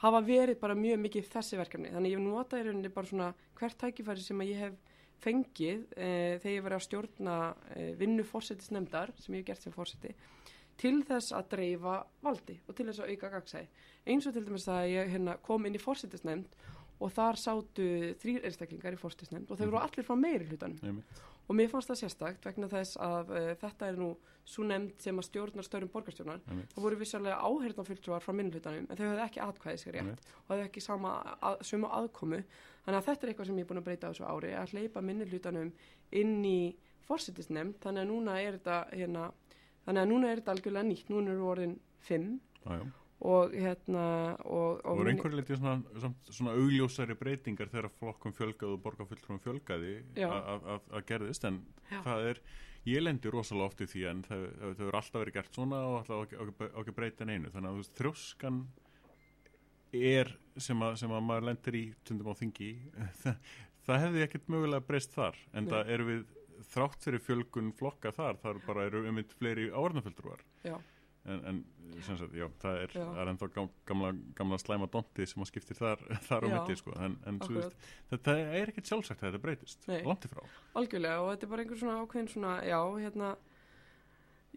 hafa 0.03 0.21
verið 0.27 0.59
bara 0.61 0.75
mjög 0.75 0.99
mikið 1.05 1.29
þessi 1.31 1.57
verkefni. 1.61 1.91
Þannig 1.93 2.11
ég 2.11 2.19
hef 2.19 2.25
notað 2.27 2.61
í 2.61 2.65
rauninni 2.67 2.89
bara 2.95 3.07
svona 3.07 3.35
hvert 3.55 3.79
tækifæri 3.79 4.23
sem 4.25 4.41
ég 4.41 4.57
hef 4.59 4.73
fengið 5.21 5.83
e, 5.97 6.39
þegar 6.41 6.55
ég 6.57 6.65
verið 6.65 6.79
að 6.79 6.87
stjórna 6.87 7.35
e, 7.77 7.95
vinnu 8.01 8.25
fórsetisnefndar 8.25 9.13
sem 9.21 9.35
ég 9.37 9.43
hef 9.43 9.47
gert 9.51 9.63
sem 9.67 9.73
fórseti 9.75 10.15
til 10.81 11.01
þess 11.07 11.35
að 11.37 11.49
dreifa 11.55 11.97
valdi 12.25 12.59
og 12.67 12.77
til 12.77 12.89
þess 12.89 13.03
að 13.05 13.15
auka 13.15 13.33
gagsæði 13.37 13.89
eins 14.11 14.29
og 14.29 14.37
til 14.37 14.45
dæmis 14.47 14.69
að 14.73 14.93
ég 14.95 15.11
hérna, 15.15 15.37
kom 15.45 15.67
inn 15.69 15.77
í 15.77 15.83
fórsetisnefnd 15.83 16.57
og 17.01 17.13
þar 17.17 17.41
sátu 17.41 17.89
þrýr 18.21 18.47
einstaklingar 18.49 18.97
í 18.97 19.01
fórsetisnefnd 19.01 19.51
og 19.51 19.61
þau 19.61 19.67
voru 19.67 19.83
allir 19.83 20.07
frá 20.07 20.17
meiri 20.21 20.49
hlutanum 20.49 21.03
og 21.51 21.57
mér 21.59 21.71
fannst 21.73 21.91
það 21.91 22.01
sérstakt 22.05 22.45
vegna 22.47 22.69
þess 22.71 22.99
að 23.03 23.33
uh, 23.35 23.47
þetta 23.59 23.89
er 23.91 23.97
nú 23.99 24.11
svo 24.51 24.65
nefnd 24.67 25.03
sem 25.03 25.19
að 25.19 25.27
stjórnar 25.27 25.67
störum 25.67 25.91
borgarstjórnar. 25.93 26.43
Það 26.73 26.85
voru 26.85 26.99
vissulega 27.01 27.39
áheyrnafylltrúar 27.43 28.23
frá 28.25 28.35
minnlutanum 28.35 28.87
en 28.87 28.99
þau 28.99 29.05
höfðu 29.05 29.25
ekki 29.25 29.43
atkvæðisrétt 29.45 29.99
Einmitt. 30.01 30.29
og 30.45 30.53
höfðu 30.55 30.67
ekki 30.69 30.83
sama 30.85 31.15
að, 31.39 31.59
sömu 31.67 31.91
aðkomu. 31.99 32.41
Þannig 32.85 33.01
að 33.01 33.09
þetta 33.09 33.27
er 33.27 33.33
eitthvað 33.33 33.51
sem 33.51 33.59
ég 33.61 33.67
er 33.67 33.71
búin 33.71 33.83
að 33.83 33.89
breyta 33.89 34.11
á 34.11 34.13
þessu 34.13 34.27
ári 34.31 34.53
að 34.59 34.75
hleypa 34.75 35.05
minnlutanum 35.07 35.73
inn 36.23 36.37
í 36.47 36.61
fórsetisnefnd 37.07 37.79
þannig 37.83 38.05
að 38.07 38.11
núna 38.11 38.39
er 38.41 38.59
þetta 38.59 38.79
hérna, 38.95 39.27
þannig 39.91 40.05
að 40.07 40.11
núna 40.15 40.31
er 40.31 40.41
þetta 40.41 40.55
algjörlega 40.55 40.87
nýtt 40.93 41.11
núna 41.11 41.35
eru 41.35 41.47
orðin 41.51 41.77
fimm 42.07 42.27
já. 42.63 42.81
og 43.31 43.53
hérna 43.53 44.05
og, 44.47 44.81
og 44.87 45.01
voru 45.03 45.13
einhverju 45.13 45.41
litið 45.41 45.59
svona, 45.61 46.01
samt, 46.05 46.31
svona 46.33 46.55
augljósari 46.57 47.17
breytingar 47.21 47.69
þegar 47.73 47.91
flokkum 47.99 48.35
fjölgaði 48.37 48.77
og 48.79 48.83
borgarfulltrúum 48.87 49.43
fjölgaði 49.45 49.95
að- 50.25 51.01
gerðist 51.11 51.45
en 51.51 51.61
Já. 51.91 51.99
það 52.07 52.29
er, 52.31 52.43
ég 52.89 53.03
lendi 53.05 53.33
rosalega 53.35 53.67
oft 53.73 53.83
í 53.85 53.89
því 53.91 54.07
en 54.13 54.23
það, 54.29 54.47
það 54.63 54.77
hefur 54.85 55.01
alltaf 55.03 55.25
verið 55.25 55.37
gert 55.41 55.59
svona 55.59 55.83
og 55.91 55.99
alltaf 56.01 56.65
ekki 56.85 56.97
breyta 56.97 57.29
neinu 57.29 57.53
þannig 57.53 57.75
að 57.75 57.83
veist, 57.83 57.97
þrjóskan 57.99 58.63
er 59.93 60.31
sem 60.57 60.83
að, 60.87 60.97
sem 61.03 61.13
að 61.13 61.27
maður 61.27 61.49
lendir 61.51 61.77
í 61.77 61.85
tundum 62.07 62.31
á 62.31 62.35
þingi 62.39 62.71
það, 63.25 63.41
það 63.89 64.05
hefði 64.07 64.25
ekkert 64.29 64.53
mögulega 64.55 64.87
breyst 64.87 65.17
þar 65.19 65.37
en 65.53 65.67
Nei. 65.67 65.73
það 65.75 65.93
eru 65.97 66.09
við 66.13 66.29
þrátt 66.71 67.03
fyrir 67.07 67.23
fjölgun 67.25 67.73
flokka 67.77 68.13
þar, 68.15 68.39
þar 68.43 68.61
bara 68.67 68.87
eru 68.91 69.05
um 69.11 69.21
fleiri 69.39 69.69
ávarnafulltrúar 69.75 70.43
já, 70.65 70.77
en, 71.27 71.41
en 71.51 71.59
sem 72.07 72.17
sagt, 72.17 72.33
já, 72.39 72.47
það 72.63 72.79
er, 72.85 72.93
Já. 72.97 73.07
er 73.21 73.31
ennþá 73.33 73.49
gam- 73.53 73.73
gamla, 73.91 74.13
gamla 74.39 74.59
slæma 74.63 74.87
donti 74.93 75.27
sem 75.29 75.43
að 75.43 75.51
skiptir 75.51 75.77
þar, 75.81 76.05
þar 76.29 76.47
Já. 76.47 76.53
milli 76.55 76.77
sko. 76.79 76.95
en, 77.03 77.17
en 77.29 77.41
veist, 77.45 77.75
þetta 78.13 78.37
er 78.61 78.71
ekkert 78.73 78.93
sjálfsagt 78.93 79.25
að 79.25 79.33
þetta 79.33 79.43
breytist, 79.45 79.89
langt 79.91 80.25
í 80.25 80.31
frá. 80.33 80.45
Algjörlega 80.81 81.25
og 81.25 81.33
þetta 81.35 81.49
er 81.49 81.53
bara 81.55 81.65
einhver 81.67 81.83
svona 81.83 81.99
ákveðin 82.05 82.31
svona, 82.33 82.55
já, 82.65 82.79
hérna, 83.03 83.33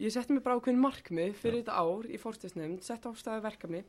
ég 0.06 0.14
setti 0.16 0.38
mig 0.38 0.46
bara 0.46 0.60
ákveðin 0.62 0.82
markmið 0.86 1.36
fyrir 1.42 1.60
þetta 1.64 1.82
ár 1.84 2.08
í 2.14 2.22
fórstisnefnd, 2.22 2.86
sett 2.86 3.06
á 3.06 3.12
staði 3.18 3.44
verkefni 3.50 3.84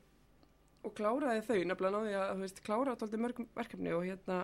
og 0.85 0.93
kláraði 0.99 1.45
þau, 1.47 1.61
nefnilega 1.71 1.95
náði 2.01 2.17
að, 2.19 2.33
þú 2.35 2.43
veist, 2.45 2.59
kláraði 2.67 3.01
tóldi 3.05 3.21
mörg 3.23 3.45
verkefni 3.57 3.95
og 3.97 4.03
hérna, 4.09 4.41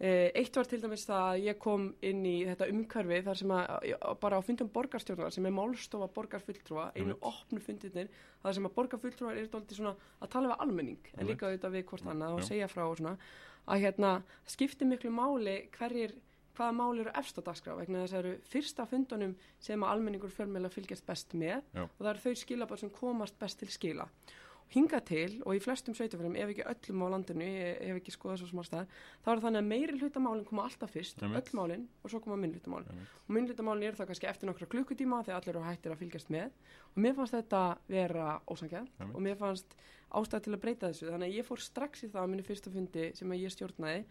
eitt 0.00 0.56
var 0.56 0.66
til 0.66 0.80
dæmis 0.82 1.04
það 1.06 1.26
að 1.28 1.44
ég 1.46 1.58
kom 1.62 1.84
inn 2.02 2.24
í 2.26 2.34
þetta 2.48 2.66
umhverfi 2.72 3.20
þar 3.28 3.38
sem 3.38 3.52
að, 3.54 3.92
bara 4.22 4.40
á 4.40 4.42
fundum 4.42 4.72
borgarstjórnar 4.74 5.34
sem 5.34 5.46
er 5.46 5.54
málstofa 5.54 6.08
borgarfulltrúa, 6.16 6.88
einu 6.96 7.12
Einmitt. 7.12 7.28
opnu 7.28 7.62
fundirnir, 7.62 8.10
það 8.42 8.56
sem 8.58 8.66
að 8.66 8.74
borgarfulltrúar 8.80 9.38
er 9.38 9.52
tóldi 9.52 9.78
svona 9.78 9.94
að 10.18 10.32
tala 10.34 10.50
við 10.50 10.66
almenning, 10.66 11.12
en 11.14 11.30
líka 11.30 11.46
auðvitað 11.46 11.76
við 11.76 11.86
hvort 11.92 12.10
annað 12.10 12.40
og 12.40 12.44
segja 12.48 12.70
frá 12.72 12.82
og 12.88 12.98
svona, 12.98 13.14
að 13.70 13.86
hérna, 13.86 14.12
skipti 14.50 14.88
miklu 14.90 15.14
máli 15.14 15.56
hverjir 15.76 16.16
hvaða 16.56 16.74
mál 16.76 17.00
eru 17.00 17.12
efst 17.16 17.38
á 17.40 17.42
dagskrá 17.46 17.76
vegna 17.78 18.02
þess 18.02 18.16
að 18.16 18.22
eru 18.22 18.32
fyrsta 18.52 18.86
fundunum 18.88 19.34
sem 19.62 19.84
að 19.84 19.94
almenningur 19.94 20.32
fjölmjöla 20.34 20.70
fylgjast 20.72 21.06
best 21.08 21.32
með 21.38 21.62
Já. 21.72 21.84
og 21.86 22.00
það 22.00 22.10
eru 22.12 22.24
þau 22.24 22.40
skilabar 22.42 22.82
sem 22.82 22.92
komast 22.92 23.38
best 23.40 23.62
til 23.62 23.70
skila. 23.72 24.08
Hinga 24.72 25.00
til 25.04 25.42
og 25.44 25.56
í 25.56 25.60
flestum 25.60 25.96
sveitafélum, 25.96 26.36
ef 26.40 26.52
ekki 26.52 26.64
öllum 26.70 27.04
á 27.04 27.06
landinu, 27.12 27.48
hef 27.82 27.98
ekki 27.98 28.14
skoðað 28.14 28.42
svo 28.42 28.50
smá 28.52 28.62
stað, 28.64 28.94
þá 29.24 29.28
er 29.34 29.42
þannig 29.44 29.60
að 29.60 29.70
meiri 29.72 29.98
hlutamálin 30.00 30.46
koma 30.48 30.64
alltaf 30.68 30.94
fyrst, 30.94 31.20
Einmitt. 31.20 31.50
öll 31.50 31.58
málin 31.58 31.88
og 32.02 32.12
svo 32.12 32.22
koma 32.24 32.38
minn 32.40 32.54
hlutamálin. 32.56 32.88
Einmitt. 32.88 33.16
Og 33.26 33.34
minn 33.36 33.50
hlutamálin 33.50 33.88
eru 33.90 34.00
það 34.00 34.12
kannski 34.12 34.30
eftir 34.30 34.48
nokkra 34.48 34.70
klukkutíma 34.72 35.20
þegar 35.26 35.40
allir 35.42 35.54
eru 35.56 35.66
hættir 35.66 35.92
að 35.92 36.00
fylgjast 36.04 36.32
með 36.32 36.56
og 36.92 37.02
mér 37.04 37.18
fannst 37.18 37.36
þetta 37.36 37.62
vera 37.92 38.28
ósangjað 38.48 38.88
og 39.12 39.20
mér 39.26 39.38
fannst 39.40 39.76
ástæð 40.12 40.44
til 40.44 40.54
að 40.56 40.62
breyta 40.64 40.90
þessu 40.90 41.08
þannig 41.12 41.30
að 41.30 41.38
ég 41.38 41.48
fór 41.48 41.62
strax 41.62 42.04
í 42.04 42.10
það 42.12 42.24
á 42.24 42.30
minni 42.32 42.44
fyrsta 42.46 42.72
fundi 42.72 43.08
sem 43.16 43.32
að 43.32 43.42
ég 43.42 43.54
stjórnaði 43.54 44.02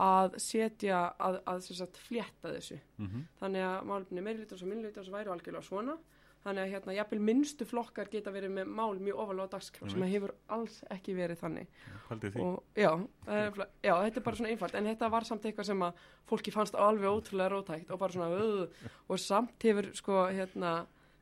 að 0.00 0.36
setja, 0.40 1.00
að, 1.20 1.40
að 1.44 1.66
sagt 1.68 2.00
flétta 2.00 2.54
þessu 2.54 2.78
Mm 2.96 3.26
þannig 3.40 3.66
að 3.66 3.84
málefni 3.90 4.24
meirlítars 4.24 4.62
og 4.64 4.68
minnlítars 4.68 5.12
væru 5.12 5.32
algjörlega 5.32 5.64
svona 5.66 5.96
þannig 6.44 6.62
að 6.62 6.74
hérna 6.74 6.94
jafnvel 6.96 7.20
minnstu 7.28 7.66
flokkar 7.68 8.08
geta 8.12 8.32
verið 8.32 8.54
með 8.56 8.70
mál 8.78 8.94
mjög 9.00 9.22
ofalega 9.24 9.48
á 9.50 9.52
dagskrá 9.54 9.90
sem 9.92 10.04
að 10.06 10.12
hefur 10.14 10.34
alls 10.56 10.78
ekki 10.94 11.16
verið 11.18 11.42
þannig. 11.42 11.74
Haldið 12.08 12.36
því, 12.36 12.46
og 12.46 12.80
já, 12.80 12.92
er 13.26 13.50
já, 13.60 13.92
þetta 13.92 14.22
er 14.22 14.26
bara 14.28 14.40
svona 14.40 14.54
einfalt. 14.54 14.78
En 14.78 14.88
þetta 14.88 15.10
var 15.12 15.28
samt 15.28 15.50
eitthvað 15.50 15.68
sem 15.70 15.84
að 15.84 16.06
fólki 16.30 16.54
fannst 16.54 16.78
alveg 16.78 17.10
ótrúlega 17.10 17.52
rótækt 17.52 17.92
og 17.92 18.00
bara 18.00 18.16
svona 18.16 18.30
uh, 18.40 18.88
og 19.08 19.20
samt 19.20 19.68
hefur 19.68 19.92
sko 19.98 20.24
hérna 20.30 20.78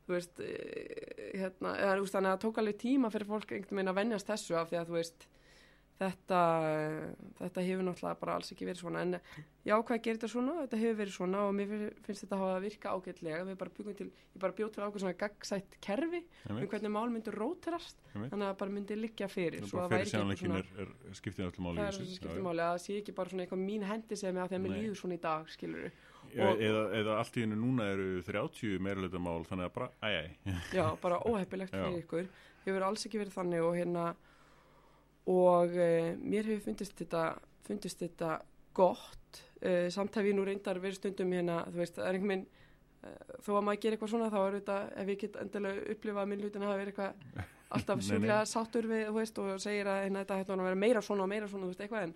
þú 0.09 0.17
veist 0.17 0.41
eh, 0.41 1.33
hérna, 1.37 1.75
eða, 1.77 1.97
þú 1.99 2.05
veist, 2.05 2.15
þannig 2.15 2.31
að 2.31 2.37
það 2.37 2.45
tók 2.47 2.61
alveg 2.63 2.79
tíma 2.81 3.11
fyrir 3.13 3.29
fólk 3.29 3.51
einhvern 3.53 3.77
veginn 3.77 3.93
að 3.93 3.99
venjast 3.99 4.31
þessu 4.31 4.57
af 4.57 4.71
því 4.71 4.79
að 4.81 4.89
þú 4.89 4.97
veist 4.97 5.27
þetta, 5.99 6.41
þetta 7.41 7.63
hefur 7.67 7.87
náttúrulega 7.89 8.19
bara 8.21 8.35
alls 8.39 8.53
ekki 8.55 8.67
verið 8.69 8.81
svona 8.83 9.01
en 9.03 9.17
já, 9.67 9.75
hvað 9.75 10.01
gerir 10.05 10.19
þetta 10.21 10.31
svona? 10.33 10.55
Þetta 10.63 10.79
hefur 10.83 10.99
verið 11.01 11.15
svona 11.17 11.41
og 11.49 11.55
mér 11.59 11.71
fin- 11.73 11.97
finnst 12.07 12.25
þetta 12.25 12.39
hafa 12.39 12.53
að 12.59 12.67
virka 12.69 12.93
ágætlega. 12.95 13.41
Við 13.49 13.57
bara 13.63 13.73
byggum 13.79 13.97
til, 13.99 14.07
ég 14.07 14.41
bara 14.45 14.57
bjóð 14.61 14.71
til 14.77 14.85
ákveð 14.87 15.03
svona 15.05 15.17
gagsætt 15.23 15.79
kerfi 15.85 16.21
um 16.49 16.61
hvernig 16.71 16.93
mál 16.95 17.11
myndur 17.11 17.39
Einmitt. 18.15 18.31
þannig 18.33 18.49
að 18.53 18.59
bara 18.63 18.71
myndi 18.77 18.97
liggja 18.99 19.29
fyrir. 19.29 19.67
Svo 19.67 19.81
að 19.83 19.91
væri 19.91 20.07
ekki 20.07 20.47
svona- 20.47 20.63
er, 20.63 20.93
er 21.09 21.19
skiptið 21.19 21.49
öllu 21.49 21.65
máli 21.67 21.79
það 21.83 21.89
er 21.89 21.99
já. 22.39 22.47
máli 22.49 22.63
að 22.63 22.73
það 22.75 22.85
sé 22.87 22.99
ekki 23.03 23.15
bara 23.19 23.29
svona 23.35 23.43
eitthvað 23.47 23.65
mín 23.67 23.83
hendi 23.91 24.17
sem 24.17 24.35
að 24.37 24.49
að 24.59 24.63
mér 24.69 24.77
líður 24.79 24.97
svona 25.03 25.15
í 25.19 25.21
dag 25.21 25.47
skilur 25.49 25.91
Já, 26.29 26.45
eða, 26.61 26.83
eða 26.93 27.13
allt 27.19 27.37
í 27.37 27.41
hennu 27.41 27.57
núna 27.57 27.85
eru 27.89 28.23
30 28.23 28.79
meirleita 28.85 29.17
mál 29.19 29.47
þannig 29.49 29.65
að 29.65 29.73
bara, 29.73 29.89
æj, 30.05 30.37
æj 30.45 30.75
já, 30.77 30.85
bara 31.01 31.19
óheppilegt 31.25 31.73
Já. 31.75 31.81
fyrir 31.89 32.03
ykkur. 32.05 32.27
Hefur 32.67 32.83
alls 32.85 33.07
ekki 33.09 33.19
verið 33.23 33.33
þannig 33.33 33.65
og 33.65 33.75
hérna 33.79 34.15
og 35.29 35.75
e, 35.77 36.15
mér 36.23 36.49
hefur 36.49 36.65
fundist 36.71 36.97
þetta 36.99 37.25
fundist 37.67 38.01
þetta 38.05 38.39
gott. 38.77 39.43
E, 39.61 39.91
samt 39.93 40.17
hef 40.17 40.29
ég 40.29 40.37
nú 40.37 40.47
reyndar 40.47 40.81
verið 40.81 41.01
stundum 41.01 41.35
hérna, 41.35 41.61
þú 41.69 41.83
veist, 41.83 41.99
það 41.99 42.09
er 42.09 42.19
einhvern 42.19 42.33
veginn 42.33 42.47
e, 42.49 43.13
þó 43.45 43.53
að 43.59 43.65
maður 43.69 43.81
gerir 43.85 43.97
eitthvað 43.99 44.13
svona 44.15 44.33
þá 44.33 44.41
er 44.41 44.59
þetta 44.59 44.81
ef 45.03 45.13
ég 45.13 45.23
get 45.23 45.39
endilega 45.43 45.87
upplifað 45.95 46.23
að 46.23 46.31
minn 46.33 46.45
hlutin 46.45 46.67
hafa 46.67 46.81
verið 46.81 46.93
eitthvað 46.93 47.47
alltaf 47.79 48.05
sjúklega 48.07 48.45
sáttur 48.49 48.89
við, 48.89 49.09
veist, 49.13 49.41
og 49.43 49.59
segir 49.61 49.91
að 49.91 50.05
hérna, 50.07 50.23
þetta 50.23 50.39
hættu 50.41 50.55
að 50.55 50.69
vera 50.71 50.83
meira 50.87 51.03
svona 51.05 51.27
og 51.27 51.33
meira 51.35 51.51
svona, 51.51 51.67
þú 51.67 51.75
veist, 51.75 51.83
eitthvað 51.85 52.07
en 52.07 52.15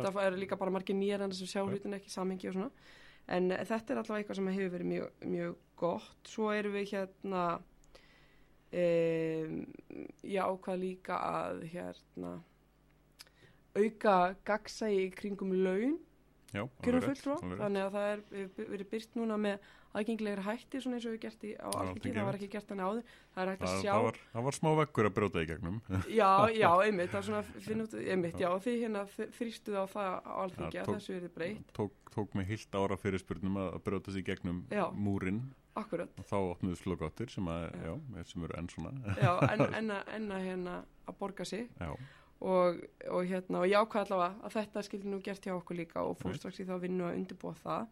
þetta 0.00 0.28
eru 0.28 0.40
líka 0.40 0.60
bara 0.60 0.72
margir 0.72 0.96
nýjar 0.96 1.26
en 1.26 1.34
sem 1.36 1.50
sjá 1.50 1.60
hlutin 1.66 1.98
ekki 1.98 2.08
í 2.08 2.14
samhengi 2.14 2.48
og 2.48 2.56
svona. 2.56 2.70
En 3.26 3.50
eh, 3.50 3.64
þetta 3.66 3.92
er 3.92 4.00
allavega 4.00 4.22
eitthvað 4.22 4.38
sem 4.40 4.50
hefur 4.54 4.72
verið 4.76 4.90
mjög, 4.92 5.16
mjög 5.32 5.56
gott. 5.80 6.30
Svo 6.30 6.52
erum 6.54 6.76
við 6.76 6.92
hérna 6.94 7.46
um, 8.76 9.56
ég 10.26 10.42
ákvað 10.42 10.82
líka 10.82 11.20
að 11.22 11.64
hérna 11.72 12.34
auka 13.76 14.16
gagsægi 14.48 15.06
í 15.06 15.14
kringum 15.16 15.52
laun 15.64 15.96
kjörum 16.82 17.04
rétt. 17.04 17.26
þannig 17.60 17.82
að 17.82 17.96
það 17.96 18.06
er 18.12 18.22
verið 18.56 18.88
byrt 18.92 19.18
núna 19.18 19.36
með 19.40 19.66
aðgengilegri 19.96 20.44
hætti 20.46 20.80
svona 20.84 20.98
eins 20.98 21.06
og 21.08 21.14
við 21.16 21.20
gert 21.26 21.44
í, 21.46 21.50
á 21.56 21.68
alþingi, 21.72 22.12
það 22.16 22.26
var 22.28 22.38
ekki 22.38 22.48
gert 22.52 22.70
þannig 22.70 22.86
áður. 22.86 23.10
Það 23.36 23.42
er 23.42 23.50
hægt 23.52 23.62
að 23.66 23.70
Það, 23.72 23.80
sjá 23.82 23.92
það, 23.92 24.04
var, 24.06 24.18
það 24.32 24.46
var 24.48 24.56
smá 24.58 24.70
vekkur 24.80 25.08
að 25.10 25.14
brjóta 25.18 25.42
í 25.44 25.48
gegnum. 25.50 25.76
Já, 26.20 26.30
já, 26.56 26.70
einmitt, 26.86 27.10
það 27.12 27.20
er 27.20 27.26
svona 27.28 27.42
að 27.42 27.52
finna 27.66 27.86
út, 27.86 27.94
einmitt, 28.14 28.40
já, 28.40 28.48
þið 28.66 28.76
hérna 28.84 29.04
þrýstuð 29.38 29.78
á 29.80 29.84
það 29.96 30.10
á 30.16 30.32
alþingi 30.46 30.80
að 30.82 30.90
þessu 30.94 31.14
er 31.16 31.24
þið 31.26 31.34
breytt, 31.38 31.70
tók, 31.76 31.94
tók 32.16 32.34
mig 32.38 32.50
heilt 32.52 32.78
ára 32.80 32.98
fyrir 33.00 33.22
spurnum 33.24 33.56
að 33.62 33.70
að 33.76 33.84
brjóta 33.88 34.14
sig 34.16 34.26
gegnum 34.28 34.62
Já. 34.72 34.84
múrin 34.92 35.40
akkurat, 35.76 36.12
og 36.16 36.24
þá 36.30 36.36
opnuðu 36.54 36.78
slokáttir 36.80 37.28
sem, 37.32 37.48
að, 37.52 37.66
Já. 37.84 37.92
já. 38.16 38.22
sem 38.32 38.44
eru 38.48 38.56
enn 38.60 38.70
svona. 38.72 38.92
Já, 39.20 39.32
en, 39.52 39.66
en, 39.80 39.90
að- 39.98 40.14
en 40.16 40.30
að 40.32 40.46
hérna 40.48 40.76
að 41.06 41.18
borga 41.20 41.44
sig. 41.44 41.66
Já, 41.80 41.90
og, 42.40 42.80
og 43.12 43.22
hérna, 43.28 43.60
og 43.62 43.68
ég 43.68 43.76
ákvað 43.80 44.06
allavega 44.10 44.44
að 44.48 44.56
þetta 44.58 44.82
skildi 44.88 45.08
nú 45.12 45.20
gert 45.24 45.44
hjá 45.46 45.52
okkur 45.56 45.78
líka 45.78 46.02
og 46.04 46.16
fór 46.20 46.30
Einmitt. 46.32 46.42
strax 46.42 46.60
í 46.60 46.66
þá 46.68 46.74
vinnu 46.82 47.04
að 47.08 47.20
undirbúa 47.20 47.54
það 47.62 47.86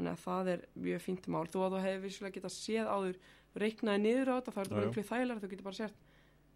þannig 0.00 0.16
að 0.16 0.22
það 0.24 0.50
er 0.56 0.62
mjög 0.88 1.02
fínt 1.06 1.28
mál, 1.30 1.46
þó 1.46 1.58
að 1.66 1.74
þú 1.76 1.82
hefur 1.86 2.04
vissulega 2.08 2.36
getað 2.38 2.54
séð 2.56 2.88
áður 2.90 3.18
reiknaði 3.60 4.02
niður 4.06 4.30
á 4.30 4.34
þetta, 4.40 4.54
þá 4.56 4.60
er 4.64 4.70
bara 4.72 4.86
einhverju 4.86 5.08
þægilega, 5.10 5.42
þú 5.44 5.50
getur 5.52 5.68
bara 5.68 5.78
sért 5.80 6.06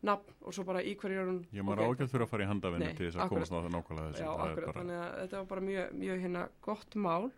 nafn 0.04 0.34
og 0.44 0.54
svo 0.54 0.64
bara 0.68 0.82
í 0.84 0.92
hverju 1.00 1.20
er 1.22 1.28
hún 1.30 1.40
Ég 1.54 1.64
maður 1.64 1.88
ágætt 1.88 2.12
fyrir 2.12 2.26
að 2.26 2.30
fara 2.34 2.44
í 2.44 2.48
handavinnu 2.50 2.90
til 2.98 3.06
þess 3.08 3.20
að 3.24 3.32
komast 3.32 3.54
á 3.54 3.56
það 3.56 3.70
nákvæmlega 3.74 4.10
þessu. 4.10 4.24
Já, 4.24 4.30
Það 4.34 4.44
akkurat, 4.44 4.66
bara- 4.68 4.78
þannig 4.80 4.98
að 5.00 5.14
þetta 5.22 5.38
var 5.40 5.48
bara 5.52 5.64
mjög, 5.68 5.94
mjög 6.02 6.20
hérna 6.24 6.42
gott 6.66 6.96
mál. 7.06 7.30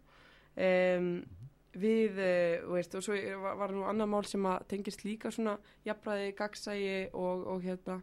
Um, 0.57 1.09
við, 1.77 2.19
uh, 2.19 2.67
veist, 2.73 2.95
og 2.97 3.05
svo 3.05 3.17
var, 3.45 3.57
var 3.61 3.75
nú 3.77 3.85
annað 3.87 4.13
mál 4.13 4.25
sem 4.27 4.47
að 4.49 4.67
tengist 4.73 5.05
líka 5.05 5.31
svona 5.35 5.59
jafnræði, 5.87 6.31
gagsægi 6.39 6.95
og, 7.13 7.47
og 7.53 7.63
hérna 7.67 8.01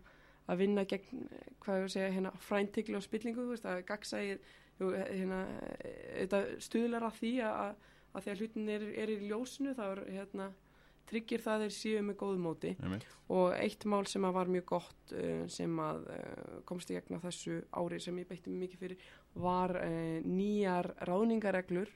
að 0.52 0.60
vinna 0.60 0.84
gegn, 0.86 1.24
eh, 1.32 1.48
hvað 1.64 1.80
ég 1.80 1.88
að 1.88 1.94
segja, 1.96 2.12
hérna 2.18 2.34
fræntikli 2.44 2.98
og 3.00 3.04
spillingu, 3.06 3.46
þú 3.46 3.54
veist, 3.56 3.66
að 3.70 3.84
gagsægi 3.88 4.34
jú, 4.80 4.92
hérna, 4.92 5.40
eh, 5.80 6.36
stuðlar 6.64 7.08
að 7.08 7.20
því 7.22 7.34
að, 7.48 7.76
að 8.14 8.22
því 8.28 8.32
að 8.34 8.40
hlutin 8.44 8.70
er, 8.70 8.84
er 9.04 9.10
í 9.10 9.18
ljósinu, 9.30 9.74
það 9.78 9.92
er 9.98 10.04
hérna 10.18 10.52
tryggir 11.10 11.42
það 11.44 11.54
að 11.58 11.64
þeir 11.66 11.74
séu 11.76 12.02
með 12.08 12.16
góðu 12.22 12.40
móti 12.40 12.70
Einmitt. 12.80 13.06
og 13.36 13.54
eitt 13.60 13.84
mál 13.92 14.06
sem 14.08 14.24
að 14.24 14.34
var 14.38 14.48
mjög 14.54 14.66
gott 14.72 15.12
uh, 15.18 15.44
sem 15.52 15.80
að 15.84 16.06
uh, 16.14 16.62
komst 16.70 16.90
í 16.94 16.96
gegn 16.96 17.18
á 17.20 17.26
þessu 17.26 17.58
ári 17.76 18.00
sem 18.00 18.18
ég 18.22 18.30
beitti 18.30 18.50
mig 18.54 18.70
mikið 18.70 18.80
fyrir 18.86 19.04
var 19.44 19.76
uh, 19.82 20.22
nýjar 20.24 20.94
ráningareglur 21.10 21.92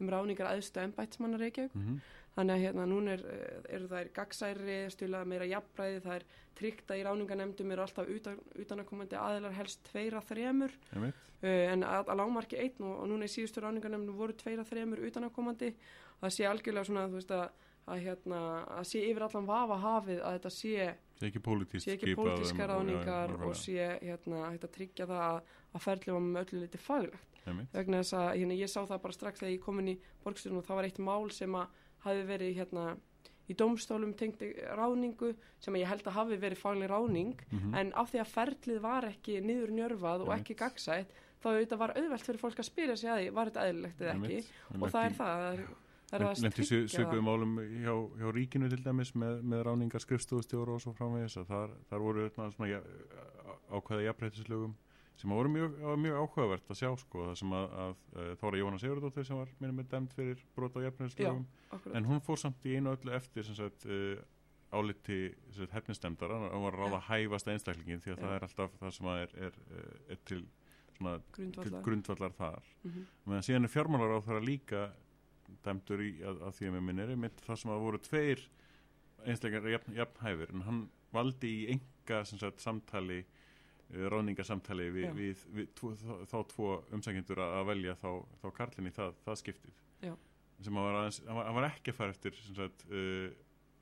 um 0.00 0.08
ráningar 0.10 0.52
aðstu 0.52 0.80
embætsmanna 0.82 1.38
Reykjavík 1.42 1.74
Mhm. 1.74 1.98
Þannig 2.36 2.54
að 2.54 2.62
hérna 2.66 2.86
núna 2.88 3.12
er, 3.16 3.24
uh, 3.28 3.74
eru 3.76 3.88
þær 3.90 4.12
gagsæri, 4.16 4.78
stjula 4.94 5.24
meira 5.28 5.48
jafnbræði, 5.50 6.00
það 6.06 6.14
er 6.18 6.24
tryggt 6.58 6.90
að 6.94 7.00
í 7.00 7.06
ráninganemdum 7.08 7.74
eru 7.74 7.82
alltaf 7.86 8.08
utan, 8.08 8.38
utanakomandi 8.64 9.18
aðilar 9.20 9.52
helst 9.58 9.82
tveira 9.90 10.20
þremur. 10.28 10.72
Uh, 11.42 11.72
en 11.72 11.82
að, 11.82 12.08
að 12.08 12.20
lágmarki 12.22 12.56
einn 12.62 12.86
og, 12.86 12.94
og 13.02 13.10
núna 13.10 13.26
í 13.28 13.32
síðustu 13.34 13.60
ráningarnemdum 13.64 14.16
voru 14.16 14.32
tveira 14.38 14.64
þremur 14.64 15.02
utanakomandi 15.08 15.74
það 16.22 16.30
sé 16.36 16.46
algjörlega 16.46 16.86
svona 16.88 17.08
þú 17.10 17.18
veist 17.18 17.32
að 17.34 17.48
að, 17.90 17.98
hérna, 18.04 18.40
að 18.78 18.84
sé 18.86 19.00
yfir 19.10 19.24
allan 19.26 19.46
vafa 19.48 19.76
hafið 19.82 20.20
að 20.22 20.36
þetta 20.36 20.50
sé 20.54 20.92
Sé 21.18 21.26
ekki 21.28 21.40
og- 22.66 22.68
ráningar 22.70 23.32
og 23.34 23.40
nákvæmlega. 23.40 23.58
sé 23.58 23.88
hérna, 24.06 24.42
að 24.68 24.72
tryggja 24.76 25.06
það 25.10 25.22
að, 25.26 25.40
að 25.74 25.84
var 26.14 26.20
með 26.28 26.42
öllu 26.46 26.60
liti 26.62 26.78
faglegt. 26.78 27.28
Vegna 27.72 28.00
þess 28.02 28.14
að 28.14 28.28
hérna, 28.38 28.54
ég 28.62 28.70
sá 28.70 28.80
það 28.86 29.02
bara 29.02 29.12
strax 29.18 29.40
þegar 29.42 29.52
ég 29.56 29.60
kom 29.66 29.78
inn 29.82 29.88
í 29.88 29.98
borgstjórnum 30.22 30.58
og 30.62 30.66
það 30.68 30.78
var 30.78 30.84
eitt 30.84 30.98
mál 31.02 31.30
sem 31.34 31.54
að 31.58 31.66
hafi 32.04 32.22
verið 32.28 32.54
hérna 32.56 32.96
í 33.50 33.54
dómstólum 33.58 34.12
tengdi 34.16 34.52
ráningu 34.78 35.32
sem 35.60 35.74
ég 35.76 35.86
held 35.90 36.04
að 36.06 36.12
hafi 36.16 36.36
verið 36.38 36.60
fagleg 36.62 36.88
ráning 36.90 37.34
Mhm. 37.50 37.74
en 37.74 37.92
af 37.94 38.12
því 38.12 38.20
að 38.22 38.32
ferlið 38.36 38.80
var 38.80 39.02
ekki 39.10 39.40
niður 39.42 39.70
njörfað 39.74 40.20
og 40.22 40.28
Einmitt. 40.28 40.40
ekki 40.40 40.54
gagsætt 40.62 41.10
þá 41.42 41.46
auðvitað 41.50 41.78
var 41.78 41.92
auðvelt 41.96 42.22
fyrir 42.26 42.38
fólk 42.40 42.58
að 42.62 42.68
spyrja 42.70 42.96
sig 42.96 43.10
að 43.10 43.18
því 43.26 43.32
var 43.34 43.50
þetta 43.50 43.66
eðlilegt 43.68 44.00
eða 44.00 44.14
ekki 44.14 44.36
Einmitt. 44.36 44.52
og 44.82 44.86
er 44.86 45.16
það, 45.18 45.42
er, 45.52 45.66
það 46.12 46.20
að 46.46 46.54
tryggja 46.54 46.88
sögum 46.92 47.24
málum 47.24 47.52
hjá, 47.82 47.94
hjá 48.20 48.28
ríkinu 48.36 48.68
til 48.70 48.82
dæmis 48.84 49.12
með, 49.16 49.42
með 49.42 49.62
ráningar 49.66 50.00
skrifstofustjóra 50.06 50.74
og 50.76 50.80
svo 50.80 50.92
framvegis 50.94 51.36
að 51.42 51.46
þar, 51.50 51.70
þar 51.90 51.98
voru 51.98 52.30
svona, 52.30 52.50
svona 52.52 52.68
ja, 52.70 52.80
ákveða 53.72 54.04
jafnbreytislögum 54.06 54.74
sem 55.22 55.32
að 55.32 55.38
voru 55.40 55.50
mjög, 55.54 55.76
mjög 56.02 56.16
áhugavert 56.22 56.70
að 56.74 56.78
sjá 56.82 56.90
sko 57.00 57.26
það 57.28 57.36
sem 57.40 57.52
að, 57.56 57.66
að, 57.84 57.92
að 58.22 58.30
Þóra 58.42 58.60
Jóhanna 58.60 58.80
Sigurðardóttir 58.82 59.26
sem 59.28 59.38
var 59.40 59.52
minnum 59.62 59.78
með 59.80 59.90
dæmt 59.92 60.16
fyrir 60.18 60.40
brot 60.56 60.76
á 60.76 60.80
Akkurat. 60.82 61.96
en 61.96 62.08
hún 62.10 62.22
fór 62.26 62.40
samt 62.42 62.66
í 62.66 62.74
einu 62.76 62.92
öllu 62.96 63.14
eftir 63.16 63.46
sagt 63.48 63.86
uh, 63.86 64.16
áliti 64.72 65.20
hefnistemdara, 65.72 66.38
hann 66.50 66.64
var 66.64 66.74
að 66.76 66.82
ráða 66.82 67.00
hæfasta 67.10 67.52
einstaklingin 67.52 68.00
því 68.02 68.14
að 68.14 68.18
Já. 68.18 68.22
það 68.24 68.34
er 68.38 68.46
alltaf 68.48 68.76
það 68.80 68.94
sem 68.96 69.10
að 69.12 69.20
er, 69.26 69.32
er, 69.46 69.58
er, 69.78 69.90
er 70.16 70.20
til, 70.30 70.40
svona, 70.96 71.14
til 71.20 71.44
grundvallar 71.52 71.82
grundvallar 71.86 72.36
þar 72.38 72.70
Mhm. 72.82 73.04
meðan 73.30 73.46
síðan 73.46 73.68
er 73.68 73.72
fjármálar 73.76 74.16
á 74.16 74.20
það 74.26 74.46
líka 74.48 74.82
dæmdur 75.62 76.00
í 76.02 76.10
að, 76.24 76.40
að 76.48 76.56
því 76.56 76.66
að 76.70 76.74
mér 76.78 76.84
minnir 76.88 77.14
mitt 77.20 77.40
það 77.46 77.60
sem 77.62 77.70
að 77.70 77.82
voru 77.84 77.98
tveir 78.02 78.42
einstakar 79.28 79.68
jafn, 79.70 79.94
jafnhæfir 79.94 80.50
en 80.56 80.64
hann 80.66 80.80
valdi 81.12 81.50
í 81.62 81.68
enga 81.76 82.24
sagt, 82.26 82.58
samtali 82.64 83.20
ráningasamtali 83.92 84.88
við, 84.94 85.08
við, 85.18 85.44
við 85.56 85.70
tvo, 85.78 85.92
þá, 86.30 86.36
tvo 86.52 86.68
umsækjendur 86.96 87.42
að 87.44 87.66
velja 87.72 87.94
þá, 88.00 88.10
þá 88.42 88.46
karlinn 88.56 88.88
í 88.90 88.94
það, 88.96 89.14
það 89.26 89.40
skiptið 89.42 89.80
Já. 90.08 90.14
sem 90.62 90.76
að 90.80 90.86
var, 90.88 90.98
aðeins, 91.02 91.22
hann 91.26 91.36
var, 91.40 91.48
hann 91.50 91.58
var 91.60 91.68
ekki 91.70 91.92
að 91.92 91.98
fara 92.00 92.14
eftir 92.16 92.38
sagt, 92.56 92.84
uh, 92.90 93.30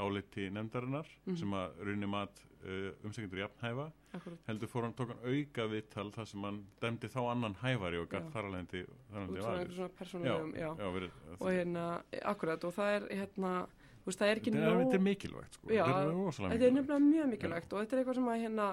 áliti 0.00 0.46
nefndarinnar 0.50 1.08
Mhm. 1.26 1.36
sem 1.36 1.50
að 1.52 1.80
runni 1.86 2.06
mat 2.08 2.38
uh, 2.64 2.92
umsækjendur 3.04 3.42
jafnhæfa 3.42 3.90
Akkurat. 4.16 4.38
heldur 4.48 4.68
fór 4.72 4.82
hann, 4.86 4.94
tók 4.96 5.12
hann 5.12 5.24
auka 5.28 5.66
viðtal 5.68 6.10
þar 6.14 6.26
sem 6.26 6.42
hann 6.48 6.62
dæmdi 6.80 7.10
þá 7.12 7.20
annan 7.30 7.54
hæfari 7.60 8.00
og 8.00 8.08
gætt 8.10 8.30
þar 8.32 8.48
alveg 8.48 8.64
út 8.64 8.72
frá 9.10 9.20
einhver 9.20 9.44
valið 9.44 9.74
svona 9.76 9.90
já, 9.90 9.96
persónulegum 10.00 10.54
já. 10.56 10.70
já, 10.80 10.86
verið, 10.96 11.10
og 11.38 11.50
hérna, 11.52 11.84
akkurat 12.32 12.64
og 12.64 12.74
það 12.74 12.94
er 12.96 13.06
hérna, 13.20 13.52
veist, 14.06 14.18
það 14.18 14.32
er 14.32 14.40
er, 14.40 14.72
nóg 14.72 14.80
þetta 14.80 14.98
er 14.98 15.04
mikilvægt 15.04 15.54
sko. 15.54 15.68
Þetta 15.68 16.00
er 16.00 16.66
er 16.66 16.74
nefnilega 16.80 17.00
mjög 17.04 17.30
mikilvægt 17.34 17.72
og 17.72 17.84
þetta 17.84 17.92
er 17.96 18.00
eitthvað 18.02 18.18
sem 18.20 18.30
að 18.32 18.40
hérna 18.46 18.68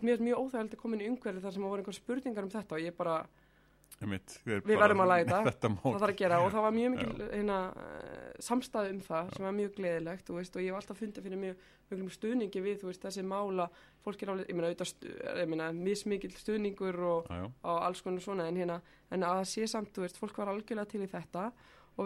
mér 0.00 0.16
er 0.18 0.24
mjög 0.24 0.40
óþægilegt 0.44 0.74
að 0.74 0.80
koma 0.82 0.96
inn 0.96 1.04
í 1.04 1.10
umhverfi 1.12 1.42
þar 1.44 1.52
sem 1.56 1.64
að 1.66 1.72
voru 1.74 1.82
einhver 1.84 1.98
spurningar 1.98 2.44
um 2.46 2.50
þetta 2.54 2.76
og 2.78 2.80
ég 2.86 2.96
bara, 2.96 3.18
Einmitt, 4.00 4.36
við, 4.46 4.62
Við 4.64 4.78
verðum 4.80 5.00
að 5.02 5.08
læta. 5.10 5.38
það 5.44 5.74
þarf 5.82 6.04
að 6.06 6.16
gera 6.16 6.36
og 6.40 6.52
það 6.54 6.62
var 6.64 6.72
mjög 6.72 6.92
mikil 6.94 7.24
hérna, 7.34 7.56
uh, 7.76 8.28
samstæð 8.40 8.86
um 8.94 9.00
það 9.04 9.32
sem 9.34 9.44
var 9.44 9.52
mjög 9.58 9.72
gleðilegt 9.76 10.30
veist, 10.32 10.56
og 10.56 10.62
ég 10.62 10.70
hef 10.70 10.78
alltaf 10.78 11.00
fundið 11.02 11.26
fyrir 11.26 11.40
mjög 11.42 11.56
mjög 11.90 12.12
stuðningi 12.14 12.62
við 12.64 12.84
veist, 12.86 13.02
þessi 13.02 13.24
mála 13.26 13.66
fólk 14.06 14.22
er 14.22 14.30
alveg, 14.32 14.48
ég 14.48 14.56
meina, 14.56 14.86
stu- 14.88 15.10
ég 15.10 15.48
meina 15.50 15.66
mismikil 15.76 16.30
stuðningur 16.38 17.00
og 17.10 17.26
já, 17.28 17.42
já, 17.42 17.50
á 17.66 17.70
alls 17.90 18.00
konar 18.06 18.22
svona 18.24 18.46
en 18.48 18.56
hérna, 18.62 18.80
en 19.10 19.20
að 19.26 19.42
sé 19.52 19.66
samt, 19.68 19.92
veist, 20.00 20.16
fólk 20.22 20.38
var 20.38 20.48
algjörlega 20.54 20.88
til 20.94 21.02
í 21.04 21.10
þetta 21.10 21.50
og 21.50 21.52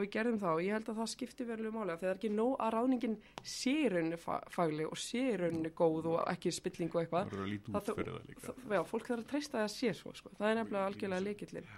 við 0.02 0.10
gerðum 0.14 0.38
það 0.42 0.56
og 0.58 0.62
ég 0.64 0.74
held 0.76 0.88
að 0.90 0.98
það 1.00 1.10
skipti 1.12 1.44
verulegu 1.48 1.74
máli 1.74 1.92
af 1.94 2.00
því 2.00 2.06
það 2.06 2.12
er 2.12 2.18
ekki 2.18 2.30
nóg 2.34 2.54
að 2.64 2.72
ráningin 2.74 3.16
sé 3.54 3.74
í 3.84 3.88
rauninni 3.92 4.18
fa 4.20 4.38
fagleg 4.54 4.90
og 4.90 5.00
sé 5.00 5.22
í 5.30 5.36
rauninni 5.40 5.70
góð 5.78 6.08
og 6.14 6.18
ekki 6.32 6.52
spilling 6.56 6.90
og 6.94 7.00
eitthvað. 7.02 7.30
Það 7.30 7.88
Það 8.44 8.60
það 8.64 8.76
já, 8.78 8.82
fólk 8.90 9.08
þarf 9.10 9.24
að 9.24 9.30
treysta 9.34 9.58
það 9.58 9.64
að 9.68 9.72
sé 9.76 9.94
svo 10.00 10.14
sko. 10.18 10.32
það 10.38 10.50
er 10.50 10.58
nefnilega 10.60 10.90
algjörlega 10.90 11.26
leikillin 11.28 11.68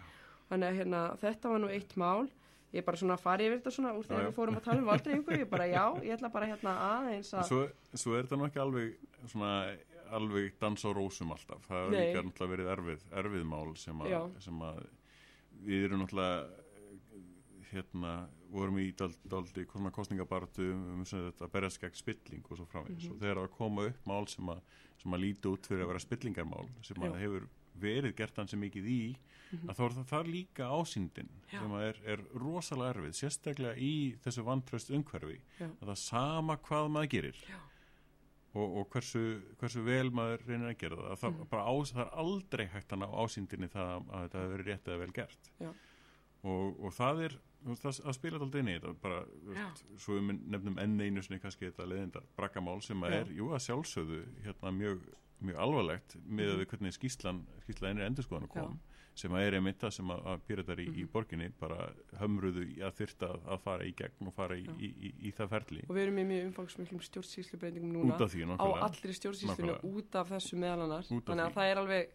þannig 0.50 0.68
að 0.68 0.76
hérna, 0.80 1.00
þetta 1.20 1.52
var 1.52 1.62
nú 1.64 1.70
eitt 1.74 1.96
mál. 1.96 2.28
Ég 2.74 2.84
bara 2.84 2.98
svona 2.98 3.16
farið 3.16 3.46
yfir 3.46 3.60
þetta 3.60 3.72
svona 3.72 3.92
úr 3.96 4.04
þegar 4.04 4.24
við 4.26 4.34
fórum 4.36 4.56
að 4.58 4.64
tala 4.66 4.80
um 4.82 4.88
valdreifingu. 4.90 5.36
Ég 5.38 5.48
bara 5.48 5.66
já, 5.70 5.84
ég 6.02 6.16
ætla 6.16 6.30
bara 6.34 6.48
hérna 6.50 6.72
aðeins 6.90 7.30
að 7.32 7.46
svo, 7.48 7.60
svo 7.94 8.16
er 8.16 8.26
þetta 8.26 8.36
nú 8.40 8.46
ekki 8.48 8.60
alveg 8.60 8.96
svona, 9.30 9.52
alveg 10.18 10.58
dans 10.60 10.84
á 10.84 10.90
rósum 10.92 11.32
alltaf. 11.32 11.62
Það 11.70 11.94
er 12.02 12.26
líka 12.26 12.48
verið 12.50 12.70
erfið, 12.74 13.06
erfið 13.22 13.46
mál 13.48 13.70
sem 13.80 14.02
að, 14.02 14.16
sem 14.44 14.62
að 14.66 14.82
við 15.66 15.86
erum 15.86 16.02
náttúrulega 16.02 16.65
hérna, 17.72 18.28
vorum 18.50 18.78
í 18.78 18.90
dald, 18.96 19.16
daldi 19.28 19.64
kostningabartu 19.66 20.72
um 20.72 21.04
þetta 21.04 21.46
að 21.46 21.52
berjast 21.52 21.80
gegn 21.82 21.94
spilling 21.98 22.44
og 22.50 22.56
svo 22.60 22.66
framvegis 22.70 23.04
Mhm. 23.08 23.12
og 23.12 23.20
þegar 23.20 23.42
að 23.44 23.50
koma 23.56 23.86
upp 23.90 24.06
mál 24.06 24.26
sem 24.28 24.44
að, 24.46 24.60
sem 25.02 25.12
að 25.12 25.20
líti 25.24 25.52
út 25.52 25.66
fyrir 25.66 25.82
að 25.84 25.88
vera 25.92 26.04
spillingarmál 26.06 26.68
sem 26.82 26.96
að 26.96 27.18
hefur 27.20 27.48
verið 27.78 28.16
gert 28.16 28.36
hann 28.36 28.48
sem 28.48 28.60
mikið 28.60 28.86
í 28.88 29.16
Mhm. 29.52 29.68
að 29.68 29.76
þá 29.76 29.82
er 29.84 29.90
það, 29.96 30.06
það 30.10 30.32
líka 30.32 30.64
ásýndin 30.72 31.28
sem 31.50 31.70
að 31.70 31.82
er, 31.88 31.96
er 32.06 32.18
rosalega 32.34 32.94
erfið 32.94 33.14
sérstaklega 33.14 33.76
í 33.78 34.16
þessu 34.24 34.42
vantraust 34.44 34.90
umhverfi 34.90 35.40
Já. 35.60 35.66
að 35.68 35.86
það 35.88 35.96
sama 35.98 36.56
hvað 36.56 36.90
maður 36.90 37.08
gerir 37.10 37.36
Já. 37.48 37.58
og, 38.54 38.76
og 38.78 38.90
hversu, 38.90 39.42
hversu 39.60 39.84
vel 39.84 40.10
maður 40.10 40.46
reynir 40.48 40.70
að 40.72 40.78
gera 40.78 40.96
það 40.96 41.18
það, 41.20 41.48
bara 41.50 41.64
ás, 41.68 41.92
það 41.92 42.06
er 42.06 42.10
aldrei 42.24 42.66
hægt 42.72 42.88
að 42.88 42.98
ná 42.98 43.06
ásýndinni 43.12 43.68
það 43.70 44.08
að 44.08 44.22
þetta 44.24 44.38
hefur 44.40 44.56
verið 44.56 44.66
rétt 44.72 44.84
eða 44.88 44.98
vel 44.98 45.12
gert 45.12 45.50
Já. 45.60 45.72
Og, 46.46 46.80
og 46.86 46.94
það 46.96 47.22
er 47.26 47.36
það, 47.66 48.00
það 48.06 48.16
spilar 48.20 48.44
alltaf 48.46 48.60
inn 48.62 48.70
í 48.72 48.74
þetta 48.78 48.94
bara, 49.02 49.20
þú 49.42 49.54
veist, 49.56 49.84
svo 50.04 50.18
við 50.18 50.42
nefnum 50.54 50.76
enn 50.82 50.98
einu 51.02 51.22
sinni 51.26 51.40
kannski 51.42 51.68
þetta 51.70 51.86
leðindar 51.90 52.26
brakkamál 52.38 52.80
sem 52.86 53.06
að 53.06 53.16
er, 53.20 53.32
jú 53.40 53.48
að 53.56 53.64
sjálfsögðu 53.66 54.20
hérna 54.46 54.74
mjög, 54.76 55.06
mjög 55.46 55.62
alvarlegt 55.66 56.18
með 56.26 56.52
við 56.62 56.68
hvernig 56.74 56.94
skýslan, 56.96 57.40
skýsla 57.66 57.90
einri 57.90 58.06
endurskoðan 58.06 58.46
kom 58.52 58.76
Já. 58.76 58.92
sem 59.16 59.32
að 59.36 59.46
er 59.48 59.56
einmitt 59.58 59.80
það 59.80 59.92
sem 59.96 60.10
að, 60.14 60.22
að 60.32 60.44
pýratar 60.46 60.80
í, 60.80 60.86
í 60.86 61.02
Mhm. 61.06 61.10
borginni 61.12 61.48
bara 61.60 61.88
hömruðu 62.20 62.66
að 62.84 62.94
þyrta 63.00 63.30
að, 63.32 63.40
að 63.56 63.60
fara 63.64 63.84
í 63.88 63.94
gegn 63.96 64.28
og 64.30 64.34
fara 64.36 64.56
í, 64.60 64.66
í, 64.78 64.90
í, 65.08 65.12
í 65.28 65.32
það 65.36 65.50
ferli. 65.54 65.82
Og 65.88 65.96
við 65.96 66.02
erum 66.06 66.20
í 66.22 66.26
mjög 66.30 66.46
umfangsmiklum 66.50 67.00
stjórnsýslubreytingum 67.08 67.92
núna 67.96 68.14
út 68.14 68.24
af 68.26 68.32
því 68.34 68.44
á 68.60 68.66
allri 68.86 69.16
stjórnsýslunni 69.16 69.72
Nákvæmlega. 69.72 69.96
út 69.96 70.20
af 70.20 70.30
þessu 70.36 70.60
af 70.60 71.08
þannig 71.10 71.46
að 71.48 71.56
það 71.58 71.72
er 71.72 71.80
alveg 71.82 72.14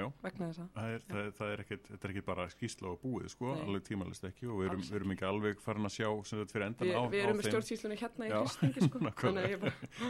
já, 0.00 0.06
vegna 0.22 0.46
þessa. 0.50 0.66
Það 0.74 0.92
er, 0.94 1.02
það, 1.10 1.28
það 1.38 1.52
er 1.54 1.62
ekkit, 1.64 1.88
þetta 1.90 2.06
er 2.08 2.12
ekki 2.14 2.22
bara 2.28 2.44
skýsla 2.52 2.90
og 2.92 3.00
búið 3.02 3.28
sko, 3.34 3.50
Nei. 3.54 3.64
alveg 3.66 3.84
tímalist 3.88 4.24
ekki 4.28 4.46
og 4.46 4.60
við 4.60 4.68
erum, 4.70 4.84
við 4.86 4.98
erum 5.00 5.14
ekki 5.16 5.26
alveg 5.28 5.60
farin 5.64 5.88
að 5.88 5.94
sjá 5.96 6.08
sem 6.30 6.38
þetta 6.42 6.54
fyrir 6.54 6.66
endan 6.68 6.88
við, 6.88 6.94
á, 6.94 7.02
við 7.14 7.24
erum 7.24 7.40
með 7.40 7.48
stjórnsýslunni 7.50 7.98
hérna 8.00 8.28
í 8.28 8.32
hristingi 8.38 8.86
sko 8.86 9.02
bara 9.04 9.14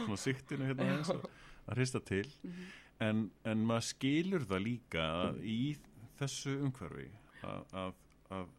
svona 0.05 0.19
siktinu 0.25 0.69
hérna 0.69 0.89
að, 0.99 1.25
að 1.65 1.79
hrista 1.79 2.01
til. 2.11 2.25
Mhm. 2.45 2.69
en, 3.09 3.23
en 3.51 3.65
maður 3.67 3.87
skilur 3.89 4.45
það 4.47 4.63
líka 4.69 5.07
í 5.43 5.59
þessu 6.19 6.53
umhverfi 6.63 7.09
að, 7.43 7.65
að, 7.81 7.97
að, 8.37 8.53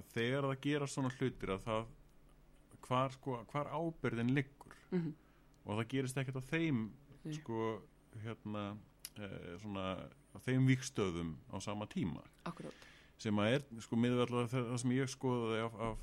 að 0.00 0.08
þegar 0.16 0.48
það 0.48 0.60
gera 0.66 0.88
svona 0.90 1.12
hlutir 1.18 1.52
að 1.54 1.62
það 1.68 1.86
hvar, 2.88 3.12
sko, 3.18 3.38
hvar 3.52 3.70
ábyrðin 3.76 4.34
liggur 4.34 4.74
Mhm. 4.88 5.10
og 5.68 5.76
það 5.82 5.88
gerist 5.92 6.16
ekkert 6.16 6.38
á 6.40 6.44
þeim 6.48 6.78
sko 7.36 7.82
hérna 8.22 8.62
svona 9.62 9.84
á 10.34 10.38
þeim 10.46 10.66
víkstöðum 10.70 11.34
á 11.52 11.56
sama 11.64 11.86
tíma. 11.90 12.22
Akkurát 12.48 12.86
sem 13.18 13.34
að 13.42 13.54
er 13.56 13.62
sko 13.82 13.96
miður 13.98 14.20
allavega 14.28 14.52
það, 14.52 14.76
sem 14.78 14.92
ég 14.94 15.08
skoðaði 15.10 15.62
af, 15.64 15.78
af 15.88 15.98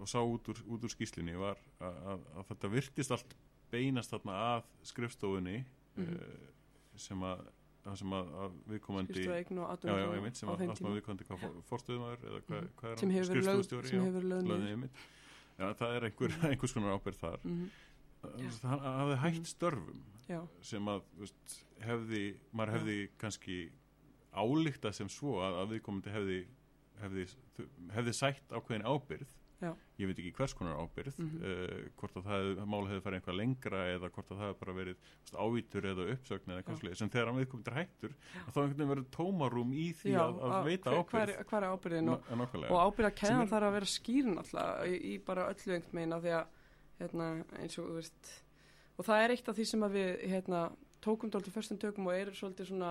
og 0.00 0.08
sá 0.08 0.18
út 0.20 0.48
úr, 0.52 0.58
úr 0.68 0.90
skýslinni 0.92 1.34
var 1.40 1.56
að, 1.80 1.96
að, 2.12 2.26
að 2.36 2.44
þetta 2.50 2.68
virtist 2.74 3.10
allt 3.16 3.32
beinast 3.72 4.10
þarna 4.12 4.36
að 4.56 4.68
skrifstofunni 4.92 5.64
Mhm. 5.96 6.14
uh, 6.14 6.96
sem 6.96 7.18
að 7.26 7.40
það 7.84 7.96
sem 7.98 8.12
að, 8.14 8.28
að 8.44 8.52
viðkomandi 8.70 9.22
já, 9.24 9.32
já, 9.32 10.12
einmitt, 10.14 10.36
sem 10.38 10.48
að 10.52 10.60
það 10.60 10.76
sem 10.78 10.86
að 10.86 10.94
viðkomandi 10.98 11.26
hvað 11.26 11.56
fórstuðumæður 11.70 12.26
eða 12.30 12.40
hvað, 12.46 12.60
Mhm. 12.60 12.68
hvað 12.76 12.90
er 12.90 13.00
hann? 13.00 13.24
Skrifstofustjóri, 13.30 13.88
sem 13.90 14.04
hefur 14.04 14.26
einmitt. 14.70 15.00
Já, 15.58 15.66
það 15.80 15.96
er 15.96 16.06
einhver, 16.10 16.36
einhvers 16.50 16.72
konar 16.76 16.94
ábyrð 17.00 17.18
þar. 17.24 17.38
Mhm, 17.44 17.70
það 18.60 18.84
hafði 18.86 19.16
hægt 19.24 19.46
störfum 19.50 20.00
já, 20.28 20.40
sem 20.62 20.84
að 20.92 21.02
veist, 21.18 21.56
hefði, 21.86 22.24
maður 22.52 22.76
hefði 22.78 22.96
kannski 23.18 23.58
álíkta 24.32 24.92
sem 24.94 25.08
svo 25.10 25.40
að, 25.42 25.60
að 25.64 25.76
viðkomandi 25.76 26.14
hefði 26.14 26.40
hefði, 27.00 27.22
hefði 27.96 28.12
sætt 28.14 28.52
ákveðin 28.52 28.84
ábyrð 28.86 29.30
Já. 29.60 29.74
ég 30.00 30.08
veit 30.08 30.18
ekki 30.22 30.30
hvers 30.38 30.54
konar 30.56 30.78
ábyrð 30.80 31.16
Mhm. 31.20 31.40
uh, 31.44 31.88
hvort 32.00 32.14
að 32.16 32.24
það 32.24 32.38
hefði- 32.40 32.66
mál 32.72 32.86
hefði 32.88 33.02
farið 33.04 33.18
eitthvað 33.20 33.36
lengra 33.40 33.80
eða 33.94 34.08
hvort 34.14 34.30
að 34.30 34.38
það 34.38 34.44
hefði 34.46 34.58
bara 34.60 34.74
verið 34.78 34.96
veist, 35.00 35.34
ávítur 35.44 35.88
eða 35.90 36.06
uppsögn 36.14 36.54
eða 36.54 36.76
sliðis 36.80 37.02
en 37.04 37.10
þegar 37.10 37.26
hann 37.30 37.40
viðkomandi 37.40 37.70
er 37.72 37.78
hættur 37.80 38.14
þá 38.30 38.56
einhvern 38.60 38.76
veginn 38.78 38.92
verður 38.92 39.10
tómarúm 39.18 39.72
í 39.76 39.86
því 40.00 40.12
já 40.14 40.20
að, 40.22 40.40
að 40.40 40.64
veita 40.70 40.90
hver, 40.90 41.04
hver, 41.10 41.32
ábyrð 41.34 41.50
hver 41.50 41.62
er 41.66 41.74
ábyrðin 41.76 42.08
og, 42.14 42.30
og 42.70 42.80
ábyrða 42.86 43.10
Sem 43.10 43.20
keðan 43.26 43.50
þarf 43.52 43.68
að 43.68 43.76
vera 43.76 43.90
skýrin 43.96 44.38
alltaf 44.40 44.86
í, 44.86 44.94
í 45.12 45.14
bara 45.28 45.48
öllu 45.52 45.74
einhvern 45.76 45.98
megin 46.00 46.16
af 46.16 46.22
því 46.24 46.32
að 46.40 46.46
hérna, 47.00 47.28
eins 47.60 47.78
og 47.80 47.90
veist 47.98 48.32
og 49.00 49.04
það 49.08 49.24
er 49.26 49.30
eitt 49.36 49.48
af 49.48 49.56
því 49.60 49.66
sem 49.74 49.84
að 49.84 49.96
við 50.00 50.10
hérna, 50.32 50.62
tókum 51.04 51.30
dálítið 51.32 51.54
fyrstum 51.56 51.78
tökum 51.80 52.06
og 52.10 52.14
eru 52.16 52.34
svolítið 52.36 52.70
svona 52.70 52.90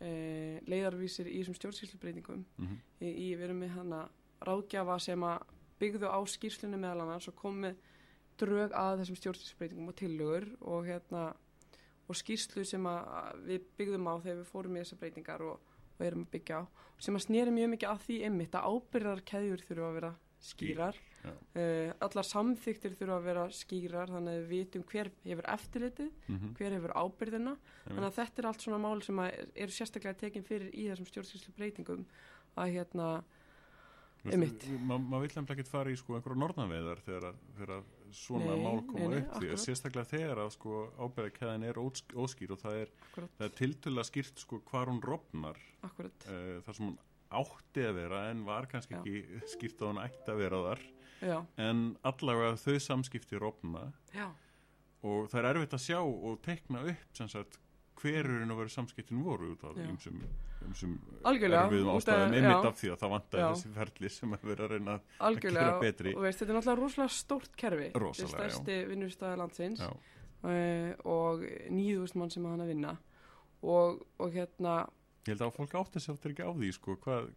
e, 0.00 0.60
leiðarvísir 0.68 1.28
í 1.30 1.40
þessum 1.42 1.56
stjórnsýslubreitingum 1.58 2.44
Mhm. 2.58 2.78
í, 3.00 3.08
í 3.08 3.28
við 3.36 3.44
erum 3.48 3.60
með 3.64 3.74
hana 3.78 4.00
ráðgjafa 4.44 4.98
sem 5.00 5.20
að 5.24 5.42
byggðu 5.80 6.08
á 6.10 6.18
skýrslunni 6.26 6.78
meðal 6.78 7.02
annars 7.04 7.28
og 7.28 7.36
kom 7.36 7.60
með 7.64 7.76
drög 8.38 8.72
að 8.74 8.98
þessum 9.02 9.18
stjórnsýslubreitingum 9.20 9.88
og 9.88 9.96
tillögur 9.96 10.46
og 10.60 10.86
hérna 10.86 11.34
og 12.08 12.14
skýrslu 12.18 12.64
sem 12.68 12.84
að 12.86 13.44
við 13.46 13.62
byggðum 13.78 14.08
á 14.10 14.14
þegar 14.20 14.40
við 14.42 14.50
fórum 14.50 14.76
í 14.76 14.82
þessar 14.82 14.98
breytingar 15.00 15.42
og, 15.42 15.60
og 15.98 16.04
erum 16.06 16.24
að 16.26 16.30
byggja 16.34 16.58
á 16.60 16.64
sem 17.00 17.16
að 17.16 17.24
snýri 17.26 17.50
mjög 17.54 17.70
mikið 17.74 17.88
að 17.90 18.02
því 18.06 18.16
einmitt 18.28 18.54
að 18.58 18.66
ábyrðarkeðjur 18.74 19.62
þurfa 19.68 19.88
að 19.88 19.94
vera 19.98 20.12
skýrar 20.44 20.94
Já. 20.98 21.13
Uh, 21.24 21.92
allar 22.04 22.26
samþyktir 22.28 22.94
þurfa 22.98 23.16
að 23.18 23.24
vera 23.28 23.44
skýrar 23.50 24.10
þannig 24.12 24.34
að 24.34 24.40
við 24.42 24.48
vitum 24.54 24.84
hver 24.90 25.10
hefur 25.24 25.48
eftirlitið 25.54 26.10
Mhm. 26.28 26.54
hver 26.58 26.72
hefur 26.78 26.94
ábyrðina 26.98 27.56
þannig 27.86 28.08
að 28.10 28.18
þetta 28.18 28.38
er 28.42 28.46
allt 28.50 28.60
svona 28.66 28.78
mál 28.82 29.02
sem 29.02 29.18
er- 29.24 29.72
sérstaklega 29.78 30.18
tekin 30.18 30.44
fyrir 30.44 30.70
í 30.74 30.88
þessum 30.90 31.06
stjórnsýslu 31.08 31.54
breytingum 31.56 32.04
að 32.56 32.72
hérna 32.76 33.08
veist, 34.24 34.64
ma- 34.80 34.98
maður 34.98 35.26
vill 35.26 35.34
nefnilega 35.36 35.60
ekki 35.60 35.68
fara 35.68 35.90
í 35.92 35.96
sko 36.00 36.14
einhverja 36.16 36.40
norðanveðar 36.40 37.00
þegar, 37.04 37.34
þegar 37.58 37.82
svona 38.14 38.54
Nei, 38.54 38.62
mál 38.64 38.76
nei, 38.78 38.86
koma 38.88 39.08
nei, 39.10 39.18
upp? 39.20 39.34
Því 39.42 39.50
að 39.52 39.62
sérstaklega 39.64 40.10
þegar 40.14 40.38
að 40.44 40.52
sko 40.54 40.76
ábyrðakæðin 41.04 41.66
er 41.68 41.80
ósk- 41.82 42.14
óskýr 42.24 42.54
og 42.54 42.60
það 42.62 42.78
er, 42.84 42.92
er 43.40 43.48
tiltölulega 43.58 44.08
skýrt 44.08 44.38
sko 44.44 44.60
hvar 44.70 44.86
hún 44.88 45.02
rofnar. 45.04 45.58
Uh, 45.84 46.60
þar 46.64 46.74
sem 46.78 46.86
hún 46.86 46.98
átti 47.34 47.82
að 47.84 47.94
vera 47.98 48.30
en 48.30 48.44
var 48.46 48.66
kannski 48.70 48.94
Já. 48.94 49.00
ekki 49.02 49.48
skýrt 49.50 49.82
að 49.82 49.90
hún 49.92 50.02
ætti 50.04 50.30
að 50.32 50.38
vera 50.44 50.62
þar 50.70 50.80
já, 51.24 51.36
en 51.64 51.84
allavega 52.06 52.56
þau 52.60 52.78
samskipti 52.86 53.40
rofna. 53.40 53.88
Já, 54.14 54.28
og 55.04 55.28
það 55.32 55.40
er 55.40 55.50
erfitt 55.52 55.76
að 55.76 55.84
sjá 55.84 56.00
og 56.00 56.40
tekna 56.44 56.86
upp 56.94 57.18
sem 57.18 57.30
sagt 57.32 57.60
hverjurinn 58.00 58.50
að 58.52 58.60
vera 58.62 58.72
samskiptin 58.74 59.22
voru 59.24 59.52
út 59.54 59.64
af 59.64 59.78
Algjörlega, 61.28 61.66
erfiðum 61.66 61.90
ástæðum 61.92 62.34
einmitt 62.38 62.66
af 62.68 62.76
því 62.80 62.90
að 62.94 63.00
það 63.02 63.10
vantaði 63.14 63.42
Já. 63.42 63.48
þessi 63.50 63.72
ferli 63.74 64.10
sem 64.14 64.34
að 64.34 64.46
vera 64.48 64.64
að 64.64 64.72
reyna 64.72 64.94
að 65.28 65.38
gera 65.44 65.64
betri. 65.82 66.14
og 66.16 66.24
veist, 66.24 66.40
þetta 66.40 66.54
er 66.54 66.58
náttúrulega 66.58 66.80
rosalega 66.80 67.14
stórt 67.18 67.56
kerfi. 67.60 67.88
Rosalega, 68.00 68.30
þetta 68.30 68.44
er 68.44 68.54
stærsti 68.54 68.78
vinnustæði 68.88 69.40
landsins. 69.42 69.82
Uh, 70.44 70.90
og 71.08 71.44
nýðust 71.72 72.16
mann 72.20 72.32
sem 72.32 72.48
hann 72.48 72.64
að 72.64 72.72
vinna. 72.72 72.94
Og, 73.64 74.00
og 74.20 74.32
hérna 74.32 74.78
Ég 75.24 75.32
held 75.32 75.46
að 75.46 75.54
fólk 75.56 75.76
átti 75.80 76.02
sér 76.04 76.16
aftur 76.16 76.34
ekki 76.34 76.44
á 76.44 76.52
því 76.52 76.70
sko, 76.76 76.96
hvað, 77.04 77.30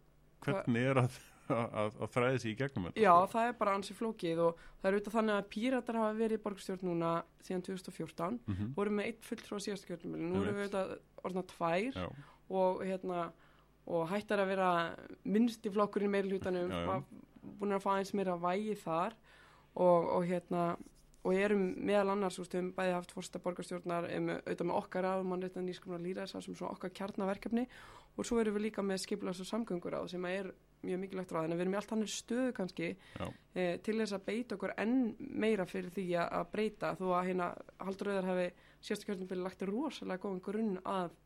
hvernig 0.44 0.88
er 0.90 1.02
að, 1.04 1.14
að, 1.54 1.96
að 2.04 2.10
þræði 2.14 2.40
sig 2.42 2.50
í 2.52 2.56
gegnum 2.60 2.86
þetta 2.88 3.02
Já, 3.04 3.12
sko. 3.14 3.30
það 3.34 3.48
er 3.50 3.56
bara 3.62 3.74
ansi 3.78 3.96
flókið 3.98 4.42
og 4.46 4.62
það 4.82 4.88
er 4.90 4.96
auðvitað 4.98 5.16
þannig 5.18 5.34
að 5.38 5.48
píratar 5.54 5.98
hafa 6.00 6.16
verið 6.18 6.38
í 6.38 6.42
borgstjórn 6.46 6.86
núna 6.88 7.12
síðan 7.46 7.64
2014 7.68 8.38
Mhm, 8.48 8.72
voru 8.76 8.90
með 8.98 9.10
eitt 9.12 9.28
fulltrú 9.28 9.56
á 9.56 9.64
síðast 9.66 9.88
kjörnumili 9.88 10.28
nú 10.28 10.42
erum 10.42 10.58
við 10.60 10.66
auðvitað 10.68 10.92
orðna 11.24 11.46
tvær 11.54 11.98
já, 12.02 12.08
og 12.50 12.84
hérna 12.84 13.22
og 13.88 14.04
hættar 14.12 14.42
að 14.44 14.50
vera 14.52 14.68
minnsti 15.24 15.70
flokkurinn 15.72 16.12
meiri 16.12 16.28
hlutanum 16.34 16.68
Já, 16.68 16.84
já. 16.84 17.02
búin 17.58 17.72
að 17.72 17.82
fá 17.86 17.90
eins 17.96 18.12
meira 18.14 18.34
vægi 18.36 18.74
þar 18.82 19.14
og, 19.78 20.08
og 20.18 20.24
hérna 20.28 20.76
og 21.28 21.34
erum 21.34 21.62
meðal 21.84 22.12
annars, 22.14 22.36
við 22.38 22.52
höfum 22.54 22.68
bæði 22.76 22.92
haft 22.94 23.10
fórsta 23.12 23.40
borgarstjórnar, 23.42 24.06
um, 24.16 24.28
auðvitað 24.38 24.68
með 24.70 24.76
okkar 24.78 25.04
að 25.08 25.24
mann 25.28 25.42
reyta 25.42 25.60
nýskumna 25.60 25.98
líðræðsar 26.00 26.44
sem 26.44 26.54
svona 26.56 26.72
okkar 26.76 26.92
kjarnaverkefni 26.94 27.64
og 28.16 28.24
svo 28.28 28.38
erum 28.40 28.54
við 28.56 28.68
líka 28.68 28.84
með 28.86 29.02
skipulas 29.02 29.40
og 29.42 29.48
samgöngur 29.50 29.96
á 29.98 30.02
sem 30.08 30.24
er 30.30 30.52
mjög 30.82 31.00
mikilvægt 31.02 31.32
ráð, 31.34 31.44
en 31.48 31.56
við 31.58 31.64
erum 31.66 31.74
í 31.74 31.80
allt 31.80 31.90
hann 31.90 32.06
stöðu 32.06 32.52
kannski 32.56 32.90
já, 33.18 33.28
e, 33.54 33.68
til 33.82 33.98
þess 33.98 34.14
að 34.18 34.26
beita 34.30 34.54
okkur 34.58 34.74
enn 34.78 34.98
meira 35.18 35.66
fyrir 35.66 35.90
því 35.90 36.08
að, 36.24 36.50
breyta 36.52 36.94
þó 36.98 37.06
að 37.18 37.30
hérna 37.32 37.52
Haldur 37.82 38.06
Rauðar 38.12 38.28
hafi 38.32 38.50
sérstakjörnum 38.78 39.40
lagt 39.42 39.62
rosalega 39.66 40.22
góðan 40.22 40.42
grunn 40.44 40.76
að, 40.86 41.16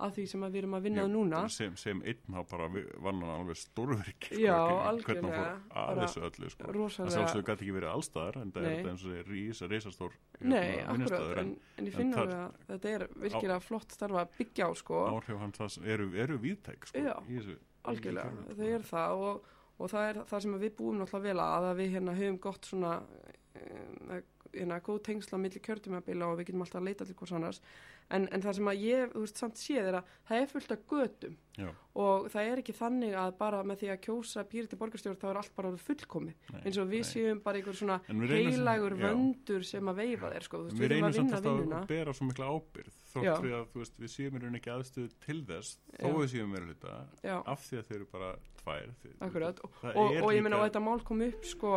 að 0.00 0.10
því 0.18 0.24
sem 0.28 0.42
að 0.44 0.50
við 0.52 0.60
erum 0.60 0.74
að 0.76 0.82
vinna 0.84 1.00
Ég- 1.00 1.06
að 1.08 1.14
núna. 1.14 1.38
sem, 1.48 1.76
sem 1.80 2.02
einn 2.04 2.20
þá 2.28 2.42
bara 2.50 2.66
vi- 2.68 2.84
vann 3.00 3.22
hann 3.24 3.32
alveg 3.38 3.56
stórverk 3.56 4.26
sko, 4.28 4.36
Já, 4.36 4.58
algjörlega, 4.90 5.46
að 5.72 6.00
þessu 6.02 6.20
öllu 6.28 6.50
sko. 6.50 6.64
það 6.68 7.10
sjálfsögur 7.16 7.46
gæti 7.48 7.64
ekki 7.64 7.76
verið 7.78 7.94
allstaðar 7.94 8.36
en 8.42 8.52
það 8.52 8.68
er 8.68 8.76
Nei. 8.76 8.90
eins 8.92 9.04
og 9.06 9.14
þeir 9.16 9.32
rís, 9.32 9.62
reisastór 9.72 10.12
Nei, 10.40 10.58
hérna, 10.60 10.76
akkurat, 10.76 10.98
vinnustaður, 10.98 11.38
en, 11.40 11.56
en 11.78 11.86
ég 11.88 11.96
finna 11.96 12.16
alveg 12.20 12.36
að 12.36 12.68
þetta 12.68 12.92
er 12.98 13.06
virkilega 13.16 13.60
flott 13.64 13.96
starfa 13.96 14.20
að 14.26 14.36
byggja 14.38 14.68
á 14.68 14.72
sko, 14.76 15.00
áhrif 15.16 15.38
hans 15.40 15.58
það 15.64 15.88
eru, 15.96 16.10
eru 16.20 16.38
víðtæk 16.44 16.86
sko, 16.92 16.98
algjörlega, 17.90 18.48
þau 18.58 18.66
eru 18.68 18.90
það 18.90 19.24
og, 19.28 19.54
og 19.78 19.92
það 19.94 20.08
er 20.08 20.20
það 20.32 20.44
sem 20.46 20.58
við 20.64 20.76
búum 20.80 21.00
náttúrulega 21.00 21.26
vel 21.28 21.46
að 21.46 21.70
að 21.70 21.80
við 21.82 21.96
hérna 21.96 22.18
höfum 22.18 22.42
gott 22.48 22.70
svona 22.70 22.98
um, 23.00 24.20
hérna 24.54 24.80
góð 24.82 25.00
tengsla 25.06 25.38
á 25.38 25.42
milli 25.42 25.62
kjörtumabila 25.62 26.28
og 26.30 26.40
við 26.40 26.50
getum 26.50 26.64
alltaf 26.64 26.80
að 26.80 26.88
leita 26.88 27.06
til 27.06 27.16
hvers 27.18 27.32
annars. 27.36 27.60
En, 28.10 28.24
en 28.34 28.42
það 28.42 28.56
sem 28.58 28.68
að 28.72 28.80
ég, 28.82 29.12
þú 29.12 29.20
veist, 29.22 29.38
samt 29.38 29.60
séð 29.60 29.88
er 29.92 29.96
að 30.00 30.14
það 30.26 30.40
er 30.40 30.48
fullt 30.50 30.72
af 30.74 30.80
götum. 30.90 31.36
Já. 31.60 31.68
og 32.00 32.26
það 32.32 32.48
er 32.48 32.60
ekki 32.62 32.74
þannig 32.78 33.14
að 33.20 33.34
bara 33.36 33.60
með 33.66 33.82
því 33.82 33.90
að 33.92 33.98
kjósa 34.06 34.44
pýriti 34.48 34.78
borgarstjórn 34.80 35.18
þá 35.20 35.26
er 35.30 35.40
allt 35.42 35.54
bara 35.58 35.70
orðið 35.70 35.84
fullkomið. 35.90 36.48
Nei, 36.54 36.60
eins 36.64 36.78
og 36.80 36.88
við 36.90 37.04
nei. 37.04 37.08
séum 37.10 37.42
bara 37.44 37.60
einhver 37.60 37.76
svona 37.76 37.98
við 38.08 38.32
reynum 38.32 38.54
heilagur 38.56 38.96
vöndur 39.02 39.66
sem 39.68 39.92
að 39.92 40.00
veifa 40.00 40.32
þér 40.32 40.46
sko, 40.46 40.60
þú 40.62 40.68
veist, 40.70 40.78
við 40.78 40.80
við 40.80 40.88
erum 40.88 40.96
reynum 40.96 41.10
að 41.10 41.18
samt 41.18 41.34
vinna 41.34 41.44
vinnuna 41.44 41.80
að 41.82 41.92
bera 41.92 42.16
svo 42.16 42.30
mikla 42.30 42.50
ábyrð. 42.54 42.99
Þótt 43.14 43.42
við 43.44 43.54
að 43.58 43.74
veist, 43.80 43.96
við 43.98 44.12
séum 44.14 44.36
rauninni 44.38 44.60
ekki 44.60 44.72
aðstöðu 44.74 45.10
til 45.26 45.40
þess 45.48 45.78
þó 45.98 46.08
við 46.18 46.28
séum 46.34 46.52
meira 46.54 46.68
hluta 46.68 46.94
af 47.54 47.66
því 47.66 47.80
að 47.80 47.88
þeir 47.90 47.96
eru 48.00 48.08
bara 48.12 48.30
tvær 48.60 48.94
Akkurat, 49.26 49.60
það 49.80 49.96
og, 49.96 50.12
er 50.14 50.22
og 50.22 50.32
ég 50.34 50.44
líka- 50.44 50.56
og 50.60 50.64
þetta 50.68 50.84
mál 50.84 51.04
kom 51.04 51.22
upp 51.26 51.44
sko 51.48 51.74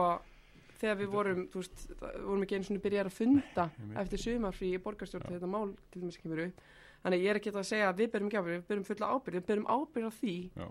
þegar 0.83 0.97
við 0.99 1.11
vorum, 1.13 1.43
veist, 1.53 1.83
vorum 2.27 2.43
ekki 2.43 2.57
einu 2.57 2.67
svona 2.67 2.83
byrjar 2.83 3.07
að 3.09 3.17
funda 3.17 3.67
Einmitt. 3.79 3.99
eftir 4.03 4.19
sumarfrí 4.19 4.71
í 4.75 4.81
borgarstjórn 4.83 5.23
þegar 5.29 5.39
þetta 5.39 5.51
mál 5.53 5.69
til 5.93 6.01
dæmis 6.03 6.17
kemur 6.19 6.41
upp. 6.47 6.63
Þannig 7.03 7.19
að 7.19 7.23
ég 7.23 7.29
er 7.33 7.39
ekki 7.39 7.51
að 7.53 7.67
segja 7.67 7.87
að 7.91 7.97
við 8.01 8.11
berum 8.11 8.27
ekki 8.27 8.39
ábyrgð 8.41 8.57
við 8.57 8.67
berum 8.67 8.83
fulla 8.89 9.07
ábyrgð, 9.13 9.37
við 9.39 9.45
berum 9.47 9.65
ábyrgð 9.67 10.07
á 10.07 10.13
því 10.19 10.35
Já. 10.59 10.67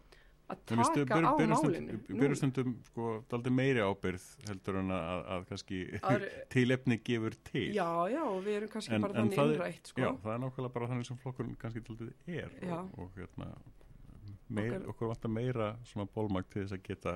Að 0.52 0.62
taka 0.70 0.84
stu- 0.88 1.04
á 1.08 1.18
málinu 1.32 1.58
stundum- 1.58 2.00
við 2.08 2.20
berum 2.22 2.38
stundum 2.40 2.72
sko 2.90 3.10
daldi 3.32 3.52
meiri 3.58 3.82
ábyrð 3.84 4.28
heldur 4.48 4.78
en 4.82 4.94
að, 4.96 5.20
að 5.36 5.46
kannski 5.50 5.82
Aðri- 6.00 6.32
tilefni 6.56 7.00
gefur 7.10 7.36
til 7.50 7.68
já, 7.76 7.88
já, 8.12 8.22
við 8.46 8.56
erum 8.60 8.72
kannski 8.76 8.94
En- 8.98 9.06
bara 9.08 9.18
en 9.22 9.30
þannig 9.36 9.54
innrætt 9.58 9.92
sko. 9.94 10.00
Já, 10.06 10.10
það 10.24 10.34
er 10.36 10.42
nákvæmlega 10.46 10.74
bara 10.78 10.90
þannig 10.94 11.10
sem 11.12 11.22
flokkurinn 11.24 11.56
kannski 11.62 11.84
daldið 11.88 12.12
er 12.26 12.50
Já. 12.62 12.78
og, 12.80 12.98
og 13.06 13.16
hérna 13.20 13.52
meir, 14.52 14.72
Okkar- 14.74 14.88
okkur 14.92 15.08
vantar 15.08 15.30
meira 15.32 15.66
svona 15.88 16.04
bólmagt 16.12 16.50
til 16.52 16.66
þess 16.66 16.74
að 16.76 16.82
geta 16.84 17.12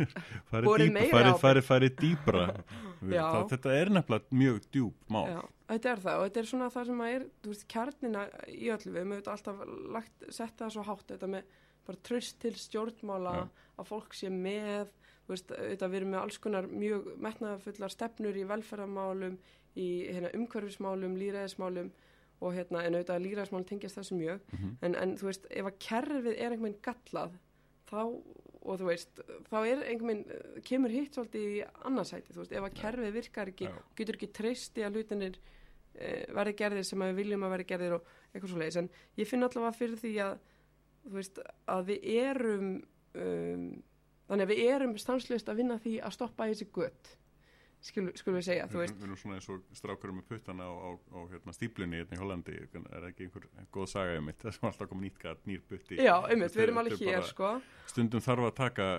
farið 0.50 1.62
farið 1.66 1.96
dýpra 2.00 2.44
Við- 3.00 3.16
Já. 3.16 3.24
það, 3.32 3.46
þetta 3.54 3.72
er 3.80 3.90
nefnilega 3.96 4.38
mjög 4.42 4.60
djúb 4.74 4.94
mál 5.10 5.24
Já, 5.30 5.40
þetta 5.72 5.92
er 5.94 6.02
það 6.04 6.20
og 6.20 6.26
þetta 6.28 6.42
er 6.44 6.48
svona 6.50 6.68
það 6.74 6.86
sem 6.90 7.02
að 7.06 7.14
er, 7.16 7.24
þú 7.44 7.54
veist, 7.54 7.66
kjarnina 7.74 8.24
í 8.52 8.70
öllu 8.74 8.92
við, 8.94 9.00
við 9.00 9.16
höfum 9.16 9.32
alltaf 9.34 9.64
lagt, 9.96 10.26
sett 10.38 10.56
það 10.60 10.74
svo 10.76 10.84
hátt 10.90 11.06
þetta 11.14 11.30
með 11.34 11.56
bara 11.90 12.02
tröst 12.06 12.38
til 12.42 12.54
stjórnmála 12.58 13.34
Já. 13.40 13.48
að 13.82 13.88
fólk 13.90 14.14
sé 14.16 14.30
með 14.32 14.88
veist, 15.30 15.50
við 15.54 15.94
erum 16.00 16.10
með 16.10 16.22
alls 16.24 16.38
konar 16.42 16.66
mjög 16.66 17.12
metnaðafullar 17.22 17.92
stefnur 17.94 18.34
í 18.40 18.46
velferðarmálum 18.50 19.36
í 19.78 19.86
hérna, 20.10 20.32
umhverfismálum, 20.34 21.12
líræðismálum 21.20 21.92
og 22.40 22.54
hérna, 22.56 22.82
en 22.88 22.96
auðvitað 22.96 23.22
líræðismálum 23.26 23.66
tengjast 23.68 23.98
þessu 24.00 24.16
mjög, 24.18 24.40
Mhm. 24.52 24.70
en, 24.82 24.94
en 24.96 25.16
þú 25.20 25.28
veist, 25.28 25.46
ef 25.50 25.66
að 25.68 25.78
kerfið 25.86 26.32
er 26.34 26.50
einhvern 26.50 26.66
veginn 26.66 26.82
gallað 26.82 27.36
þá, 27.90 28.00
og 28.62 28.80
þú 28.80 28.88
veist, 28.90 29.20
þá 29.50 29.56
er 29.68 29.82
einhvern 29.84 30.08
veginn, 30.08 30.24
eh, 30.30 30.60
kemur 30.66 30.90
hitt 30.90 31.14
svolítið 31.14 31.46
í 31.46 31.62
annarsæti, 31.84 32.32
þú 32.34 32.42
veist, 32.42 32.52
ef 32.58 32.66
að 32.66 32.74
kerfið 32.82 33.12
virkar 33.20 33.52
ekki 33.52 33.68
Já. 33.70 33.74
getur 33.96 34.18
ekki 34.18 34.32
treysti 34.40 34.82
að 34.82 34.98
hlutinir 34.98 35.38
e, 35.94 36.26
verði 36.32 36.54
gerðir 36.56 36.84
sem 36.86 36.98
að 37.02 37.10
við 37.12 37.16
viljum 37.22 37.42
að 37.44 37.50
verði 37.54 37.66
gerðir 37.70 37.94
og 37.98 38.04
eitthvað 38.34 38.48
svo 38.50 38.58
leiðis, 38.58 38.76
en 38.82 38.90
ég 39.18 39.26
finn 39.28 39.42
allavega 39.42 39.76
fyrir 39.78 39.98
því 40.00 40.12
að 40.26 40.38
þú 41.06 41.16
veist, 41.16 41.40
að 41.70 41.86
við 41.92 42.10
erum 42.20 42.68
um, 43.14 43.64
þannig 44.30 44.46
að 44.46 44.52
við 44.52 44.62
erum 44.74 44.98
stanslust 45.00 45.48
að 45.50 45.62
vinna 45.62 45.80
því 45.82 45.96
að 46.04 46.16
stoppa 46.18 46.48
þessi 46.50 46.68
gött 46.74 47.16
skulum 47.80 48.12
skul 48.18 48.34
við 48.36 48.44
segja, 48.44 48.66
þú 48.68 48.82
veist 48.82 48.96
við 48.98 49.06
erum 49.06 49.18
svona 49.20 49.38
eins 49.38 49.46
og 49.48 49.62
strákur 49.76 50.12
með 50.12 50.26
puttana 50.28 50.66
á, 50.68 50.72
á, 50.76 50.90
á 51.16 51.18
hérna, 51.30 51.54
stíplunni 51.56 52.02
hérna 52.02 52.18
í 52.18 52.20
Hollandi, 52.20 52.56
er 52.92 53.06
ekki 53.08 53.26
einhver 53.26 53.46
góð 53.72 53.88
saga 53.94 54.18
um 54.20 54.28
það 54.42 54.56
sem 54.56 54.68
alltaf 54.68 54.90
kom 54.90 55.00
nýtt 55.00 55.16
gat, 55.22 55.40
nýr 55.48 55.62
putti. 55.64 55.96
já, 55.96 56.12
einmitt, 56.28 56.52
við 56.56 56.66
erum 56.66 56.82
Þetta 56.82 56.92
er 56.92 56.98
alveg 56.98 57.08
hér 57.08 57.26
sko 57.30 57.54
Stundum 57.88 58.24
þarf 58.26 58.50
að 58.50 58.54
taka 58.60 58.90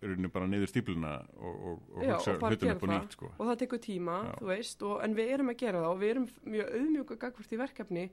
rauninni 0.00 0.30
bara 0.32 0.48
niður 0.48 0.70
stípluna 0.70 1.14
og, 1.36 1.56
og, 1.70 1.80
og 1.96 2.04
Já, 2.04 2.14
hugsa 2.14 2.34
og 2.36 2.44
hlutum 2.48 2.72
upp 2.72 2.84
það. 2.84 2.92
nýtt, 2.94 3.16
sko. 3.16 3.30
og 3.36 3.50
það 3.50 3.58
tekur 3.62 3.82
tíma, 3.84 4.18
Já. 4.26 4.32
þú 4.40 4.50
veist 4.52 4.84
og, 4.88 4.94
en 5.04 5.16
við 5.16 5.32
erum 5.36 5.52
að 5.52 5.58
gera 5.60 5.82
það 5.82 5.94
og 5.94 6.00
við 6.00 6.12
erum 6.14 6.28
mjög 6.54 6.70
auðmjúka 6.78 7.18
gagvart 7.24 7.52
í 7.56 7.60
verkefni 7.60 8.04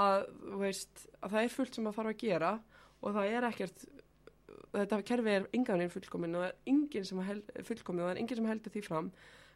að, 0.00 0.26
veist, 0.60 1.06
að 1.20 1.34
það 1.34 1.42
er 1.42 1.52
fullt 1.56 1.74
sem 1.78 1.86
að 1.90 1.98
þarf 1.98 2.12
að 2.12 2.22
gera 2.22 2.52
og 3.02 3.16
það 3.16 3.36
er 3.36 3.48
ekkert 3.50 3.84
þetta 4.72 5.02
kerfi 5.04 5.32
er 5.36 5.46
enganinn 5.56 5.92
fullkomin 5.92 6.36
og 6.38 6.44
það 6.44 6.50
er 6.50 6.72
enginn 6.72 7.04
sem 7.08 7.22
er 7.22 8.20
enginn 8.20 8.38
sem 8.38 8.46
heldur 8.48 8.72
því 8.72 8.84
fram. 8.86 9.10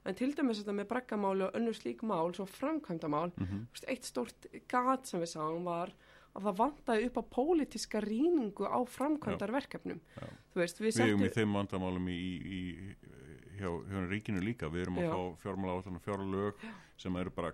En 0.07 0.15
til 0.15 0.29
dæmis 0.37 0.61
þetta 0.61 0.75
með 0.77 0.89
braggamáli 0.93 1.47
og 1.49 1.57
önnur 1.59 1.75
slík 1.75 2.05
mál, 2.07 2.31
svo 2.35 2.45
framkvæmdamál 2.47 3.33
Mm 3.37 3.47
Þú 3.47 3.73
veist, 3.75 3.89
eitt 3.89 4.05
stórt 4.05 4.47
gat 4.69 5.07
sem 5.07 5.21
við 5.21 5.33
sáum 5.35 5.65
var 5.65 5.91
að 6.37 6.43
það 6.47 6.57
vantaði 6.61 7.07
upp 7.09 7.17
á 7.17 7.23
pólitíska 7.33 8.01
rýningu 8.05 8.69
á 8.69 8.79
framkvæmdarverkefnum. 8.85 10.01
Já. 10.17 10.27
þú 10.53 10.61
veist, 10.61 10.81
við 10.81 10.97
Við 10.97 11.07
erum 11.09 11.25
í 11.25 11.29
þeim 11.33 11.53
vandamálum 11.57 12.09
í, 12.09 12.21
í, 12.59 12.61
hjá, 13.57 13.71
hjá 13.89 13.99
ríkinu 14.11 14.43
líka, 14.45 14.69
við 14.69 14.87
erum 14.87 15.01
að 15.01 15.07
Já. 15.07 15.13
fá 15.13 15.43
fjármála 15.43 15.77
og 15.81 16.03
fjárlög 16.05 16.55
sem 17.01 17.17
eru 17.17 17.31
bara, 17.31 17.53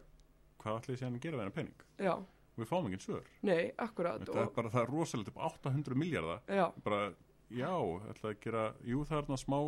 hvað 0.62 0.80
ætli 0.80 0.97
sér 0.97 1.09
að 1.12 1.20
gera 1.22 1.37
við 1.37 1.45
hennar 1.45 1.57
pening? 1.57 1.87
já, 1.99 2.14
Við 2.59 2.68
fáum 2.68 2.86
engin 2.88 3.00
svör. 3.00 3.28
nei, 3.48 3.72
akkurat 3.80 4.20
Þetta 4.20 4.40
er 4.42 4.50
bara, 4.57 4.72
það 4.72 4.82
er 4.82 4.90
rosalegt 4.92 5.30
upp 5.32 5.38
800 5.48 5.96
miljardar 5.96 6.42
já, 6.53 6.66
bara, 6.84 7.00
já, 7.48 7.72
ætla 8.12 8.32
að 8.32 8.40
gera 8.44 8.64
jú, 8.84 9.05
það 9.09 9.18
er 9.18 9.26
þarna 9.26 9.38
smá 9.40 9.59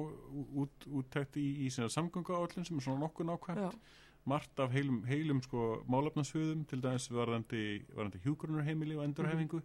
út, 0.62 0.88
úttekt 1.00 1.38
í, 1.40 1.46
í 1.64 1.70
sinna 1.72 1.88
samgöngu 1.92 2.36
áallin 2.36 2.68
sem 2.68 2.76
er 2.76 2.84
svona 2.84 3.06
nokkuð 3.06 3.30
nákvæmt, 3.30 3.62
já, 3.64 4.02
margt 4.28 4.60
af 4.60 4.72
heilum, 4.72 5.02
heilum 5.08 5.40
sko 5.44 5.84
málefnasviðum 5.88 6.64
til 6.68 6.80
dæmis 6.84 7.08
varðandi, 7.12 7.64
varðandi 7.92 8.20
hjúgrunarheimili 8.24 8.98
og 8.98 9.06
endurhefingu, 9.08 9.62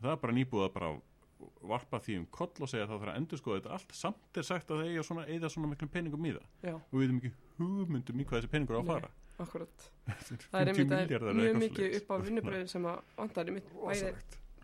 það 0.00 0.12
er 0.12 0.20
bara 0.24 0.36
nýbúið 0.36 0.68
að 0.68 0.74
bara 0.76 0.92
varpa 1.68 2.00
því 2.02 2.18
um 2.22 2.26
koll 2.34 2.64
og 2.64 2.70
segja 2.70 2.86
að 2.86 2.92
það 2.92 3.00
þarf 3.02 3.12
að 3.12 3.18
endur 3.20 3.40
sko 3.40 3.56
þetta 3.56 3.74
allt, 3.76 3.94
samt 3.94 4.40
er 4.40 4.46
sagt 4.46 4.72
að 4.72 4.80
það 4.82 4.92
eiga 4.92 5.04
svona, 5.06 5.50
svona 5.54 5.70
miklum 5.72 5.92
peningum 5.92 6.26
í 6.26 6.34
það. 6.34 6.46
Já, 6.64 6.74
og 6.74 6.94
við 6.94 7.04
veitum 7.04 7.20
ekki 7.20 7.32
hugmyndum 7.58 8.22
í 8.22 8.26
hvað 8.28 8.40
þessi 8.40 8.52
peningur 8.54 8.78
á 8.78 8.80
að 8.80 8.88
Nei. 8.88 9.27
Akkurat 9.44 9.86
það 10.50 10.60
er 10.60 10.72
50 10.72 10.80
einmitt 10.80 11.12
er 11.16 11.38
mjög 11.42 11.60
mikið 11.62 11.96
upp 12.00 12.10
á 12.10 12.16
vinnubröðin 12.26 12.70
sem 12.72 12.88
að 12.90 13.00
vantar 13.18 13.50
einmitt 13.52 13.70
bæði 13.74 14.12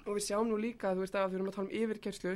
og 0.04 0.10
við 0.18 0.24
sjáum 0.26 0.50
nú 0.50 0.58
líka, 0.60 0.92
þú 0.94 1.04
veist, 1.04 1.14
að 1.16 1.30
við 1.32 1.38
erum 1.40 1.48
að 1.52 1.56
tala 1.58 1.68
um 1.70 1.76
yfirkerslu 1.80 2.34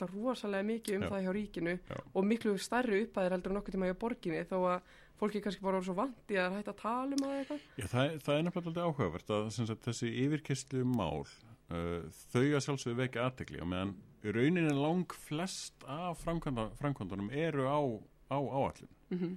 það 0.00 0.12
rosalega 0.14 0.66
mikið 0.70 0.96
um 0.96 1.02
Já. 1.04 1.08
það 1.10 1.24
hjá 1.26 1.30
ríkinu 1.36 1.72
Já. 1.76 1.96
og 2.14 2.26
miklu 2.30 2.52
stærri 2.62 3.00
uppæðir 3.04 3.34
heldur 3.34 3.50
en 3.52 3.56
nokkuð 3.58 3.74
tíma 3.76 3.88
hjá 3.90 3.96
borginni 4.00 4.44
þó 4.48 4.58
að 4.70 4.92
fólki 5.20 5.42
kannski 5.44 5.60
bara 5.64 5.76
voru 5.80 5.88
svo 5.90 5.96
vandi 5.98 6.38
að 6.40 6.54
hætta 6.56 6.72
að 6.72 6.78
tala 6.80 7.16
um 7.16 7.24
það 7.26 7.34
eitthvað. 7.40 7.64
Já, 7.76 7.86
það, 7.92 8.04
er- 8.06 8.22
það 8.24 8.38
er 8.38 8.46
alltaf 8.50 8.78
áhugavert 8.86 9.32
að 9.36 9.50
sagt, 9.58 9.82
þessi 9.84 10.12
yfirkyslu 10.22 10.84
mál 10.88 11.18
uh, 11.26 12.06
þau 12.30 12.46
að 12.46 12.64
sjálfsögðu 12.64 12.96
vekja 13.02 13.26
aðtekli 13.26 13.60
og 13.60 13.68
meðan 13.74 13.92
rauninni 14.24 14.72
lang 14.78 15.12
flest 15.26 15.84
af 15.90 16.22
framkvæmdunum 16.24 17.28
eru 17.34 17.66
á, 17.68 17.80
á 18.32 18.38
áallin 18.38 18.90
mm 19.10 19.36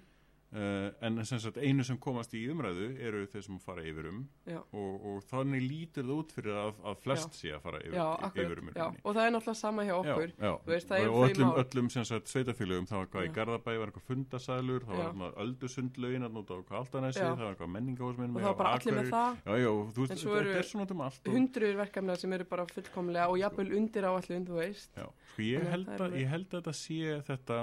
uh, 0.53 0.89
en 1.05 1.19
sem 1.25 1.39
sagt, 1.41 1.57
einu 1.57 1.85
sem 1.85 1.97
komast 2.01 2.33
í 2.37 2.43
umræðu 2.51 2.89
eru 3.01 3.23
þeir 3.31 3.45
sem 3.47 3.59
fara 3.63 3.83
yfir 3.85 4.09
um 4.11 4.21
Já. 4.47 4.59
og, 4.61 5.07
og 5.09 5.23
þannig 5.29 5.65
lítur 5.65 6.07
það 6.07 6.15
út 6.17 6.33
fyrir 6.35 6.59
að, 6.63 6.81
að 6.91 6.99
flest 7.03 7.37
sé 7.37 7.53
að 7.55 7.63
fara 7.65 7.81
yfir, 7.83 7.97
já, 7.97 8.05
yfir 8.13 8.27
akkurat, 8.27 8.63
um 8.63 8.69
í 8.69 8.75
já, 8.77 8.85
og 9.03 9.17
það 9.17 9.23
er 9.25 9.33
náttúrulega 9.35 9.59
sama 9.59 9.87
hjá 9.87 9.93
okkur 9.97 10.33
Já, 10.33 10.47
já. 10.47 10.53
Veist, 10.69 10.91
það 10.91 11.07
og 11.07 11.13
þau 11.13 11.27
öllum, 11.29 11.53
öllum 11.63 11.91
sveitafélögum 11.93 12.89
það 12.89 13.01
var 13.01 13.11
hvað 13.13 13.27
í 13.27 13.29
Já. 13.29 13.35
Garðabæ 13.39 13.71
var 13.81 13.91
eitthvað 13.91 14.07
fundasælur 14.09 14.87
það 14.87 14.93
Já. 14.93 15.03
var 15.03 15.13
eitthvað 15.13 15.43
öldusundlaugin 15.45 16.27
að 16.27 16.37
nota 16.37 16.59
á 16.59 16.75
Altanesi 16.83 17.23
Já. 17.23 17.27
það 17.29 17.43
var 17.43 17.53
eitthvað 17.53 17.73
menningahúsminn 17.77 18.33
og 18.33 18.43
það 18.43 18.49
var 18.49 18.59
bara 18.61 18.73
allir 18.77 18.97
með 18.99 19.11
það 19.13 19.39
Já, 19.43 19.53
já, 19.63 19.69
og 19.73 19.83
En 19.83 20.01
veist, 20.03 20.23
svo 20.23 20.37
eru 20.39 20.53
er 20.53 20.71
um 20.83 21.03
og, 21.03 21.31
hundruður 21.33 21.79
verkefna 21.83 22.17
sem 22.19 22.35
eru 22.37 22.47
bara 22.49 22.67
fullkomlega 22.69 23.29
og 23.31 23.39
jafnvel 23.41 23.69
undir 23.79 24.07
áallun, 24.09 24.47
þú 24.47 24.59
veist 24.59 24.99
já, 24.99 25.07
sko, 25.33 25.47
það 25.93 26.17
ég 26.19 26.29
held 26.33 26.47
að 26.49 26.59
þetta 26.59 26.75
sé 26.77 27.17
þetta 27.27 27.59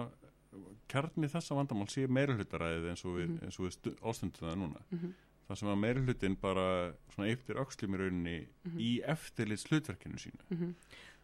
kjarni 0.91 1.29
þessa 1.31 1.55
vandamál 1.59 1.89
sé 1.93 2.07
meirulhutaræðið 2.11 2.89
eins 2.91 3.05
og 3.07 3.17
við, 3.19 3.35
eins 3.45 3.59
og 3.61 3.67
við 3.69 3.75
stu- 3.77 3.97
ástundum 4.03 4.49
það 4.49 4.57
núna 4.59 4.81
Mhm. 4.91 5.13
það 5.49 5.59
sem 5.59 5.69
að 5.69 5.79
meirulhutin 5.85 6.37
bara 6.41 6.67
svona 7.15 7.29
eftir 7.31 7.55
öxlum 7.57 7.95
í 7.95 7.99
rauninni 7.99 8.47
Mhm. 8.65 8.79
í 8.79 8.91
eftirlits 9.05 9.67
hlutverkinu 9.69 10.19
sínu 10.19 10.43
Mhm. 10.51 10.75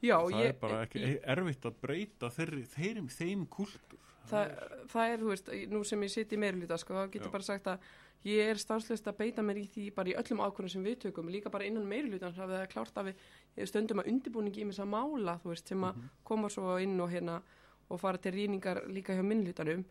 Já, 0.03 0.19
það 0.21 0.33
ég, 0.33 0.49
er 0.49 0.53
bara 0.61 0.87
ekki 0.87 1.01
ég, 1.01 1.21
erfitt 1.25 1.63
að 1.65 1.75
breyta 1.81 2.31
þeirri, 2.31 2.67
þeim, 2.67 3.07
þeim 3.09 3.47
kultur 3.49 3.99
það, 4.29 4.51
það 4.89 5.13
er, 5.13 5.19
þú 5.19 5.29
veist, 5.31 5.71
nú 5.71 5.85
sem 5.85 6.01
ég 6.03 6.11
sitt 6.11 6.31
í 6.33 6.37
meirulita, 6.39 6.79
sko, 6.79 6.95
þá 6.95 7.11
getur 7.11 7.31
bara 7.33 7.43
sagt 7.43 7.65
að 7.67 7.79
ég 8.25 8.51
er 8.51 8.55
stanslust 8.57 9.05
að 9.07 9.17
beita 9.17 9.43
mér 9.43 9.57
í 9.63 9.69
því 9.69 9.95
bara 9.95 10.09
í 10.11 10.15
öllum 10.15 10.41
ákvörðum 10.43 10.71
sem 10.71 10.85
við 10.85 10.99
tökum, 10.99 11.31
líka 11.31 11.51
bara 11.51 11.65
innan 11.65 11.87
meirulitans 11.89 12.37
hafið 12.37 12.67
það 12.67 12.69
klárt 12.69 12.95
að 12.95 13.15
við 13.57 13.67
stöndum 13.71 14.01
að 14.03 14.09
undirbúningi 14.09 14.61
í 14.63 14.67
þess 14.67 14.81
að 14.83 14.89
mála, 14.91 15.41
þú 15.41 15.49
veist, 15.55 15.69
sem 15.69 15.81
að 15.81 15.95
Mhm. 15.97 16.09
koma 16.25 16.49
svo 16.49 16.77
inn 16.83 17.01
og 17.01 17.11
hérna 17.11 17.43
og 17.89 18.01
fara 18.03 18.21
til 18.21 18.35
rýningar 18.35 18.83
líka 18.91 19.17
hjá 19.17 19.25
minnlutanum 19.25 19.85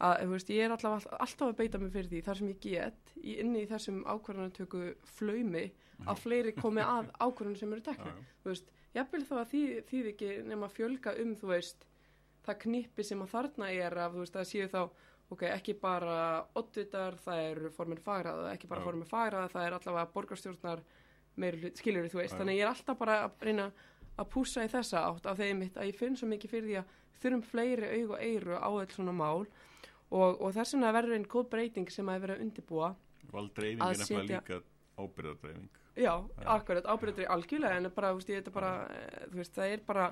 að, 0.00 0.24
veist, 0.32 0.50
ég 0.52 0.64
er 0.64 0.74
alltaf, 0.74 1.06
alltaf 1.12 1.50
að 1.50 1.58
beita 1.60 1.80
mig 1.80 1.92
fyrir 1.94 2.08
því 2.10 2.22
þar 2.26 2.40
sem 2.40 2.50
ég 2.52 2.60
get 2.64 3.14
í, 3.20 3.36
inni 3.42 3.64
í 3.64 3.68
þessum 3.70 4.00
ákvörðanatöku 4.08 4.82
flaumi 5.18 5.66
að 6.06 6.22
fleiri 6.24 6.54
komi 6.56 6.84
að 6.84 7.10
ákvörðunum 7.24 7.60
sem 7.60 7.76
eru 7.76 7.84
tekna 7.84 8.14
veist, 8.46 8.72
jafnvel 8.96 9.22
þá 9.28 9.36
að 9.42 9.46
því, 9.52 9.62
því 9.90 10.02
ekki 10.14 10.32
nema 10.48 10.70
fjölga 10.72 11.14
um, 11.20 11.36
þú 11.36 11.52
veist 11.52 11.86
það 12.46 12.60
knippi 12.64 13.04
sem 13.04 13.20
að 13.20 13.32
þarna 13.34 13.70
er 13.76 13.98
af, 14.00 14.14
þú 14.14 14.24
veist, 14.24 14.40
að 14.40 14.48
séu 14.48 14.70
þá 14.72 14.80
ok, 15.30 15.44
ekki 15.52 15.76
bara 15.78 16.16
oddvitar, 16.58 17.18
það 17.22 17.44
eru 17.52 17.70
formin 17.74 18.00
fagraða, 18.02 18.54
ekki 18.54 18.70
bara 18.70 18.82
formin 18.82 19.06
fagraða 19.06 19.52
það 19.52 19.66
er 19.66 19.76
allavega 19.76 20.12
borgarstjórnar 20.16 20.82
meiri 21.40 21.60
hlut, 21.60 21.78
skilur 21.78 22.08
þú 22.10 22.22
veist, 22.22 22.36
þannig 22.40 22.58
ég 22.58 22.66
er 22.66 22.72
alltaf 22.72 22.98
bara 22.98 23.20
að 23.26 23.44
reyna 23.46 23.68
að 23.68 23.84
pússa 24.28 24.64
í 24.64 24.70
þessa 24.72 25.04
átt 25.08 25.26
af 25.26 25.40
þeim 25.40 25.64
mitt 25.64 25.76
að 25.76 25.90
ég 25.90 25.98
finn 25.98 26.16
svo 26.16 26.28
mikið 26.30 26.50
fyrir 26.50 26.68
því 26.68 26.78
að 26.80 26.96
þurfum 27.20 27.42
fleiri 27.42 27.90
aug 27.96 28.14
og 28.16 28.24
eyru 28.24 28.56
á 28.60 28.70
öll 28.70 28.90
svona 28.92 29.12
mál 29.16 29.44
og, 30.10 30.40
og 30.40 30.52
þess 30.56 30.74
vegna 30.74 30.94
verður 30.96 31.16
einn 31.18 31.28
góð 31.30 31.50
breyting 31.50 31.92
sem 31.92 32.08
að 32.08 32.26
er 32.26 32.34
að 32.34 32.44
undirbúa. 32.46 32.94
Valdreifing 33.30 33.84
Að 33.84 33.94
er 33.94 34.02
nefnilega 34.02 34.40
líka 34.40 34.62
ábyrðardreifing 35.00 35.68
Já, 36.00 36.12
akkurat, 36.46 36.86
ábyrðið 36.86 37.26
algjörlega 37.34 37.78
en 37.80 37.90
bara, 37.94 38.12
þú 38.14 38.20
veist, 38.22 38.50
bara, 38.54 38.72
eh, 38.94 39.24
þú 39.30 39.40
veist, 39.40 39.54
það 39.56 39.72
er 39.74 39.80
bara 39.86 40.06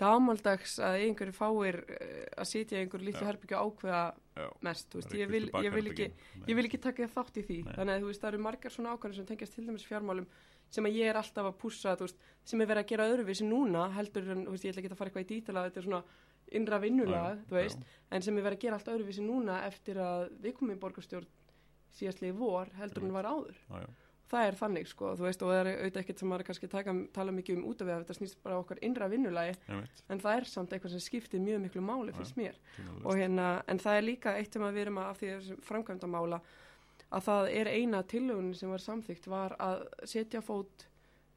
gamaldags 0.00 0.78
að 0.82 1.04
einhverju 1.04 1.34
fáir 1.36 1.80
eh, 1.94 2.24
að 2.34 2.48
sitja 2.50 2.78
í 2.78 2.84
einhverju 2.84 3.14
herbyggju 3.20 3.58
og 3.58 3.74
ákveða 3.74 4.02
Já, 4.34 4.48
mest, 4.66 4.88
þú 4.90 4.98
veist, 4.98 5.12
það 5.12 5.20
ég 5.20 5.30
vil, 5.30 5.44
ég 5.62 5.76
vil 5.76 5.84
ekki, 5.92 6.08
ég 6.48 6.58
vil 6.58 6.66
ekki 6.66 6.80
taka 6.82 7.06
þátt 7.12 7.38
í 7.38 7.44
því, 7.46 7.58
Nei. 7.62 7.74
þannig 7.76 7.94
að 7.94 8.02
þú 8.02 8.10
veist, 8.10 8.24
það 8.24 8.32
eru 8.32 8.42
margar 8.48 8.74
svona 8.74 8.94
ákvæður 8.94 9.18
sem 9.20 9.28
tengjast 9.28 9.54
til 9.54 9.66
dæmis 9.68 9.86
fjármálum 9.86 10.26
sem 10.74 10.88
að 10.88 10.98
ég 10.98 11.12
er 11.12 11.18
alltaf 11.20 11.46
að 11.46 11.58
pússa, 11.60 11.94
sem 12.42 12.60
er 12.64 12.70
verið 12.70 12.82
að 12.82 12.90
gera 12.90 13.08
öðruvísi 13.12 13.46
núna, 13.46 13.84
heldur 13.94 14.32
en, 14.34 14.42
veist, 14.50 14.66
ég 14.66 14.74
ætla 14.74 14.82
ekki 14.82 14.90
að 14.90 14.98
fara 14.98 15.12
eitthvað 15.12 15.26
í 15.26 15.30
dítala, 15.30 15.66
þetta 15.68 15.80
er 15.80 15.86
svona 15.86 16.02
innra 16.58 16.80
veist, 17.52 17.86
en 18.10 18.24
sem 18.26 18.38
er 18.38 18.46
verið 18.48 18.58
að 18.58 18.64
gera 18.66 18.80
allt 18.80 18.90
öðruvísi 18.90 19.22
núna 19.22 19.60
eftir 19.68 20.00
að 20.02 20.26
við 20.42 20.56
komum 20.58 20.74
í 20.74 20.80
borgarstjórn 20.82 21.30
síðastlegi 21.94 22.34
vor 22.36 22.72
heldur 22.80 23.06
en 23.06 23.14
var 23.14 23.28
áður. 23.30 23.60
Já. 23.70 23.86
Það 24.30 24.46
er 24.48 24.56
þannig 24.58 24.88
sko, 24.88 25.12
þú 25.18 25.26
veist, 25.26 25.42
og 25.44 25.50
það 25.52 25.60
er 25.60 25.70
auðvitað 25.74 26.00
ekkert 26.02 26.20
sem 26.22 26.30
maður 26.32 26.46
kannski 26.48 26.68
að 26.68 26.74
taka, 26.74 26.94
tala 27.16 27.34
mikið 27.36 27.58
um 27.58 27.66
út 27.70 27.82
af 27.82 27.88
við 27.88 27.94
að 27.94 28.02
þetta 28.04 28.16
snýst 28.18 28.38
bara 28.44 28.58
okkar 28.62 28.80
innra 28.86 29.08
vinnulagi 29.12 29.54
en 30.08 30.22
það 30.22 30.38
er 30.38 30.48
samt 30.50 30.72
eitthvað 30.72 30.94
sem 30.94 31.04
skiptir 31.04 31.42
mjög 31.44 31.60
miklu 31.64 31.84
máli 31.84 32.14
finnst 32.16 32.38
mér. 32.40 32.56
og 33.04 33.18
hérna, 33.20 33.48
en 33.68 33.78
það 33.78 33.98
er 33.98 34.06
líka 34.08 34.36
eitt 34.38 34.56
sem 34.56 34.64
að 34.64 34.78
við 34.78 34.86
erum 34.86 35.02
að 35.02 35.10
af 35.10 35.20
því 35.20 35.30
þessum 35.34 35.60
framkvæmda 35.68 36.10
mála 36.10 36.40
að 37.14 37.28
það 37.28 37.50
er 37.52 37.70
eina 37.70 38.02
tillögunin 38.02 38.56
sem 38.58 38.70
var 38.70 38.82
samþygt 38.82 39.28
var 39.30 39.54
að 39.62 39.84
setja 40.08 40.40
fót 40.42 40.86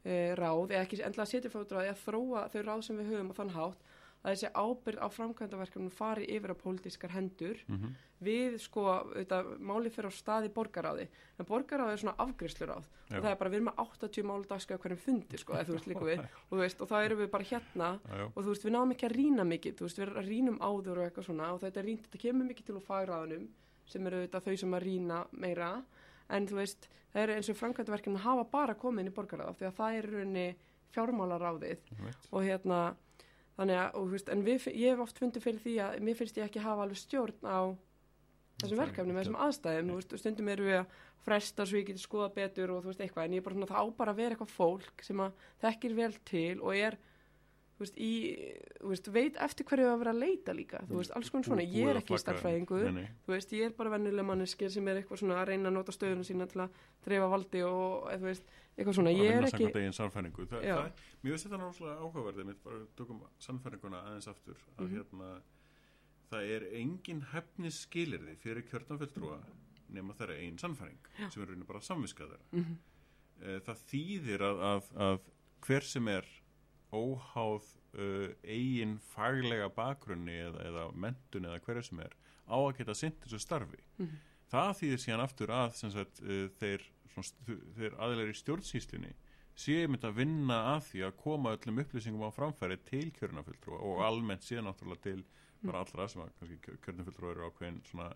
e, 0.04 0.34
ráð, 0.40 0.72
eða 0.72 0.86
ekki 0.86 1.04
endla 1.06 1.26
að 1.26 1.34
setja 1.34 1.52
fót 1.54 1.72
ráð 1.76 1.92
eða 1.92 2.02
þróa 2.06 2.48
þau 2.54 2.62
ráð 2.64 2.82
sem 2.88 3.02
við 3.02 3.12
höfum 3.14 3.34
á 3.34 3.38
þann 3.42 3.56
hátt 3.58 3.87
að 4.24 4.34
þessi 4.34 4.50
ábyrð 4.58 5.00
á 5.04 5.08
framkvæmdaverkefnum 5.14 5.94
fari 5.94 6.26
yfir 6.36 6.54
á 6.54 6.56
pólitískar 6.58 7.14
hendur. 7.16 7.64
Mhm. 7.68 7.96
við 8.18 8.56
sko, 8.58 8.82
auðvitað, 8.82 9.50
máli 9.62 9.92
fyrir 9.94 10.10
á 10.10 10.14
stað 10.18 10.48
í 10.48 10.50
borgaráði, 10.50 11.04
en 11.38 11.46
borgaráði 11.46 11.94
er 11.94 12.00
svona 12.02 12.16
afgriðsluráð 12.18 12.88
Já. 13.12 13.18
og 13.18 13.22
það 13.22 13.30
er 13.30 13.36
bara, 13.38 13.50
við 13.52 13.58
erum 13.60 13.68
með 13.70 13.82
80 13.84 14.26
máli 14.26 14.48
dagskæða 14.50 14.82
hverjum 14.82 15.02
fundi, 15.04 15.38
sko, 15.38 15.54
eða 15.54 15.66
þú 15.68 15.76
veist 15.76 15.88
líka 15.92 16.08
við. 16.08 16.24
Og 16.50 16.58
veist, 16.58 16.82
og 16.82 16.90
það 16.90 17.06
erum 17.06 17.22
við 17.22 17.30
bara 17.30 17.44
hérna. 17.52 17.90
Já, 18.02 18.16
já. 18.18 18.26
og 18.34 18.42
þú 18.42 18.48
veist, 18.50 18.66
við 18.66 18.74
náum 18.74 18.94
ekki 18.96 19.06
að 19.06 19.16
rýna 19.20 19.46
mikið, 19.46 19.76
þú 19.78 19.86
veist, 19.86 20.00
við 20.00 20.06
erum 20.08 20.18
að 20.18 20.30
rýnum 20.32 20.58
áður 20.66 20.98
og 20.98 21.06
eitthvað 21.06 21.28
svona. 21.30 21.52
Og 21.54 21.62
þetta 21.62 21.86
rýnt, 21.86 22.08
þetta 22.08 22.24
kemur 22.26 22.50
mikið 22.50 22.66
til 22.66 22.78
úr 22.80 22.88
fagráðunum 22.90 23.48
sem 23.86 24.08
eru 24.10 24.18
auðvitað 24.18 24.48
þau 24.48 24.58
sem 24.58 24.74
að 24.74 24.86
rýna 24.88 25.20
meira, 25.32 25.72
en 26.34 26.48
þú 26.50 26.58
veist 26.58 26.90
það 27.14 27.22
eru 27.22 27.38
eins 27.38 27.50
og 27.54 27.60
framkvæmdaverkefni 27.62 28.26
hafa 28.26 28.50
bara 28.50 28.74
komið 28.74 29.06
inn 29.06 29.14
í 29.14 29.16
borgaráð, 29.16 29.62
því 29.62 29.70
að 29.70 29.78
það 29.78 30.00
er 30.02 30.56
fjármálaráðið. 30.98 31.92
Og 32.32 32.46
hérna 32.46 32.96
þannig 33.58 33.82
að, 33.82 33.90
og 33.98 34.08
veist, 34.14 34.32
en 34.34 34.46
við, 34.46 34.70
ég 34.74 34.94
hef 34.94 35.04
oft 35.04 35.20
fundið 35.22 35.46
fyrir 35.48 35.64
því 35.64 35.76
að 35.84 36.00
mér 36.06 36.18
finnst 36.20 36.40
ég 36.40 36.48
ekki 36.48 36.64
hafa 36.64 36.86
alveg 36.86 37.02
stjórn 37.02 37.50
á 37.50 37.60
þessum 38.62 38.78
er 38.78 38.82
verkefnum, 38.84 39.20
þessum 39.20 39.40
aðstæðum, 39.46 39.92
veist, 39.98 40.14
og 40.14 40.22
stundum 40.22 40.52
eru 40.54 40.68
við 40.68 40.80
að 40.80 40.96
fresta 41.28 41.66
svo 41.68 41.82
ég 41.82 41.90
geti 41.90 42.02
skoða 42.02 42.30
betur 42.36 42.72
og 42.74 42.84
þú 42.84 42.92
veist 42.92 43.04
eitthvað, 43.04 43.28
en 43.28 43.36
ég 43.36 43.42
er 43.42 43.46
bara 43.48 43.58
svona, 43.58 43.70
það 43.72 43.84
á 43.84 43.86
bara 44.00 44.14
að 44.14 44.22
vera 44.22 44.36
eitthvað 44.36 44.54
fólk 44.56 45.04
sem 45.06 45.24
að 45.26 45.46
þekkir 45.66 45.98
vel 45.98 46.12
til 46.30 46.56
og 46.62 46.78
er, 46.78 46.98
veist, 47.84 47.98
í, 48.02 48.12
þú 48.82 48.90
veist, 48.92 49.08
veit 49.14 49.36
eftir 49.46 49.66
hverju 49.70 49.88
að 49.92 50.00
vera 50.02 50.14
að 50.16 50.22
leita 50.24 50.54
líka, 50.58 50.80
þú 50.90 50.98
veist, 51.02 51.12
alls 51.18 51.30
konar 51.34 51.46
svona, 51.46 51.66
ég 51.68 51.90
er 51.92 52.00
ekki 52.00 52.14
nei. 52.96 53.08
þú 53.26 53.34
veist, 53.36 53.52
ég 53.54 53.66
er 53.70 53.76
bara 53.78 53.90
vennuleg 53.94 54.26
manneskir 54.26 54.72
sem 54.74 54.88
er 54.88 55.02
eitthvað 55.02 55.22
svona 55.22 55.38
að 55.42 55.48
reyna 55.52 55.70
að 55.70 55.76
nota 55.78 55.92
stöðuna 55.96 56.26
sína 56.26 56.48
til 56.50 56.62
að 56.66 56.80
dreifa 57.06 57.28
valdi 57.36 57.62
og, 57.68 58.08
þú 58.18 58.28
veist, 58.30 58.50
eitthvað 58.78 58.98
svona, 58.98 59.14
Bara 59.14 59.24
ég 59.28 59.36
er 59.38 59.48
ekki, 59.52 59.64
Þa, 60.48 60.58
það, 60.82 61.06
mér 61.24 61.32
finnst 61.36 61.48
þetta 61.48 61.62
náttúrulega 61.62 62.02
áhugaverðið 62.08 62.50
mitt 62.52 62.64
bara 62.64 62.82
tökum 62.98 63.22
sannfæringuna 63.40 64.02
aðeins 64.08 64.28
aftur 64.34 64.58
að 64.78 64.84
Mhm. 64.88 64.98
hérna 64.98 65.30
það 66.32 66.52
er 66.58 66.68
engin 66.82 67.22
hefnis 67.32 67.86
skilirði 67.88 68.36
fyrir 68.42 68.64
kjörnanfulltrúa 68.68 69.38
nema 69.90 70.14
þeirra 70.14 70.36
eigin 70.42 70.58
sannfæring 70.60 70.98
Já. 71.20 71.30
sem 71.32 71.42
er 71.44 71.48
raunin 71.48 71.66
bara 71.68 71.80
samviskað 71.80 72.34
þeirra. 72.34 72.52
Mm 72.52 72.78
Eh, 73.38 73.60
það 73.62 73.82
þýðir 73.92 74.42
að, 74.42 74.60
að, 74.66 74.88
að 74.98 75.20
hver 75.62 75.84
sem 75.86 76.08
er 76.08 76.26
óháð 76.94 77.66
uh, 77.98 78.30
eigin 78.44 78.98
faglega 79.14 79.70
bakgrunni 79.76 80.36
eða, 80.48 80.64
eða 80.70 80.86
mentun 80.96 81.46
eða 81.50 81.60
hverju 81.66 81.84
sem 81.90 82.00
er 82.06 82.14
á 82.48 82.56
að 82.58 82.78
geta 82.80 82.96
sint 82.96 83.20
þessu 83.26 83.40
starfi 83.44 83.80
Mhm. 84.00 84.18
það 84.52 84.74
þýðir 84.80 85.02
síðan 85.04 85.24
aftur 85.26 85.52
að 85.52 85.74
sagt, 85.76 86.22
uh, 86.24 86.48
þeir, 86.60 86.86
þeir 87.76 87.98
aðeinar 88.00 88.32
í 88.32 88.38
stjórnsýslunni 88.40 89.14
séu 89.58 89.88
mynd 89.90 90.04
að 90.06 90.16
vinna 90.22 90.58
að 90.76 90.84
því 90.92 91.04
að 91.08 91.16
koma 91.18 91.56
öllum 91.58 91.80
upplýsingum 91.82 92.28
á 92.30 92.32
framfæri 92.32 92.78
til 92.86 93.08
kjörnafulltrúa 93.12 93.80
og 93.82 94.04
almennt 94.06 94.46
síðan 94.46 94.70
náttúrulega 94.70 95.02
til 95.10 95.24
bara 95.66 95.80
allra 95.82 96.06
sem 96.08 96.22
að 96.22 96.52
kjörnafulltrúa 96.86 97.32
eru 97.34 97.48
ákveðin 97.50 97.80
svona, 97.90 98.12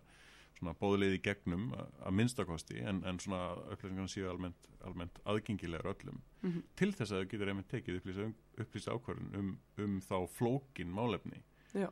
svona 0.62 0.74
bóðleið 0.78 1.16
í 1.16 1.22
gegnum 1.26 1.72
að, 1.74 1.88
minnstakosti 2.14 2.78
en, 2.86 3.00
en 3.08 3.18
svona 3.22 3.40
upplýsingar 3.74 4.10
séu 4.12 4.28
almennt, 4.30 4.68
almennt 4.86 5.18
aðgengilegar 5.28 5.90
öllum 5.96 6.20
Mhm. 6.42 6.62
til 6.76 6.90
þess 6.92 7.12
að 7.14 7.22
þau 7.22 7.30
getur 7.32 7.50
einmitt 7.52 7.68
tekið 7.70 7.98
upplýsa, 8.00 8.28
upplýsa 8.62 8.94
ákvörðun 8.96 9.34
um, 9.38 9.50
um 9.78 10.00
þá 10.00 10.16
flókin 10.36 10.90
málefni 10.94 11.42
já, 11.74 11.88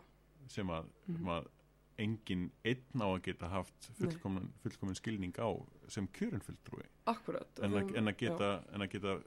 sem 0.48 0.66
að, 0.70 0.86
Mhm. 1.06 1.16
sem 1.16 1.26
að 1.36 1.48
engin 2.00 2.46
einn 2.64 3.02
á 3.02 3.06
að 3.12 3.22
geta 3.22 3.48
haft 3.52 3.90
fullkomin, 3.98 4.52
fullkomin 4.62 4.96
skilning 4.96 5.34
á 5.38 5.50
sem 5.88 6.06
akkurat. 7.06 7.58
en, 7.62 7.72
að- 7.72 7.90
Um, 7.90 7.96
en, 7.96 8.08
að 8.08 8.16
geta, 8.16 8.64
en 8.72 8.80
að 8.80 8.90
geta 8.90 9.22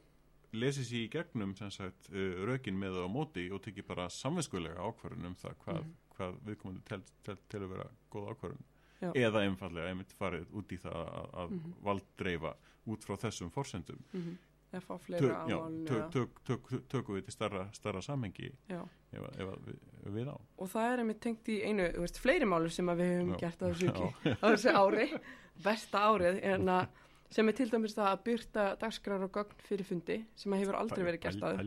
lesið 0.54 0.86
sér 0.86 1.04
í 1.06 1.10
gegnum 1.10 1.56
sagt 1.72 2.10
uh, 2.12 2.46
rökin 2.46 2.78
með 2.78 2.98
og 3.04 3.06
á 3.06 3.14
móti 3.14 3.52
og 3.52 3.62
tekið 3.62 3.88
bara 3.88 4.08
samvinskulega 4.10 4.76
ákvörðun 4.82 5.26
um 5.26 5.36
það 5.36 5.56
hvað, 5.66 5.84
Mhm. 5.84 5.94
hvað 6.18 6.40
viðkomandi 6.46 6.84
tel, 6.86 7.02
tel, 7.24 7.38
að 7.62 7.70
vera 7.70 7.90
góð 8.12 8.28
ákvörðun 8.36 8.64
Já. 9.04 9.12
eða 9.28 9.44
einfallega 9.48 9.90
einmitt 9.92 10.14
farið 10.20 10.46
út 10.54 10.72
í 10.72 10.78
það 10.80 10.98
að, 11.04 11.30
að 11.44 11.50
Mhm. 11.52 11.74
valddreifa 11.84 12.56
út 12.88 13.04
frá 13.06 13.16
þessum 13.28 13.52
forsendum 13.52 14.00
Mhm. 14.14 14.38
Eða 14.74 14.82
fá 14.82 14.94
Tök- 14.98 15.02
fleira 15.06 15.36
á 15.38 15.46
já, 15.48 15.58
málinu. 15.62 15.86
tök- 15.86 16.10
tök- 16.10 16.40
tök- 16.48 16.88
tökum 16.90 17.16
við 17.16 17.26
til 17.26 17.32
starra, 17.34 17.68
starra 17.74 18.02
samhengi 18.02 18.52
Já. 18.68 18.82
ef, 19.14 19.22
ef 19.38 19.48
við, 19.68 19.78
við 20.16 20.28
á 20.34 20.38
Og 20.58 20.68
það 20.68 20.94
er 20.94 20.98
einmitt 21.04 21.20
tengt 21.22 21.44
í 21.46 21.60
einu, 21.64 21.92
veist, 22.02 22.18
fleiri 22.18 22.46
málur 22.50 22.72
sem 22.72 22.86
við 22.88 22.98
höfum 23.06 23.30
Já. 23.34 23.38
gert 23.38 23.60
á 23.62 23.66
þessu, 23.70 24.74
ári, 24.74 25.22
besta 25.64 26.00
árið, 26.10 26.40
en 26.44 26.66
að 26.66 26.88
sem 27.34 27.50
er 27.50 27.56
til 27.58 27.70
dæmis 27.72 27.96
það 27.98 28.10
að 28.12 28.24
byrta 28.28 28.66
dagskrar 28.82 29.26
og 29.26 29.32
gögn 29.34 29.64
fyrir 29.66 29.88
fundi, 29.88 30.18
sem 30.38 30.54
hefur 30.58 30.78
aldrei 30.78 31.04
verið 31.08 31.24
gert 31.26 31.46
að 31.48 31.62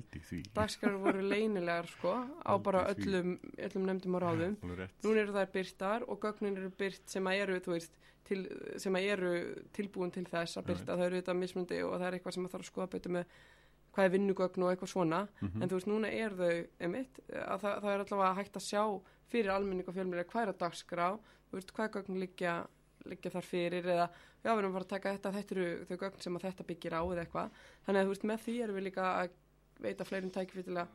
Dagskrar 0.55 0.99
voru 1.03 1.25
leynilegar, 1.33 1.89
sko, 1.91 2.14
á 2.47 2.53
bara 2.62 2.85
öllum, 2.93 3.37
öllum 3.69 3.89
nefndum 3.89 4.19
og 4.19 4.23
ráðum. 4.25 4.57
Nú 5.05 5.14
eru 5.17 5.35
þær 5.35 5.51
byrtar 5.57 6.07
og 6.07 6.21
gögnin 6.23 6.59
eru 6.61 6.71
byrt 6.79 7.11
sem 7.11 7.27
að 7.27 7.43
eru, 7.45 7.61
veist, 7.73 7.99
til, 8.27 8.47
sem 8.83 8.97
að 8.99 9.11
eru 9.17 9.35
tilbúin 9.77 10.14
til 10.14 10.27
þess 10.31 10.59
að 10.61 10.71
byrta. 10.71 10.95
Það 10.95 11.07
eru 11.09 11.21
þetta 11.21 11.37
mismundi 11.43 11.83
og 11.87 11.97
það 11.99 12.09
er 12.09 12.19
eitthvað 12.19 12.39
sem 12.39 12.49
að 12.49 12.57
þarf 12.57 12.67
að 12.67 12.73
skoða 12.73 12.91
betur 12.95 13.17
með 13.19 13.37
hvað 13.97 14.07
er 14.07 14.12
vinnugögn 14.12 14.64
og 14.67 14.73
eitthvað 14.73 14.93
svona. 14.93 15.21
Mhm. 15.41 15.62
En 15.62 15.71
þú 15.71 15.79
veist, 15.79 15.91
núna 15.91 16.12
er 16.12 16.35
þau, 16.37 16.57
emitt, 16.89 17.21
að 17.33 17.61
það, 17.64 17.77
það 17.83 17.93
er 17.93 18.05
allavega 18.05 18.39
hægt 18.41 18.59
að 18.61 18.67
sjá 18.67 18.83
fyrir 19.33 19.53
almenning 19.55 19.89
og 19.89 19.97
fjölmjöla 19.97 20.27
hvað 20.31 20.43
er 20.43 20.53
að 20.53 20.59
dagskrá, 20.62 21.07
veist, 21.55 21.73
hvað 21.73 21.95
gögn 21.97 22.21
liggja, 22.21 22.57
liggja 23.11 23.33
þar 23.35 23.47
fyrir 23.47 23.91
eða 23.95 24.07
já, 24.07 24.51
við 24.51 24.61
erum 24.61 24.77
bara 24.77 24.87
að 24.87 24.93
taka 24.95 25.13
þetta, 25.17 25.33
þetta 25.37 25.57
eru 25.57 25.67
þau 25.89 25.99
gögn 26.05 26.23
sem 26.25 26.39
að 26.39 26.47
þetta 26.47 26.67
byggir 26.71 26.97
á 26.97 27.03
eða 27.03 27.25
eitthvað. 27.25 27.61
Þannig 27.87 28.01
að 28.01 28.07
þú 28.07 28.15
veist, 28.15 28.27
með 28.31 28.43
því 28.47 28.57
erum 28.65 28.79
við 28.79 28.87
líka 28.89 29.11
að 29.11 29.37
veita 29.85 30.07
fleirum 30.09 30.33
tækifið 30.35 30.69
til 30.71 30.79
að, 30.81 30.89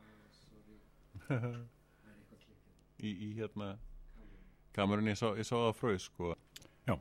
í, 3.06 3.12
í 3.12 3.30
hérna 3.38 3.72
kamerunni, 4.76 5.12
ég 5.12 5.20
sá, 5.20 5.28
ég 5.38 5.46
sá 5.46 5.54
það 5.54 5.78
fröð 5.78 5.98
sko. 6.06 6.34
já, 6.88 6.94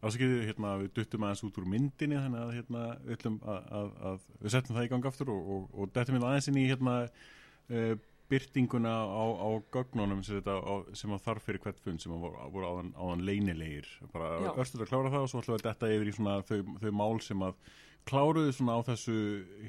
ásakið 0.00 0.34
hérna 0.46 0.74
við 0.82 0.92
duttum 0.98 1.26
aðeins 1.26 1.44
út 1.46 1.60
úr 1.60 1.70
myndinni 1.70 2.20
þannig 2.20 2.42
að 2.42 2.54
hérna 2.56 2.84
við, 3.02 3.16
ætlum 3.18 3.38
að, 3.42 3.70
að, 3.80 3.88
að, 4.10 4.28
við 4.42 4.54
settum 4.54 4.78
það 4.78 4.86
í 4.86 4.92
gang 4.92 5.08
aftur 5.10 5.32
og, 5.34 5.50
og, 5.56 5.64
og 5.74 5.96
dettum 5.96 6.18
við 6.18 6.28
aðeins 6.30 6.50
inn 6.52 6.60
í 6.60 6.68
hérna 6.70 6.96
uh, 7.06 7.94
byrtinguna 8.30 8.92
á, 9.06 9.24
á 9.38 9.48
gögnunum 9.74 10.22
sem, 10.26 10.40
þetta, 10.40 10.56
á, 10.60 10.74
sem 10.98 11.14
að 11.14 11.24
þarf 11.26 11.48
fyrir 11.48 11.62
hvert 11.64 11.82
fund 11.84 12.02
sem 12.02 12.14
að 12.14 12.24
voru, 12.26 12.68
áðan, 12.68 12.92
áðan 12.98 13.24
leynilegir. 13.28 13.88
Bara 14.12 14.30
Já. 14.42 14.50
örstuð 14.54 14.86
að 14.86 14.92
klára 14.92 15.12
það 15.14 15.26
og 15.26 15.32
svo 15.32 15.42
ætlum 15.42 15.56
við 15.56 15.60
að 15.60 15.66
detta 15.68 15.90
yfir 15.94 16.10
í 16.10 16.14
svona 16.16 16.36
þau, 16.48 16.60
þau 16.82 16.92
mál 17.00 17.20
sem 17.24 17.46
að 17.46 17.60
kláruðu 18.06 18.54
svona 18.54 18.78
á 18.78 18.80
þessu 18.86 19.18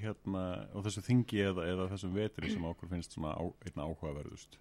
hérna, 0.04 0.44
á 0.70 0.80
þessu 0.86 1.06
þingi 1.08 1.44
eða, 1.52 1.68
eða 1.74 1.90
þessum 1.94 2.18
vetri 2.18 2.54
sem 2.54 2.68
okkur 2.72 2.92
finnst 2.92 3.18
svona 3.18 3.34
á, 3.34 3.44
einna 3.66 3.88
áhugaverðust. 3.88 4.60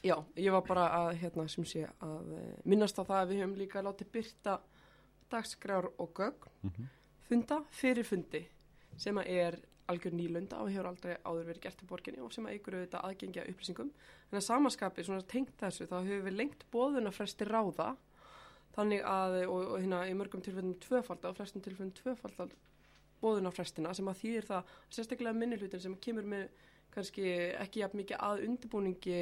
Já, 0.00 0.16
ég 0.40 0.54
var 0.54 0.64
bara 0.64 0.86
að, 0.96 1.10
hérna, 1.20 1.44
sem 1.52 1.66
sé, 1.68 1.84
að 2.00 2.30
eh, 2.38 2.54
minnast 2.64 2.96
á 2.96 3.04
það 3.04 3.18
að 3.18 3.32
við 3.32 3.42
höfum 3.42 3.58
líka 3.60 3.82
látið 3.84 4.14
byrta 4.14 4.54
dagskrár 5.30 5.90
og 6.00 6.14
gögn 6.16 6.56
mm 6.64 6.88
funda 7.30 7.60
fyrir 7.70 8.06
fundi 8.06 8.40
sem 8.98 9.18
að 9.20 9.28
er 9.30 9.56
algjör 9.90 10.14
nýlunda 10.16 10.62
og 10.62 10.70
hefur 10.70 10.90
aldrei 10.90 11.16
áður 11.24 11.50
verið 11.50 11.64
gert 11.66 11.82
í 11.82 11.88
borginni 11.90 12.22
og 12.24 12.32
sem 12.34 12.46
að 12.46 12.56
ykkur 12.58 12.78
auðvitað 12.78 13.06
aðgengja 13.08 13.46
upplýsingum. 13.50 13.92
En 14.30 14.40
að 14.40 14.46
samaskapi, 14.46 15.04
svona 15.06 15.26
tengt 15.28 15.52
þessu, 15.60 15.88
þá 15.90 15.98
hefur 15.98 16.24
við 16.28 16.38
lengt 16.38 16.66
bóðuna 16.72 17.12
fresti 17.14 17.48
ráða. 17.48 17.92
Þannig 18.76 19.02
að, 19.02 19.36
og, 19.50 19.62
og 19.74 19.78
hérna 19.82 20.04
í 20.06 20.16
mörgum 20.16 20.42
tilfellum 20.46 20.76
tvöfalda 20.82 21.32
og 21.32 21.40
flestum 21.40 21.64
tilfellum 21.64 21.94
tvöfalda 21.98 22.46
bóðuna 23.20 23.52
frestina 23.54 23.92
sem 23.96 24.08
að 24.10 24.20
þýðir 24.22 24.48
það 24.48 24.74
sérstaklega 24.96 25.36
minni 25.36 25.58
hlutin 25.60 25.82
sem 25.82 25.96
kemur 26.02 26.28
með 26.28 26.48
kannski 26.94 27.26
ekki 27.60 27.82
jafn 27.84 28.00
mikið 28.00 28.24
að 28.26 28.44
undirbúningi 28.46 29.20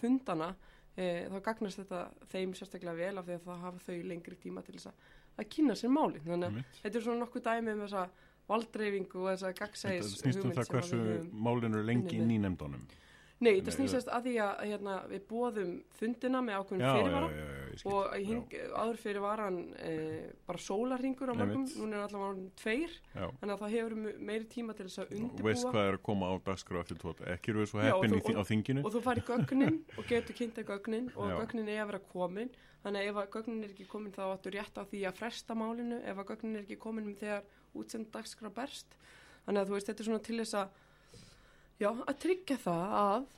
fundana 0.00 0.52
e, 0.96 1.28
þá 1.30 1.38
gagnast 1.50 1.82
þetta 1.82 2.02
þeim 2.32 2.54
sérstaklega 2.58 2.96
vel 2.98 3.20
af 3.20 3.28
því 3.28 3.36
að 3.36 3.44
það 3.46 3.64
hafa 3.66 3.84
þau 3.86 3.98
lengri 4.12 4.38
tíma 4.40 4.64
til 4.66 4.76
þess 4.76 4.90
að, 4.90 5.04
að 5.36 5.50
kynna 5.54 5.76
sér 5.78 5.94
máli 5.94 6.22
þannig 6.24 6.48
að 6.48 6.72
þetta 6.80 7.00
er 7.00 7.06
svona 7.06 7.22
nokkuð 7.24 7.46
dæmi 7.48 7.74
um 7.74 7.84
þessa 7.84 8.06
valdreifingu 8.48 9.24
og 9.24 9.28
þessa 9.34 9.52
gagsæðis 9.58 10.14
Þetta 10.14 10.22
snýst 10.22 10.44
um 10.46 10.56
það 10.56 10.72
hversu 10.74 11.02
málinu 11.32 11.82
er 11.82 11.86
lengi 11.92 12.16
inn 12.22 12.32
í 12.32 12.40
nefndunum. 12.42 12.88
Nei, 13.38 13.52
þetta 13.60 13.70
snýstast 13.70 14.08
að 14.10 14.24
því 14.26 14.30
að 14.42 14.62
hérna, 14.66 14.94
við 15.06 15.20
bóðum 15.30 15.68
fundina 15.94 16.40
með 16.42 16.56
ákveðin 16.58 16.80
já, 16.82 16.88
já, 16.88 16.94
fyrirvara 16.96 17.92
og 17.92 18.16
hing, 18.26 18.56
áður 18.74 18.96
fyrir 18.98 19.22
var 19.22 19.42
hann 19.44 19.58
e, 19.78 19.92
bara 20.48 20.62
sólarringur 20.64 21.30
á 21.30 21.34
mörgum, 21.38 21.68
núna 21.78 22.00
er 22.00 22.06
allavega 22.08 22.32
hann 22.32 22.48
tveir, 22.58 22.96
já. 23.12 23.28
þannig 23.38 23.54
að 23.54 23.62
það 23.62 23.74
hefur 23.76 23.94
me- 24.02 24.14
meiri 24.30 24.48
tíma 24.50 24.74
til 24.74 24.88
þess 24.88 25.04
að 25.04 25.12
og 25.12 25.12
veist 25.12 25.28
undirbúa 25.28 25.74
hvað 25.76 25.90
er 25.92 25.98
að 26.00 26.02
koma 26.08 26.32
á 26.32 26.34
dagskrá 26.48 26.82
eftir 26.82 26.98
tóta 26.98 27.28
ekki 27.36 27.54
eru 27.54 27.62
við 27.62 27.70
svo 27.70 27.84
heppin 27.84 28.18
á 28.34 28.42
þinginu? 28.50 28.82
og 28.82 28.96
þú 28.96 29.04
fari 29.06 29.24
gögnin 29.30 29.78
og 30.02 30.10
getur 30.10 30.38
kynnta 30.40 30.66
gögnin 30.66 31.06
og 31.14 31.30
Já. 31.30 31.36
gögnin 31.38 31.70
er 31.70 31.84
að 31.84 31.92
vera 31.92 32.02
komin. 32.10 32.50
Þannig 32.82 33.04
að 33.04 33.08
ef 33.10 33.16
að 33.18 33.30
gögnin 33.34 33.62
er 33.62 33.70
ekki 33.72 33.86
komin 33.90 34.12
þá 34.14 34.20
áttu 34.32 34.50
rétt 34.54 34.76
á 34.78 34.82
því 34.86 35.00
að 35.08 35.16
fresta 35.18 35.54
málinu. 35.58 35.98
Ef 36.06 36.20
að 36.22 36.28
gögnin 36.30 36.58
er 36.58 36.62
ekki 36.62 36.76
komin 36.78 37.08
þegar 37.18 37.42
útsend 37.74 38.10
dagskrá 38.14 38.50
berst. 38.54 38.86
Þannig 39.46 39.60
að 39.62 39.68
þú 39.68 39.76
veist 39.78 39.86
þetta 39.90 40.02
er 40.04 40.08
svona 40.08 40.24
til 40.28 40.38
þess 40.42 40.54
að 40.54 40.68
já, 41.80 41.90
að 41.90 42.16
tryggja 42.24 42.56
það 42.62 42.96
að 43.02 43.28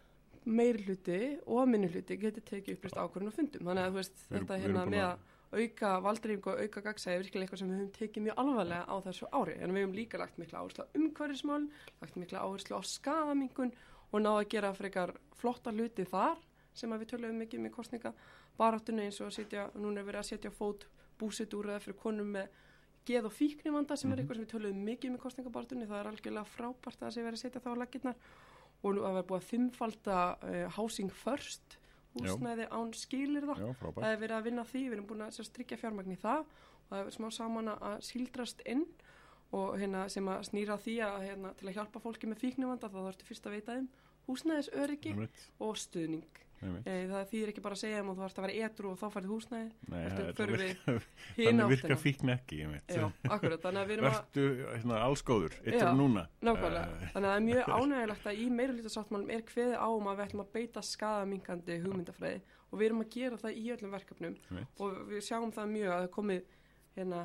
meiri 0.50 0.84
hluti 0.86 1.18
og 1.46 1.68
minni 1.68 1.90
hluti 1.92 2.16
getur 2.16 2.42
tekið 2.48 2.78
upplýst 2.78 2.96
ákvörðun 3.00 3.28
og 3.32 3.36
fundum. 3.36 3.66
Þannig 3.68 3.84
að 3.84 3.90
þú 3.92 3.98
veist 4.00 4.22
Við 4.30 4.38
þetta 4.38 4.54
við 4.56 4.64
hérna 4.66 4.86
með 4.94 5.04
að- 5.10 5.28
auka 5.50 5.88
valdrýfing 6.04 6.46
og 6.46 6.60
auka 6.62 6.80
gagsæði 6.80 7.14
er 7.16 7.22
virkilega 7.24 7.44
eitthvað 7.48 7.58
sem 7.58 7.70
við 7.70 7.78
höfum 7.80 7.94
tekið 7.98 8.22
mjög 8.22 8.36
alvarlega 8.38 8.84
á 8.86 8.96
þessu 9.02 9.26
ári. 9.34 9.54
En 9.58 9.72
við 9.74 9.82
höfum 9.82 9.94
líka 9.98 10.18
lagt 10.18 10.38
mikla 10.38 10.60
áherslu 10.62 10.84
á 10.86 10.92
umhverfismál 10.94 11.64
lagt 12.00 12.16
mikla 12.22 12.42
áherslu 12.46 12.78
á 12.78 12.82
skadamingun 12.86 13.72
og 14.12 14.20
náða 14.22 14.44
að 14.44 14.48
gera 14.54 14.70
frekar 14.78 15.12
flotta 15.34 15.72
hluti 15.74 16.06
þar 16.06 16.38
sem 16.72 16.90
við 16.94 17.10
töluðum 17.10 17.42
mikið 17.42 17.60
með 17.66 17.74
kostninga 17.74 18.12
baráttunni 18.58 19.02
eins 19.08 19.18
og 19.20 19.26
að 19.26 19.34
setja, 19.40 19.66
núna 19.74 19.98
er 20.00 20.06
verið 20.06 20.20
að 20.22 20.30
setja 20.30 20.50
fót 20.54 20.86
búsetúröða 21.18 21.80
fyrir 21.82 21.98
konum 21.98 22.30
með 22.30 22.48
geð 23.06 23.24
og 23.28 23.32
fíknivanda 23.32 23.96
sem 23.96 24.12
er 24.12 24.16
Mhm. 24.16 24.24
eitthvað 24.24 24.36
sem 24.36 24.44
við 24.44 24.52
töluðum 24.54 24.84
mikið 24.84 25.10
með 25.14 25.20
kostningabaráttunni 25.24 25.86
það 25.88 26.00
er 26.00 26.10
algjörlega 26.10 26.46
frábært 26.46 26.96
að 27.00 27.06
það 27.06 27.12
sé 27.14 27.22
verið 27.24 27.38
að 27.38 27.42
setja 27.44 27.60
þá 27.60 27.70
á 27.72 27.80
laggirnar. 27.80 28.16
Og 28.82 28.94
nú 28.94 29.00
að 29.04 29.14
vera 29.14 29.28
búið 29.28 29.40
að 29.40 29.48
fimmfalda 29.50 30.18
uh, 30.42 30.68
housing 30.76 31.10
first 31.12 31.76
húsnæði 32.16 32.66
án 32.70 32.92
skilir 32.94 33.44
það 33.46 33.58
já, 33.60 33.74
það 33.94 34.04
er 34.12 34.16
verið 34.18 34.36
að 34.38 34.44
vinna 34.44 34.62
að 34.62 34.70
því, 34.72 34.82
við 34.88 34.92
erum 34.96 35.06
búin 35.06 35.22
að 35.26 35.44
strykja 35.44 35.76
fjármagn 35.78 36.12
í 36.12 36.16
það. 36.18 36.40
Og 36.40 36.90
það 36.90 37.06
er 37.06 37.10
smá 37.10 37.28
saman 37.30 37.68
að 37.68 38.00
síldrast 38.02 38.62
inn. 38.66 38.86
Og 39.52 39.78
hérna 39.78 40.08
sem 40.08 40.26
að 40.30 40.44
snýra 40.46 40.76
því 40.78 40.94
að 41.02 41.22
hérna, 41.26 41.54
til 41.56 41.68
að 41.68 41.74
hjálpa 41.74 42.00
fólki 42.00 42.26
með 42.30 42.38
fíknivanda 42.38 42.88
þá 42.88 42.98
þarfstu 43.02 43.24
fyrst 43.26 43.46
að 43.46 43.52
veita 43.58 43.74
þeim 43.74 43.88
húsnæðisöryggi 44.28 45.12
og 45.60 45.76
stuðning 45.76 46.24
það 46.60 47.22
þýðir 47.30 47.50
ekki 47.54 47.62
bara 47.64 47.76
að 47.76 47.80
segja 47.80 48.00
þeim 48.00 48.10
og 48.12 48.18
þú 48.18 48.24
ert 48.26 48.38
að 48.40 48.44
vera 48.46 48.66
etru 48.68 48.90
og 48.90 48.98
þá 49.00 49.06
færði 49.14 49.30
húsnæði. 49.30 49.68
Þannig 51.40 51.70
virka 51.72 51.96
fíkn 52.00 52.32
ekki. 52.34 52.58
Já, 52.90 53.06
akkurat, 53.32 53.60
þannig 53.64 53.80
að 53.82 53.88
við 53.90 53.96
erum 53.96 54.08
að 54.10 54.16
Vertu 54.20 54.44
hérna, 54.74 55.00
allskóður, 55.06 55.56
Já, 55.56 55.72
eittur 55.72 55.92
núna. 55.98 56.26
Nákvæmlega, 56.44 56.86
Eh, 57.00 57.12
þannig 57.14 57.28
að 57.28 57.30
það 57.30 57.36
er 57.40 57.44
mjög 57.48 57.64
ánægilegt 57.80 58.26
að 58.30 58.40
í 58.40 58.46
meirulítasáttmálum 58.60 59.30
er 59.34 59.44
kveði 59.48 59.76
á 59.80 59.88
um 59.88 60.08
að 60.10 60.16
við 60.20 60.24
ætlum 60.28 60.44
að 60.44 60.52
beita 60.56 60.82
skadamingandi 60.84 61.78
hugmyndafræði 61.84 62.40
og 62.70 62.78
við 62.80 62.86
erum 62.90 63.04
að 63.04 63.12
gera 63.16 63.38
það 63.40 63.60
í 63.60 63.64
öllum 63.74 63.94
verkefnum 63.96 64.36
og 64.80 64.98
við 65.10 65.24
sjáum 65.26 65.52
það 65.54 65.72
mjög 65.74 65.94
að 65.94 66.02
það 66.04 66.10
komið 66.16 66.42
hérna 66.96 67.22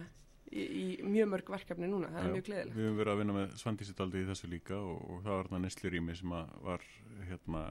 í, 0.52 0.64
í 0.64 0.86
mjög 1.06 1.28
mörg 1.34 1.52
verkefni 1.56 1.90
núna, 1.90 2.10
það 2.14 2.22
Já, 2.22 2.26
er 2.30 2.34
mjög 2.36 2.48
gleðilegt. 2.50 2.76
Við 2.78 2.86
höfum 2.86 3.00
verið 3.02 3.14
að 3.16 3.20
vinna 3.22 3.36
með 3.40 3.56
Svandísitaldi 3.62 4.22
í 4.24 4.28
þessu 4.30 4.50
líka 4.52 4.78
og, 4.80 4.98
og 5.10 5.24
það 5.26 5.34
var 5.36 5.50
þarna 5.50 5.62
neslurými 5.66 6.16
sem 6.22 6.36
að 6.40 6.56
var 6.66 6.88
hérna, 7.30 7.64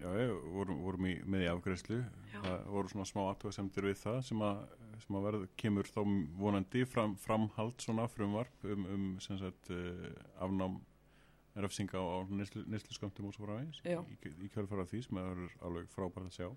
já, 0.00 0.08
já, 0.20 0.34
vorum, 0.54 0.82
vorum 0.84 1.08
í, 1.10 1.14
með 1.28 1.44
í 1.46 1.48
afgreðslu 1.52 1.98
Já. 2.32 2.40
það 2.42 2.68
voru 2.74 2.92
svona 2.92 3.08
smá 3.08 3.22
aðtöðasemdir 3.24 3.88
við 3.88 3.96
það 4.02 4.18
sem 4.28 4.44
að, 4.46 4.60
sem 5.04 5.18
að 5.18 5.26
verð, 5.28 5.46
kemur 5.62 5.90
þá 5.90 6.00
vonandi 6.42 6.84
fram, 6.88 7.16
framhald 7.22 7.84
svona 7.84 8.06
frumvarp 8.12 8.68
um, 8.68 8.86
um 8.94 9.08
sagt 9.24 9.72
uh, 9.74 10.06
afnám 10.44 10.78
refsinga 11.58 11.98
á, 11.98 12.22
skömmtum 12.94 13.30
og 13.30 13.34
svo 13.34 13.46
frá 13.46 13.56
aðeins 13.56 13.80
Já. 13.82 13.98
í, 14.02 14.34
í 14.46 14.52
kjörfara 14.54 14.86
því 14.88 15.02
sem 15.08 15.22
er 15.22 15.42
alveg 15.66 15.90
frábært 15.94 16.28
að 16.28 16.36
sjá. 16.36 16.52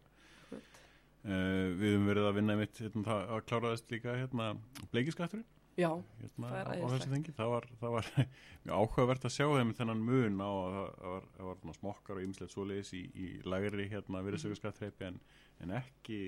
Uh, 1.21 1.73
við 1.77 1.95
höfum 1.95 2.07
verið 2.09 2.27
að 2.27 2.37
vinna 2.39 2.57
mitt 2.57 2.79
hérna, 2.81 3.05
það 3.05 3.33
að 3.35 3.43
kláraðist 3.49 3.91
líka 3.93 4.15
hérna, 4.17 4.53
bleikiskatturinn 4.93 5.49
Já, 5.79 5.89
hérna, 6.19 6.49
Það 6.51 6.57
er 6.59 6.67
á, 6.67 6.73
á 6.83 6.87
þengi 7.07 7.33
það 7.37 7.49
var, 7.53 7.67
það 7.79 7.93
var 7.95 8.07
mjög 8.65 8.73
áhugavert 8.75 9.25
að 9.25 9.35
sjá 9.37 9.45
þeim 9.55 9.73
þennan 9.77 10.01
mun 10.03 10.41
á 10.43 10.49
að 10.51 10.71
það, 10.75 10.89
það 10.99 11.11
var, 11.15 11.27
það 11.37 11.45
var 11.49 11.59
svona 11.61 11.77
smokkar 11.79 12.17
og 12.19 12.23
ýmislegt 12.25 12.55
svoleiðis 12.55 12.93
í, 12.97 13.01
í 13.15 13.27
lægri 13.47 13.85
hérna 13.93 14.23
virðsökurskattreipi 14.27 15.07
en, 15.07 15.19
en 15.63 15.75
ekki 15.79 16.19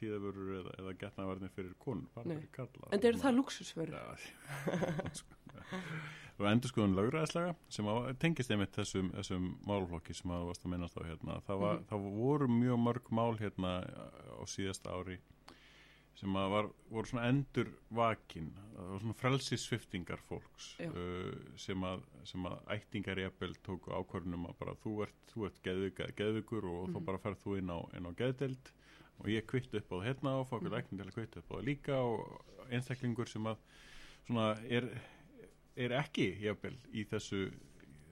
tíðavörur 0.00 0.58
eða, 0.62 0.72
eða 0.80 0.94
getnaverðin 1.00 1.52
fyrir 1.56 1.76
konur 1.80 2.08
bara 2.16 2.28
Nei. 2.28 2.36
fyrir 2.40 2.50
kalla 2.56 2.90
en 2.92 3.06
eru 3.10 3.20
það 3.22 3.36
luxusverður? 3.38 3.96
Já, 3.96 4.02
og 6.36 6.44
endur 6.50 6.68
skoðun 6.68 6.96
lögræðislega 6.98 7.54
sem 7.72 7.86
að, 7.88 8.10
tengist 8.20 8.50
einmitt 8.52 8.74
þessum, 8.76 9.08
þessum 9.16 9.46
málflokki 9.68 10.16
sem 10.16 10.32
að 10.36 10.42
þú 10.42 10.50
varst 10.50 10.66
að 10.66 10.72
minnast 10.74 10.98
á 11.00 11.02
hérna 11.08 11.38
það, 11.46 11.62
var, 11.62 11.78
Mhm. 11.80 11.86
það 11.92 12.08
voru 12.18 12.48
mjög 12.52 12.82
mörg 12.88 13.08
mál 13.20 13.38
hérna 13.40 13.72
á 13.88 14.42
síðasta 14.44 14.92
ári 14.92 15.16
sem 16.16 16.36
að 16.40 16.46
var, 16.50 16.68
voru 16.90 17.10
svona 17.10 17.26
endur 17.28 17.68
vakin, 17.92 18.46
það 18.74 18.86
var 18.92 19.00
svona 19.02 19.16
frelsisviftingar 19.20 20.22
fólks 20.24 20.70
uh, 20.80 21.34
sem, 21.60 21.82
að, 21.84 22.02
sem 22.24 22.46
að 22.48 22.70
ættingar 22.76 23.20
jafnvel 23.20 23.52
tóku 23.66 23.92
ákvörnum 23.92 24.46
að 24.48 24.56
bara 24.62 24.74
þú 24.84 24.94
ert, 25.04 25.18
þú 25.34 25.44
ert 25.50 25.60
geðvik, 25.66 26.00
geðvikur 26.16 26.64
og 26.72 26.88
þá 26.88 26.96
Mhm. 26.96 27.04
bara 27.10 27.18
ferð 27.18 27.42
þú 27.44 27.58
inn 27.58 27.68
á, 27.72 27.78
á 27.84 28.10
geðdelt 28.16 28.72
og 29.20 29.26
ég 29.32 29.46
kvitt 29.48 29.74
upp 29.74 29.92
á 29.92 29.96
það 29.96 30.06
hérna 30.08 30.30
og 30.40 30.48
fá 30.48 30.56
okkur 30.56 30.70
Mhm. 30.70 30.76
lækning 30.76 31.00
til 31.02 31.06
að 31.10 31.14
kvitt 31.18 31.36
upp 31.36 31.50
á 31.52 31.54
það 31.56 31.64
líka 31.68 31.94
og 32.00 32.44
einstaklingur 32.70 33.28
sem 33.28 33.44
að 33.44 33.56
svona 34.26 34.48
er, 34.70 34.88
er 35.76 35.90
ekki 36.00 36.32
í 36.92 37.04
þessu 37.04 37.52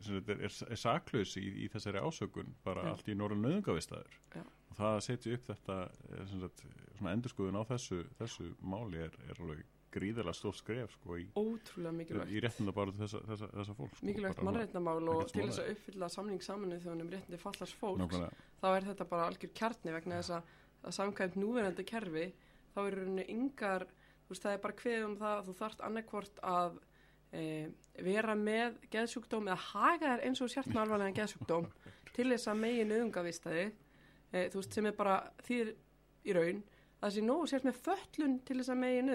sem 0.05 0.21
þetta 0.21 0.33
er, 0.37 0.53
er, 0.71 0.77
saklaus 0.77 1.37
í, 1.41 1.65
í 1.65 1.69
þessari 1.73 2.01
ásökun 2.05 2.53
bara 2.65 2.83
Já. 2.85 2.91
allt 2.93 3.09
í 3.09 3.15
norðan 3.17 3.41
nöðungavistæður 3.47 4.19
og 4.37 4.64
það 4.79 4.97
að 4.97 5.05
setja 5.09 5.37
upp 5.37 5.47
þetta 5.51 5.79
eh, 5.85 6.35
sagt, 6.35 6.67
svona 6.99 7.15
endurskoðun 7.17 7.61
á 7.61 7.63
þessu, 7.75 8.03
þessu 8.19 8.51
máli 8.63 9.05
er, 9.07 9.17
er 9.29 9.41
alveg 9.41 9.65
gríðarlega 9.95 10.37
stór 10.37 10.57
skref 10.59 10.95
sko 10.97 11.19
í, 11.21 11.27
í 11.29 12.41
réttinda 12.43 12.75
bara 12.75 12.95
þessa, 12.99 13.21
þessa, 13.29 13.49
þessa 13.53 13.77
fólk 13.79 13.93
sko, 13.95 14.07
Mikilvægt 14.09 14.43
mannreitnamál 14.47 15.11
og 15.13 15.29
til 15.31 15.45
þess 15.47 15.63
að 15.63 15.71
uppfylla 15.75 16.09
samning 16.13 16.43
saminuð 16.45 16.83
þjóðanum 16.85 17.13
réttindi 17.13 17.41
fallars 17.43 17.75
fólks 17.79 18.03
Nákvæmlega. 18.03 18.49
þá 18.63 18.67
er 18.73 18.89
þetta 18.89 19.07
bara 19.13 19.29
algjör 19.31 19.53
kjarni 19.61 19.95
vegna 19.95 20.19
þess 20.21 20.35
að, 20.39 20.51
að 20.83 20.97
samkvæmt 20.99 21.39
núverandi 21.39 21.87
kerfi 21.87 22.27
þá 22.75 22.81
er 22.85 22.89
í 22.89 22.99
rauninni 22.99 23.29
yngar 23.37 23.87
þú 24.25 24.35
veist 24.35 24.47
það 24.47 24.57
er 24.57 24.65
bara 24.67 24.79
kveðið 24.81 25.07
um 25.07 25.17
það 25.23 25.37
að 25.37 25.47
þú 25.49 25.57
þarft 25.61 25.87
annarkvort 25.89 26.43
að 26.51 26.79
e, 27.31 27.45
vera 28.09 28.37
með 28.39 28.79
geðsjúkdóm 28.95 29.51
eða 29.53 29.61
haga 29.71 30.15
þér 30.15 30.27
eins 30.29 30.43
og 30.43 30.53
sért 30.53 30.73
með 30.73 30.85
alvarlegan 30.85 31.19
geðsjúkdóm 31.21 31.71
til 32.17 32.29
þess 32.33 32.51
að 32.51 32.63
megin 32.65 32.95
auðungavistæði 32.97 33.67
e, 34.35 34.49
þú 34.53 34.61
veist 34.61 34.79
sem 34.79 34.89
er 34.91 34.97
bara 34.99 35.19
þýr 35.47 35.75
í 36.25 36.35
raun 36.37 36.63
að 37.05 37.11
þessi 37.11 37.25
nógu 37.27 37.49
sért 37.51 37.67
með 37.69 37.79
föllun 37.85 38.35
til 38.49 38.57
þess 38.61 38.73
að 38.73 38.81
megin 38.81 39.13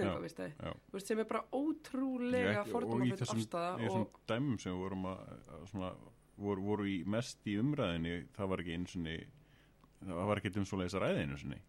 veist 0.94 1.12
sem 1.12 1.22
er 1.24 1.28
bara 1.30 1.44
ótrúlega 1.58 2.64
Ég- 2.64 2.76
og 2.80 3.04
í 3.06 3.12
þessum, 3.18 3.44
afstæða 3.44 3.90
og 3.90 4.20
dæmum 4.30 4.60
sem 4.62 4.76
við 4.76 4.84
vorum 4.86 5.10
að, 5.10 5.34
að 5.56 5.66
svona, 5.72 5.92
voru, 6.38 6.66
voru 6.70 6.88
í 6.90 7.00
mest 7.10 7.50
í 7.50 7.58
umræðinni 7.62 8.16
það 8.38 8.54
var 8.54 8.64
ekki 8.64 8.78
eins 8.78 8.96
og 9.00 10.14
það 10.14 10.30
var 10.32 10.42
ekki 10.42 10.54
um 10.62 10.70
svoleiðis 10.70 10.96
að 10.96 11.06
ræða 11.06 11.26
einu 11.26 11.40
sinni 11.42 11.60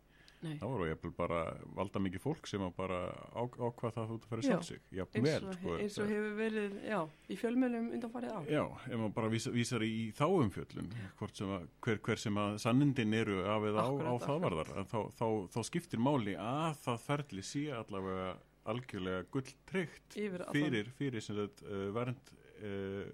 Nei. 0.41 0.55
það 0.57 0.71
voru 0.73 0.89
jafnvel 0.89 1.13
bara 1.19 1.41
valda 1.77 2.01
mikið 2.01 2.23
fólk 2.25 2.47
sem 2.49 2.63
að 2.65 2.71
bara 2.79 3.01
á, 3.13 3.43
ákvað 3.45 3.95
það 3.97 4.03
að 4.03 4.11
þú 4.11 4.17
ert 4.17 4.25
að 4.25 4.31
fara 4.31 4.45
Já. 4.45 4.49
sjálf 4.49 4.69
sig 4.69 4.81
eins 5.21 5.57
sko, 5.59 5.75
eins 5.77 5.99
og 6.01 6.13
hefur 6.15 6.37
verið 6.39 6.77
já, 6.89 6.99
í 7.29 7.39
fjölmjölum 7.41 7.89
undanfarið 7.99 8.33
á 8.33 8.41
Já, 8.49 8.63
ef 8.89 8.95
maður 8.95 9.15
bara 9.19 9.33
vísa, 9.35 9.53
vísar 9.55 9.85
í 9.85 9.95
þá 10.17 10.25
umfjöllun 10.31 10.93
hvort 11.21 11.41
sem 11.43 11.53
að, 11.57 11.67
hver, 11.85 12.01
hver 12.09 12.23
sem 12.25 12.41
að 12.41 12.61
sannindin 12.65 13.17
eru 13.21 13.41
af 13.45 13.67
eða 13.69 13.85
á, 13.85 13.91
á 13.93 14.15
það 14.25 14.45
varðar 14.47 14.71
þá, 14.89 15.01
þá, 15.21 15.27
þá 15.53 15.61
skiptir 15.69 16.03
máli 16.03 16.37
að 16.41 16.79
það 16.87 17.03
ferli 17.09 17.45
sé 17.45 17.67
allavega 17.77 18.31
algjörlega 18.71 19.27
gulltryggt 19.33 20.17
fyrir, 20.53 20.89
fyrir 20.99 21.25
sem 21.25 21.37
sagt, 21.37 21.65
uh, 21.69 21.89
vernd 21.97 22.33
uh, 22.61 23.05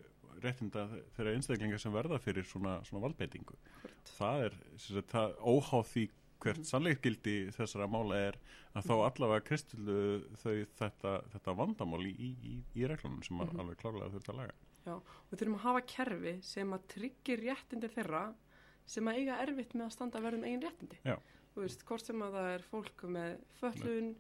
réttinda 0.43 0.87
þeirra 1.17 1.35
einstaklingar 1.37 1.81
sem 1.81 1.95
verða 1.95 2.19
fyrir 2.23 2.47
svona, 2.47 2.79
svona 2.87 3.07
valdbeitingu. 3.07 3.57
Það 4.17 4.47
er 4.47 4.57
sagt, 4.83 5.13
það 5.15 5.37
óháð 5.41 5.91
því 5.93 6.05
hvert 6.47 6.69
sannleikgildi 6.71 7.35
þessara 7.57 7.89
mála 7.91 8.21
er 8.31 8.39
að 8.77 8.87
þá 8.89 8.95
allavega 9.11 9.45
kristilu 9.49 9.99
þau 10.43 10.55
þetta, 10.81 11.13
þetta 11.35 11.55
vandamál 11.61 12.03
í, 12.07 12.15
í, 12.17 12.55
í, 12.75 12.87
reglunum 12.89 13.23
sem 13.27 13.37
mm 13.37 13.49
Mhm. 13.51 13.61
alveg 13.65 13.79
klárlega 13.83 14.13
þurft 14.15 14.33
að 14.33 14.41
laga 14.43 14.57
við 14.87 15.39
þurfum 15.41 15.57
að 15.59 15.65
hafa 15.67 15.81
kerfi 15.93 16.35
sem 16.47 16.73
að 16.77 16.85
tryggir 16.95 17.41
réttindi 17.43 17.89
þeirra 17.91 18.25
sem 18.87 19.09
að 19.11 19.17
eiga 19.19 19.41
erfitt 19.43 19.75
með 19.75 19.87
að 19.89 19.95
standa 19.97 20.19
að 20.21 20.27
verðum 20.29 20.45
eigin 20.47 20.63
réttindi 20.63 20.99
Já. 21.05 21.17
þú 21.55 21.65
veist, 21.65 21.83
hvort 21.89 22.07
sem 22.07 22.23
að 22.23 22.37
það 22.39 22.51
er 22.55 22.63
fólk 22.71 23.03
með 23.17 23.33
föllun 23.61 24.13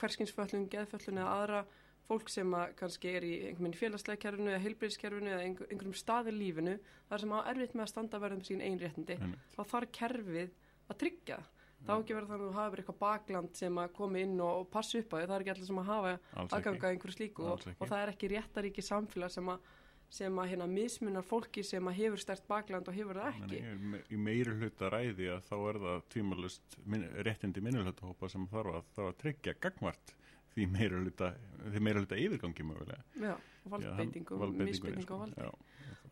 hverskinsföllun, 0.00 0.66
geðföllun 0.72 1.20
eða 1.22 1.32
aðra 1.38 1.60
fólk 2.08 2.28
sem 2.32 2.54
að 2.56 2.72
kannski 2.80 3.12
er 3.14 3.24
í 3.26 3.32
einhvern 3.46 3.68
veginn 3.68 3.78
félagslega 3.78 4.20
kerfinu 4.24 4.50
eða 4.50 4.62
heilbyrðiskerfinu 4.64 5.30
eða 5.30 5.44
einhver, 5.46 5.68
einhverjum 5.70 5.94
staði 5.96 6.34
lífinu 6.34 6.74
þar 7.08 7.22
sem 7.22 7.34
á 7.36 7.38
erfitt 7.52 7.76
með 7.78 7.84
að 7.86 7.92
standa 7.92 8.20
verðum 8.24 8.42
sín 8.48 8.64
eigin 8.64 8.80
réttindi 8.82 9.16
Einmitt. 9.20 9.46
þá 9.54 9.62
þarf 9.72 9.92
kerfið 10.00 10.50
að 10.94 11.00
tryggja 11.02 11.36
það. 11.42 11.50
það 11.82 11.92
á 11.92 12.00
ekki 12.02 12.14
vera 12.16 12.26
þannig 12.30 12.42
að 12.46 12.48
þú 12.52 12.56
hafa 12.58 12.72
verið 12.72 12.84
eitthvað 12.84 12.98
bakland 13.02 13.56
sem 13.58 13.78
að 13.82 13.92
komi 13.98 14.20
inn 14.26 14.40
og, 14.40 14.58
og 14.62 14.66
passi 14.70 15.00
upp 15.02 15.12
á 15.12 15.16
því 15.18 15.26
það 15.26 15.36
er 15.36 15.44
ekki 15.44 15.54
allir 15.54 15.68
sem 15.70 15.80
að 15.82 15.88
hafa 15.92 16.12
aðganga 16.46 16.86
að 16.86 16.92
einhverju 16.96 17.16
slíku 17.16 17.46
og, 17.52 17.64
og 17.78 17.86
það 17.90 18.02
er 18.04 18.12
ekki 18.14 18.30
réttaríki 18.32 18.84
samfélag 18.86 19.32
sem 19.34 19.50
að, 19.52 19.70
sem 20.12 20.38
að 20.38 20.48
hérna, 20.52 20.66
mismunar 20.68 21.24
fólki 21.26 21.64
sem 21.66 21.88
að 21.90 21.98
hefur 21.98 22.20
stert 22.22 22.46
bakland 22.46 22.88
og 22.88 22.94
hefur 22.94 23.18
það 23.18 23.38
ekki. 23.42 23.60
me- 23.92 24.02
í 24.12 24.18
meiri 24.20 24.54
hluta 24.60 24.90
ræði 24.92 25.30
að 25.34 25.46
þá 25.48 25.54
er 25.72 25.78
það 25.86 26.02
tvímalust 26.14 26.76
min, 26.84 27.06
réttindi 27.26 27.64
minni 27.64 27.82
hluta 27.82 28.06
hópa 28.10 28.28
sem 28.30 28.46
þarf 28.52 28.76
að, 28.78 28.90
þarf 28.94 29.08
að 29.14 29.20
tryggja 29.24 29.54
gagvart 29.66 30.14
því 30.52 30.66
meiri 30.68 30.98
hluta, 31.00 31.32
hluta 31.72 32.18
yfirgangi 32.20 32.64
mögulega. 32.68 33.00
Já, 33.16 33.34
valdbeitingu, 33.72 34.36
misbeitingu 34.52 35.06
sko. 35.06 35.14
og 35.14 35.20
valdi 35.24 35.40
Já. 35.40 35.50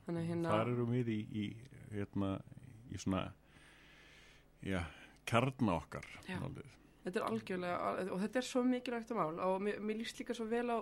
þannig 0.06 0.30
hérna, 0.32 0.54
þar 0.54 0.70
erum 0.72 0.94
við 0.96 1.10
í, 1.12 1.18
í 1.28 1.44
hérna, 1.92 2.30
í 2.90 2.96
svona 3.04 3.26
já, 4.62 4.82
kjarna 5.28 5.78
okkar 5.80 6.06
Já. 6.26 6.38
þetta 7.04 7.20
er 7.20 7.28
algjörlega 7.28 7.92
og 8.10 8.24
þetta 8.24 8.42
er 8.42 8.48
svo 8.48 8.64
mikilvægt 8.66 9.14
mál 9.16 9.38
og 9.46 9.62
mér, 9.64 9.80
mér 9.80 10.02
líst 10.02 10.20
líka 10.20 10.36
svo 10.36 10.48
vel 10.50 10.68
á 10.70 10.78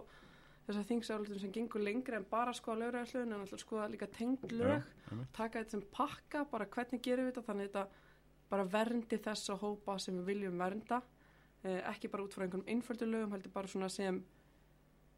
þessar 0.68 0.84
þingsáldun 0.90 1.40
sem 1.40 1.52
gengur 1.52 1.80
lengri 1.80 2.18
en 2.18 2.26
bara 2.28 2.52
að 2.52 2.58
skoða 2.60 2.82
lögræðarslögin 2.82 3.32
en 3.32 3.44
alltaf 3.44 3.62
skoða 3.62 3.86
líka 3.88 4.08
tengd 4.12 4.52
lög. 4.52 4.84
taka 5.32 5.62
þetta 5.62 5.76
sem 5.76 5.84
pakka, 5.94 6.44
bara 6.50 6.66
hvernig 6.68 7.00
gerum 7.04 7.28
við 7.28 7.32
þetta 7.32 7.46
þannig 7.46 7.70
að 7.70 7.70
þetta 7.70 7.86
bara 8.50 8.66
verndi 8.68 9.20
þessa 9.24 9.56
hópa 9.60 9.96
sem 10.00 10.18
við 10.20 10.28
viljum 10.32 10.60
vernda. 10.60 11.00
Eh, 11.64 11.80
ekki 11.90 12.10
bara 12.12 12.24
út 12.24 12.36
frá 12.36 12.44
einhverjum 12.44 12.68
einföldu 12.70 13.08
lögum 13.08 13.32
heldur 13.34 13.52
bara 13.52 13.68
svona 13.68 13.88
sem 13.92 14.20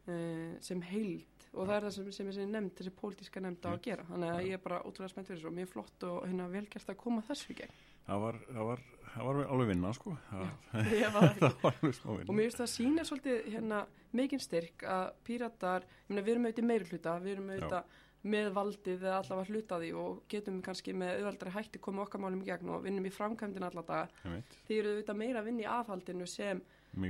eh, 0.07 0.55
sem 0.63 0.81
heild. 0.87 1.47
Og 1.51 1.67
það 1.67 1.75
er 1.75 1.85
það 1.85 1.95
sem, 1.97 2.11
sem 2.15 2.31
þessi 2.31 2.47
nefnd, 2.47 2.73
þessi 2.79 2.95
pólitíska 2.95 3.43
nefnd 3.43 3.67
á 3.67 3.71
að 3.75 3.81
gera. 3.87 4.07
Þannig 4.07 4.33
að 4.33 4.43
ég 4.47 4.57
er 4.57 4.63
bara 4.63 4.81
ótrúlega 4.87 5.11
spennt 5.11 5.27
fyrir 5.27 5.41
þessu 5.41 5.51
og 5.51 5.57
mér 5.59 5.67
er 5.67 5.73
flott 5.73 6.07
og 6.07 6.21
hérna 6.25 6.47
velgert 6.51 6.93
að 6.93 7.01
koma 7.03 7.23
þessu 7.27 7.51
í 7.51 7.59
gegn 7.59 7.79
það 8.11 8.21
var, 8.25 8.37
það 8.51 8.67
var, 8.69 8.83
það 9.15 9.27
var 9.29 9.41
alveg 9.55 9.71
vinna 9.71 9.93
sko. 9.97 10.13
Það, 10.29 10.45
Ég 11.01 11.15
var- 11.15 11.33
það 11.41 11.57
var 11.63 11.79
alveg 11.81 11.97
smá 11.97 12.11
og 12.11 12.19
vinna 12.21 12.37
mér 12.37 12.47
finnst 12.49 12.61
það 12.63 12.71
sína 12.75 13.07
svolítið 13.07 13.49
hérna 13.55 13.81
mikinn 14.19 14.43
styrk 14.43 14.85
að 14.91 15.09
píratar 15.27 15.85
meina, 16.09 16.21
við 16.27 16.33
erum 16.35 16.47
auðvitað 16.49 16.69
meiri 16.73 16.89
hluta, 16.91 17.17
við 17.23 17.35
erum 17.37 17.51
auðvitað 17.55 17.99
með 18.31 18.51
valdið 18.53 19.01
eða 19.07 19.15
allavega 19.23 19.49
hluta 19.55 19.77
því 19.81 19.87
og 19.97 20.17
getum 20.29 20.57
kannski 20.61 20.93
með 20.93 21.15
auðvaldari 21.15 21.53
hætti 21.55 21.79
koma 21.81 22.03
okkar 22.03 22.21
málum 22.21 22.43
í 22.43 22.49
gegn 22.51 22.69
og 22.69 22.83
vinnum 22.85 23.07
í 23.09 23.13
framkvæmdina 23.15 23.71
alla 23.71 23.81
daga. 23.87 24.11
Einmitt. 24.27 24.57
því 24.67 24.77
eru 24.77 24.91
auðvitað 24.91 25.17
meira 25.23 25.41
að 25.41 25.47
vinna 25.49 25.63
í 25.63 25.69
aðhaldinu 25.73 26.27
sem, 26.29 26.61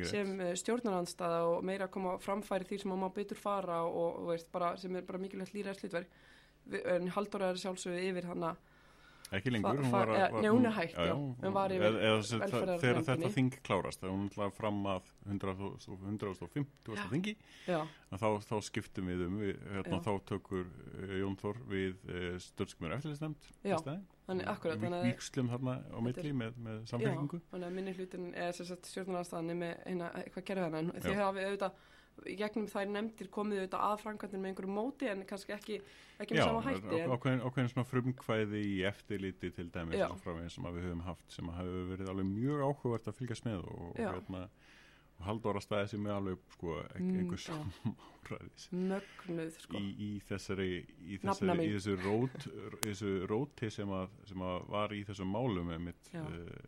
sem 0.08 0.32
eh, 0.46 0.54
stjórnarandstaða 0.62 1.42
og 1.50 1.66
meira 1.68 1.90
að 1.90 1.94
koma 1.98 2.14
framfæri 2.24 2.70
því 2.70 2.80
sem 2.86 2.94
að 2.96 3.02
má 3.04 3.10
betur 3.18 3.42
fara 3.42 3.82
og, 3.90 4.22
og 4.22 4.30
veist, 4.32 4.48
bara, 4.56 4.72
sem 4.80 4.96
er 4.96 5.04
bara 5.10 5.20
mikilvægt 5.26 5.58
lýra 5.58 5.76
slutverk 5.76 6.16
en 6.96 7.12
Halldóra 7.12 7.50
er 7.52 7.60
sjálfsögðu 7.60 8.08
yfir 8.08 8.30
hana 8.32 8.54
ekki 9.32 9.52
lengur 9.54 9.78
hún 9.80 9.92
var, 9.94 10.10
var, 10.12 10.34
nei, 10.44 10.50
hún 10.52 10.66
er 10.68 10.74
hætt, 10.76 10.96
já. 10.98 11.14
Hún 11.16 11.54
var 11.56 11.72
yfir 11.72 11.98
það- 12.52 12.72
þegar 12.82 13.04
þetta 13.08 13.30
þing 13.36 13.52
klárast 13.64 14.02
þegar 14.02 14.14
hún 14.16 14.26
ætlaði 14.30 14.54
fram 14.58 14.80
að 14.92 15.12
150. 15.32 16.66
Já. 17.00 17.06
þingi 17.14 17.36
þá, 18.12 18.28
þá 18.50 18.56
skiptum 18.68 19.08
við 19.12 19.24
um 19.28 19.38
við, 19.40 19.62
hérna, 19.76 20.02
þá 20.04 20.12
tökur 20.32 20.66
uh, 20.68 21.14
Jón 21.22 21.38
Þór 21.40 21.62
við 21.72 21.96
þannig 24.28 24.48
akkurat, 24.52 24.80
þannig 24.84 25.00
að- 25.00 25.08
Víkslum 25.12 25.50
þarna 25.54 25.78
á 25.92 25.98
milli 26.02 26.34
með, 26.34 26.60
með 26.68 26.84
að 27.70 27.74
minni 27.80 27.94
hlutin 27.96 28.28
sagt 28.74 28.92
stjórnarnarstaðan 28.92 29.56
með 29.64 29.74
hérna, 29.88 30.12
hvað 30.36 30.46
en 30.84 30.92
Já. 30.96 31.02
þið 31.08 31.24
hafi 31.24 31.48
auðvitað 31.48 31.72
í 32.30 32.36
gegnum 32.38 32.68
þær 32.70 32.90
nefndir 32.94 33.30
komið 33.34 33.62
auðvitað 33.64 33.86
að 33.88 34.02
framkvæmdin 34.04 34.42
með 34.44 34.52
einhverju 34.52 34.74
móti 34.76 35.08
en 35.10 35.24
kannski 35.30 35.54
ekki, 35.56 35.78
ekki 36.22 36.36
með 36.36 36.42
Já, 36.42 36.46
sama 36.50 36.62
hætti 36.68 37.00
en, 37.00 37.14
ákveðin, 37.16 37.42
ákveðin 37.48 37.72
svona 37.74 37.88
frumkvæði 37.90 38.62
í 38.68 38.76
eftirliti 38.90 39.52
til 39.56 39.70
dæmis 39.74 39.98
Já. 40.02 40.08
frá 40.22 40.36
við 40.38 40.50
sem 40.54 40.68
við 40.70 40.86
höfum 40.90 41.02
haft 41.08 41.34
sem 41.38 41.50
hafa 41.56 41.82
verið 41.90 42.12
alveg 42.14 42.30
mjög 42.30 42.62
áhugavert 42.68 43.10
að 43.10 43.18
fylgjast 43.22 43.48
með 43.50 43.64
og, 43.66 43.82
og, 43.88 43.98
Já. 43.98 44.12
hérna, 44.14 44.44
og 45.18 45.26
Halldóra 45.28 45.62
staði 45.62 45.92
sem 45.96 46.06
er 46.10 46.16
alveg 46.20 46.40
sko, 46.56 46.78
ek, 46.84 47.02
Mm, 47.02 47.18
einhver 47.22 47.42
já. 47.42 47.58
samræðis 47.82 48.68
mögnuð 48.72 49.58
sko. 49.66 49.78
í, 49.82 49.92
í 50.06 50.10
þessari 50.30 50.70
í, 51.02 51.18
þessari, 51.22 51.68
í 51.68 51.76
þessu, 51.76 51.98
rót, 52.06 52.48
þessu 52.86 53.12
róti 53.30 53.70
sem 53.74 53.90
að, 53.98 54.10
sem 54.30 54.42
að 54.46 54.68
var 54.72 54.94
í 54.98 55.04
þessum 55.10 55.30
málum 55.34 55.74
mitt 55.86 56.10
Já. 56.14 56.22
uh, 56.22 56.66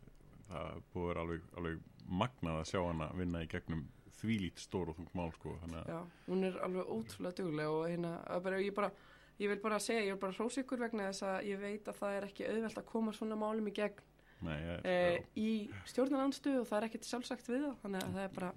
það 0.50 0.80
búið 0.94 1.20
alveg, 1.24 1.46
alveg 1.58 1.82
magnað 2.04 2.60
að 2.60 2.68
sjá 2.70 2.80
hana 2.86 3.08
vinna 3.18 3.42
í 3.42 3.48
gegnum 3.50 3.86
þvílít 4.24 4.62
stór 4.64 4.90
og 4.90 4.98
þungt 4.98 5.18
mál 5.18 5.32
sko, 5.36 5.56
Já, 5.86 6.00
hún 6.26 6.46
er 6.48 6.56
alveg 6.64 6.94
ótrúlega 6.96 7.38
dugleg 7.42 7.68
og 7.68 7.84
hérna, 7.88 8.16
bara, 8.42 8.62
ég 8.64 8.74
bara 8.74 8.90
ég 9.38 9.50
vil 9.50 9.60
bara 9.62 9.80
segja, 9.82 10.04
ég 10.06 10.14
vil 10.14 10.22
bara 10.22 10.36
hrósa 10.36 10.62
ykkur 10.62 10.82
vegna 10.84 11.08
þess 11.10 11.26
að 11.26 11.48
ég 11.50 11.62
veit 11.62 11.88
að 11.90 12.00
það 12.00 12.16
er 12.18 12.26
ekki 12.28 12.48
auðvelt 12.50 12.80
að 12.80 12.90
koma 12.90 13.14
svona 13.16 13.38
málum 13.38 13.70
í 13.70 13.74
gegn 13.74 14.02
nei, 14.44 14.56
ég, 14.60 14.84
e, 14.86 14.96
í 15.40 15.50
stjórnarlandstu 15.90 16.58
og 16.60 16.68
það 16.68 16.78
er 16.78 16.88
ekkert 16.88 17.08
sjálfsagt 17.08 17.48
við 17.50 17.64
það 17.66 17.78
þannig 17.82 18.04
að 18.04 18.18
það 18.18 18.26
er 18.26 18.34
bara, 18.38 18.50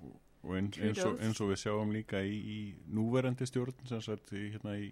og 0.44 0.58
eins, 0.60 0.82
eins, 0.82 1.02
og, 1.06 1.22
eins 1.26 1.42
og 1.42 1.52
við 1.52 1.62
sjáum 1.64 1.94
líka 1.96 2.22
í, 2.22 2.36
í 2.38 2.60
núverandi 2.94 3.48
stjórn 3.50 3.90
sem 3.90 4.04
sagt 4.06 4.34
hérna 4.36 4.78
í 4.78 4.92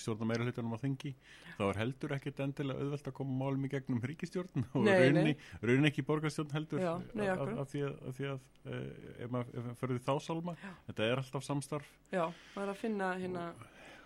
stjórna 0.00 0.26
meira 0.28 0.44
hlutunum 0.46 0.74
á 0.74 0.78
þingi 0.82 1.12
þá 1.58 1.62
er 1.70 1.78
heldur 1.82 2.14
ekkit 2.16 2.42
endilega 2.44 2.82
auðvelt 2.84 3.10
að 3.10 3.14
koma 3.20 3.36
málum 3.44 3.64
í 3.68 3.70
gegnum 3.72 4.02
ríkistjórn 4.10 4.64
og 4.74 4.88
rauninni 4.90 5.90
ekki 5.92 6.04
borgarstjórn 6.08 6.52
heldur 6.56 6.82
Já, 6.82 6.92
nei, 7.14 7.28
af, 7.32 7.46
af 7.64 7.70
því 7.72 7.84
að, 7.86 7.94
af 8.10 8.18
því 8.18 8.28
að 8.32 8.50
uh, 8.66 8.82
ef 9.26 9.30
maður 9.36 9.64
maður 9.68 9.80
fyrir 9.84 10.04
þá 10.08 10.12
sálma 10.26 10.56
Já. 10.60 10.68
þetta 10.90 11.08
er 11.10 11.22
alltaf 11.24 11.46
samstarf 11.48 11.88
já, 12.12 12.24
það 12.54 12.62
er 12.66 12.74
að 12.74 12.80
finna 12.82 13.10
hérna, 13.22 13.46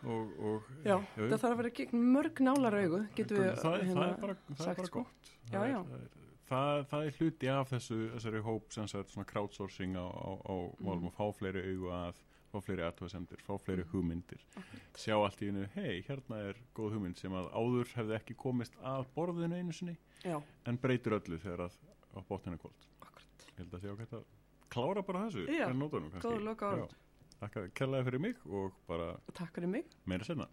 og, 0.04 0.32
og 0.50 0.70
já, 0.86 0.96
jú, 1.16 1.26
það 1.26 1.36
þarf 1.36 1.50
að 1.50 1.60
vera 1.64 1.74
gegn 1.80 2.06
mörg 2.14 2.40
nálar 2.46 2.78
augu, 2.84 3.02
getum 3.18 3.40
við 3.42 3.52
það, 3.60 3.76
hérna, 3.84 4.00
það 4.00 4.08
er 4.14 4.24
bara, 4.26 4.38
það 4.54 4.72
er 4.74 4.80
bara 4.82 4.90
sko. 4.92 5.04
gott 5.04 5.36
Já, 5.50 5.58
það, 5.58 5.68
já. 5.74 5.80
Er, 6.00 6.08
það, 6.50 6.80
það, 6.90 7.04
er 7.10 7.18
hluti 7.20 7.48
af 7.54 7.68
þessu 7.74 7.96
þessari 8.16 8.40
hóp 8.46 8.72
sem 8.74 8.88
sagt 8.90 9.12
svona 9.14 9.28
crowdsourcing 9.30 9.94
á, 9.98 10.06
á, 10.06 10.30
á 10.46 10.54
málum 10.82 11.04
Mm. 11.04 11.10
og 11.10 11.14
fá 11.18 11.26
fleiri 11.38 11.62
augu 11.72 11.90
að 11.94 12.18
fá 12.50 12.58
fleiri 12.66 12.82
aðtöðasendir, 12.86 13.42
fá 13.46 13.52
fleiri 13.62 13.84
Mm. 13.84 13.90
hugmyndir 13.92 14.40
sjá 14.98 15.14
allt 15.16 15.40
í 15.42 15.50
hennu, 15.50 15.68
hei, 15.74 16.02
hérna 16.08 16.40
er 16.50 16.56
góð 16.74 16.96
hugmynd 16.96 17.18
sem 17.18 17.32
að 17.32 17.50
áður 17.54 17.92
hefði 17.94 18.16
ekki 18.18 18.34
komist 18.36 18.74
að 18.82 19.06
borðinu 19.14 19.54
einu 19.60 19.72
sinni, 19.72 19.96
já, 20.24 20.40
en 20.66 20.78
breytur 20.82 21.18
öllu 21.20 21.38
þegar 21.38 21.66
að 21.68 21.76
á 22.14 22.20
botninu 22.28 22.58
kvöld 22.58 22.88
ég 23.46 23.58
held 23.62 23.74
að 23.74 23.80
sé 23.84 23.92
ákveðt 23.94 24.16
að 24.18 24.24
klára 24.70 25.02
bara 25.06 25.24
þessu 25.28 25.46
Já, 25.50 25.68
nótunum 25.74 26.10
kannski. 26.10 26.28
góð 26.28 26.44
lokaorð. 26.46 26.90
Já. 26.90 26.96
Þakka 27.40 27.62
kærlega 27.74 28.04
fyrir 28.04 28.20
mig 28.20 28.36
og 28.50 28.72
bara 28.86 29.14
Takk 29.32 29.54
fyrir 29.54 29.68
mig 29.72 29.84
meira 30.06 30.24
senna 30.24 30.46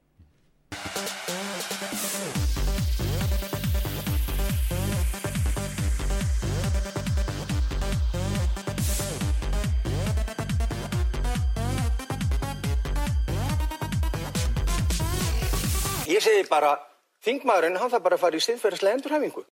Ég 16.18 16.24
segi 16.26 16.46
bara, 16.50 16.72
þingmaðurinn, 17.22 17.76
hann 17.78 17.92
þarf 17.94 18.06
bara 18.08 18.18
að 18.18 18.22
fara 18.24 18.38
í 18.40 18.42
siðferðislega 18.42 18.98
endurhæfingu. 18.98 19.44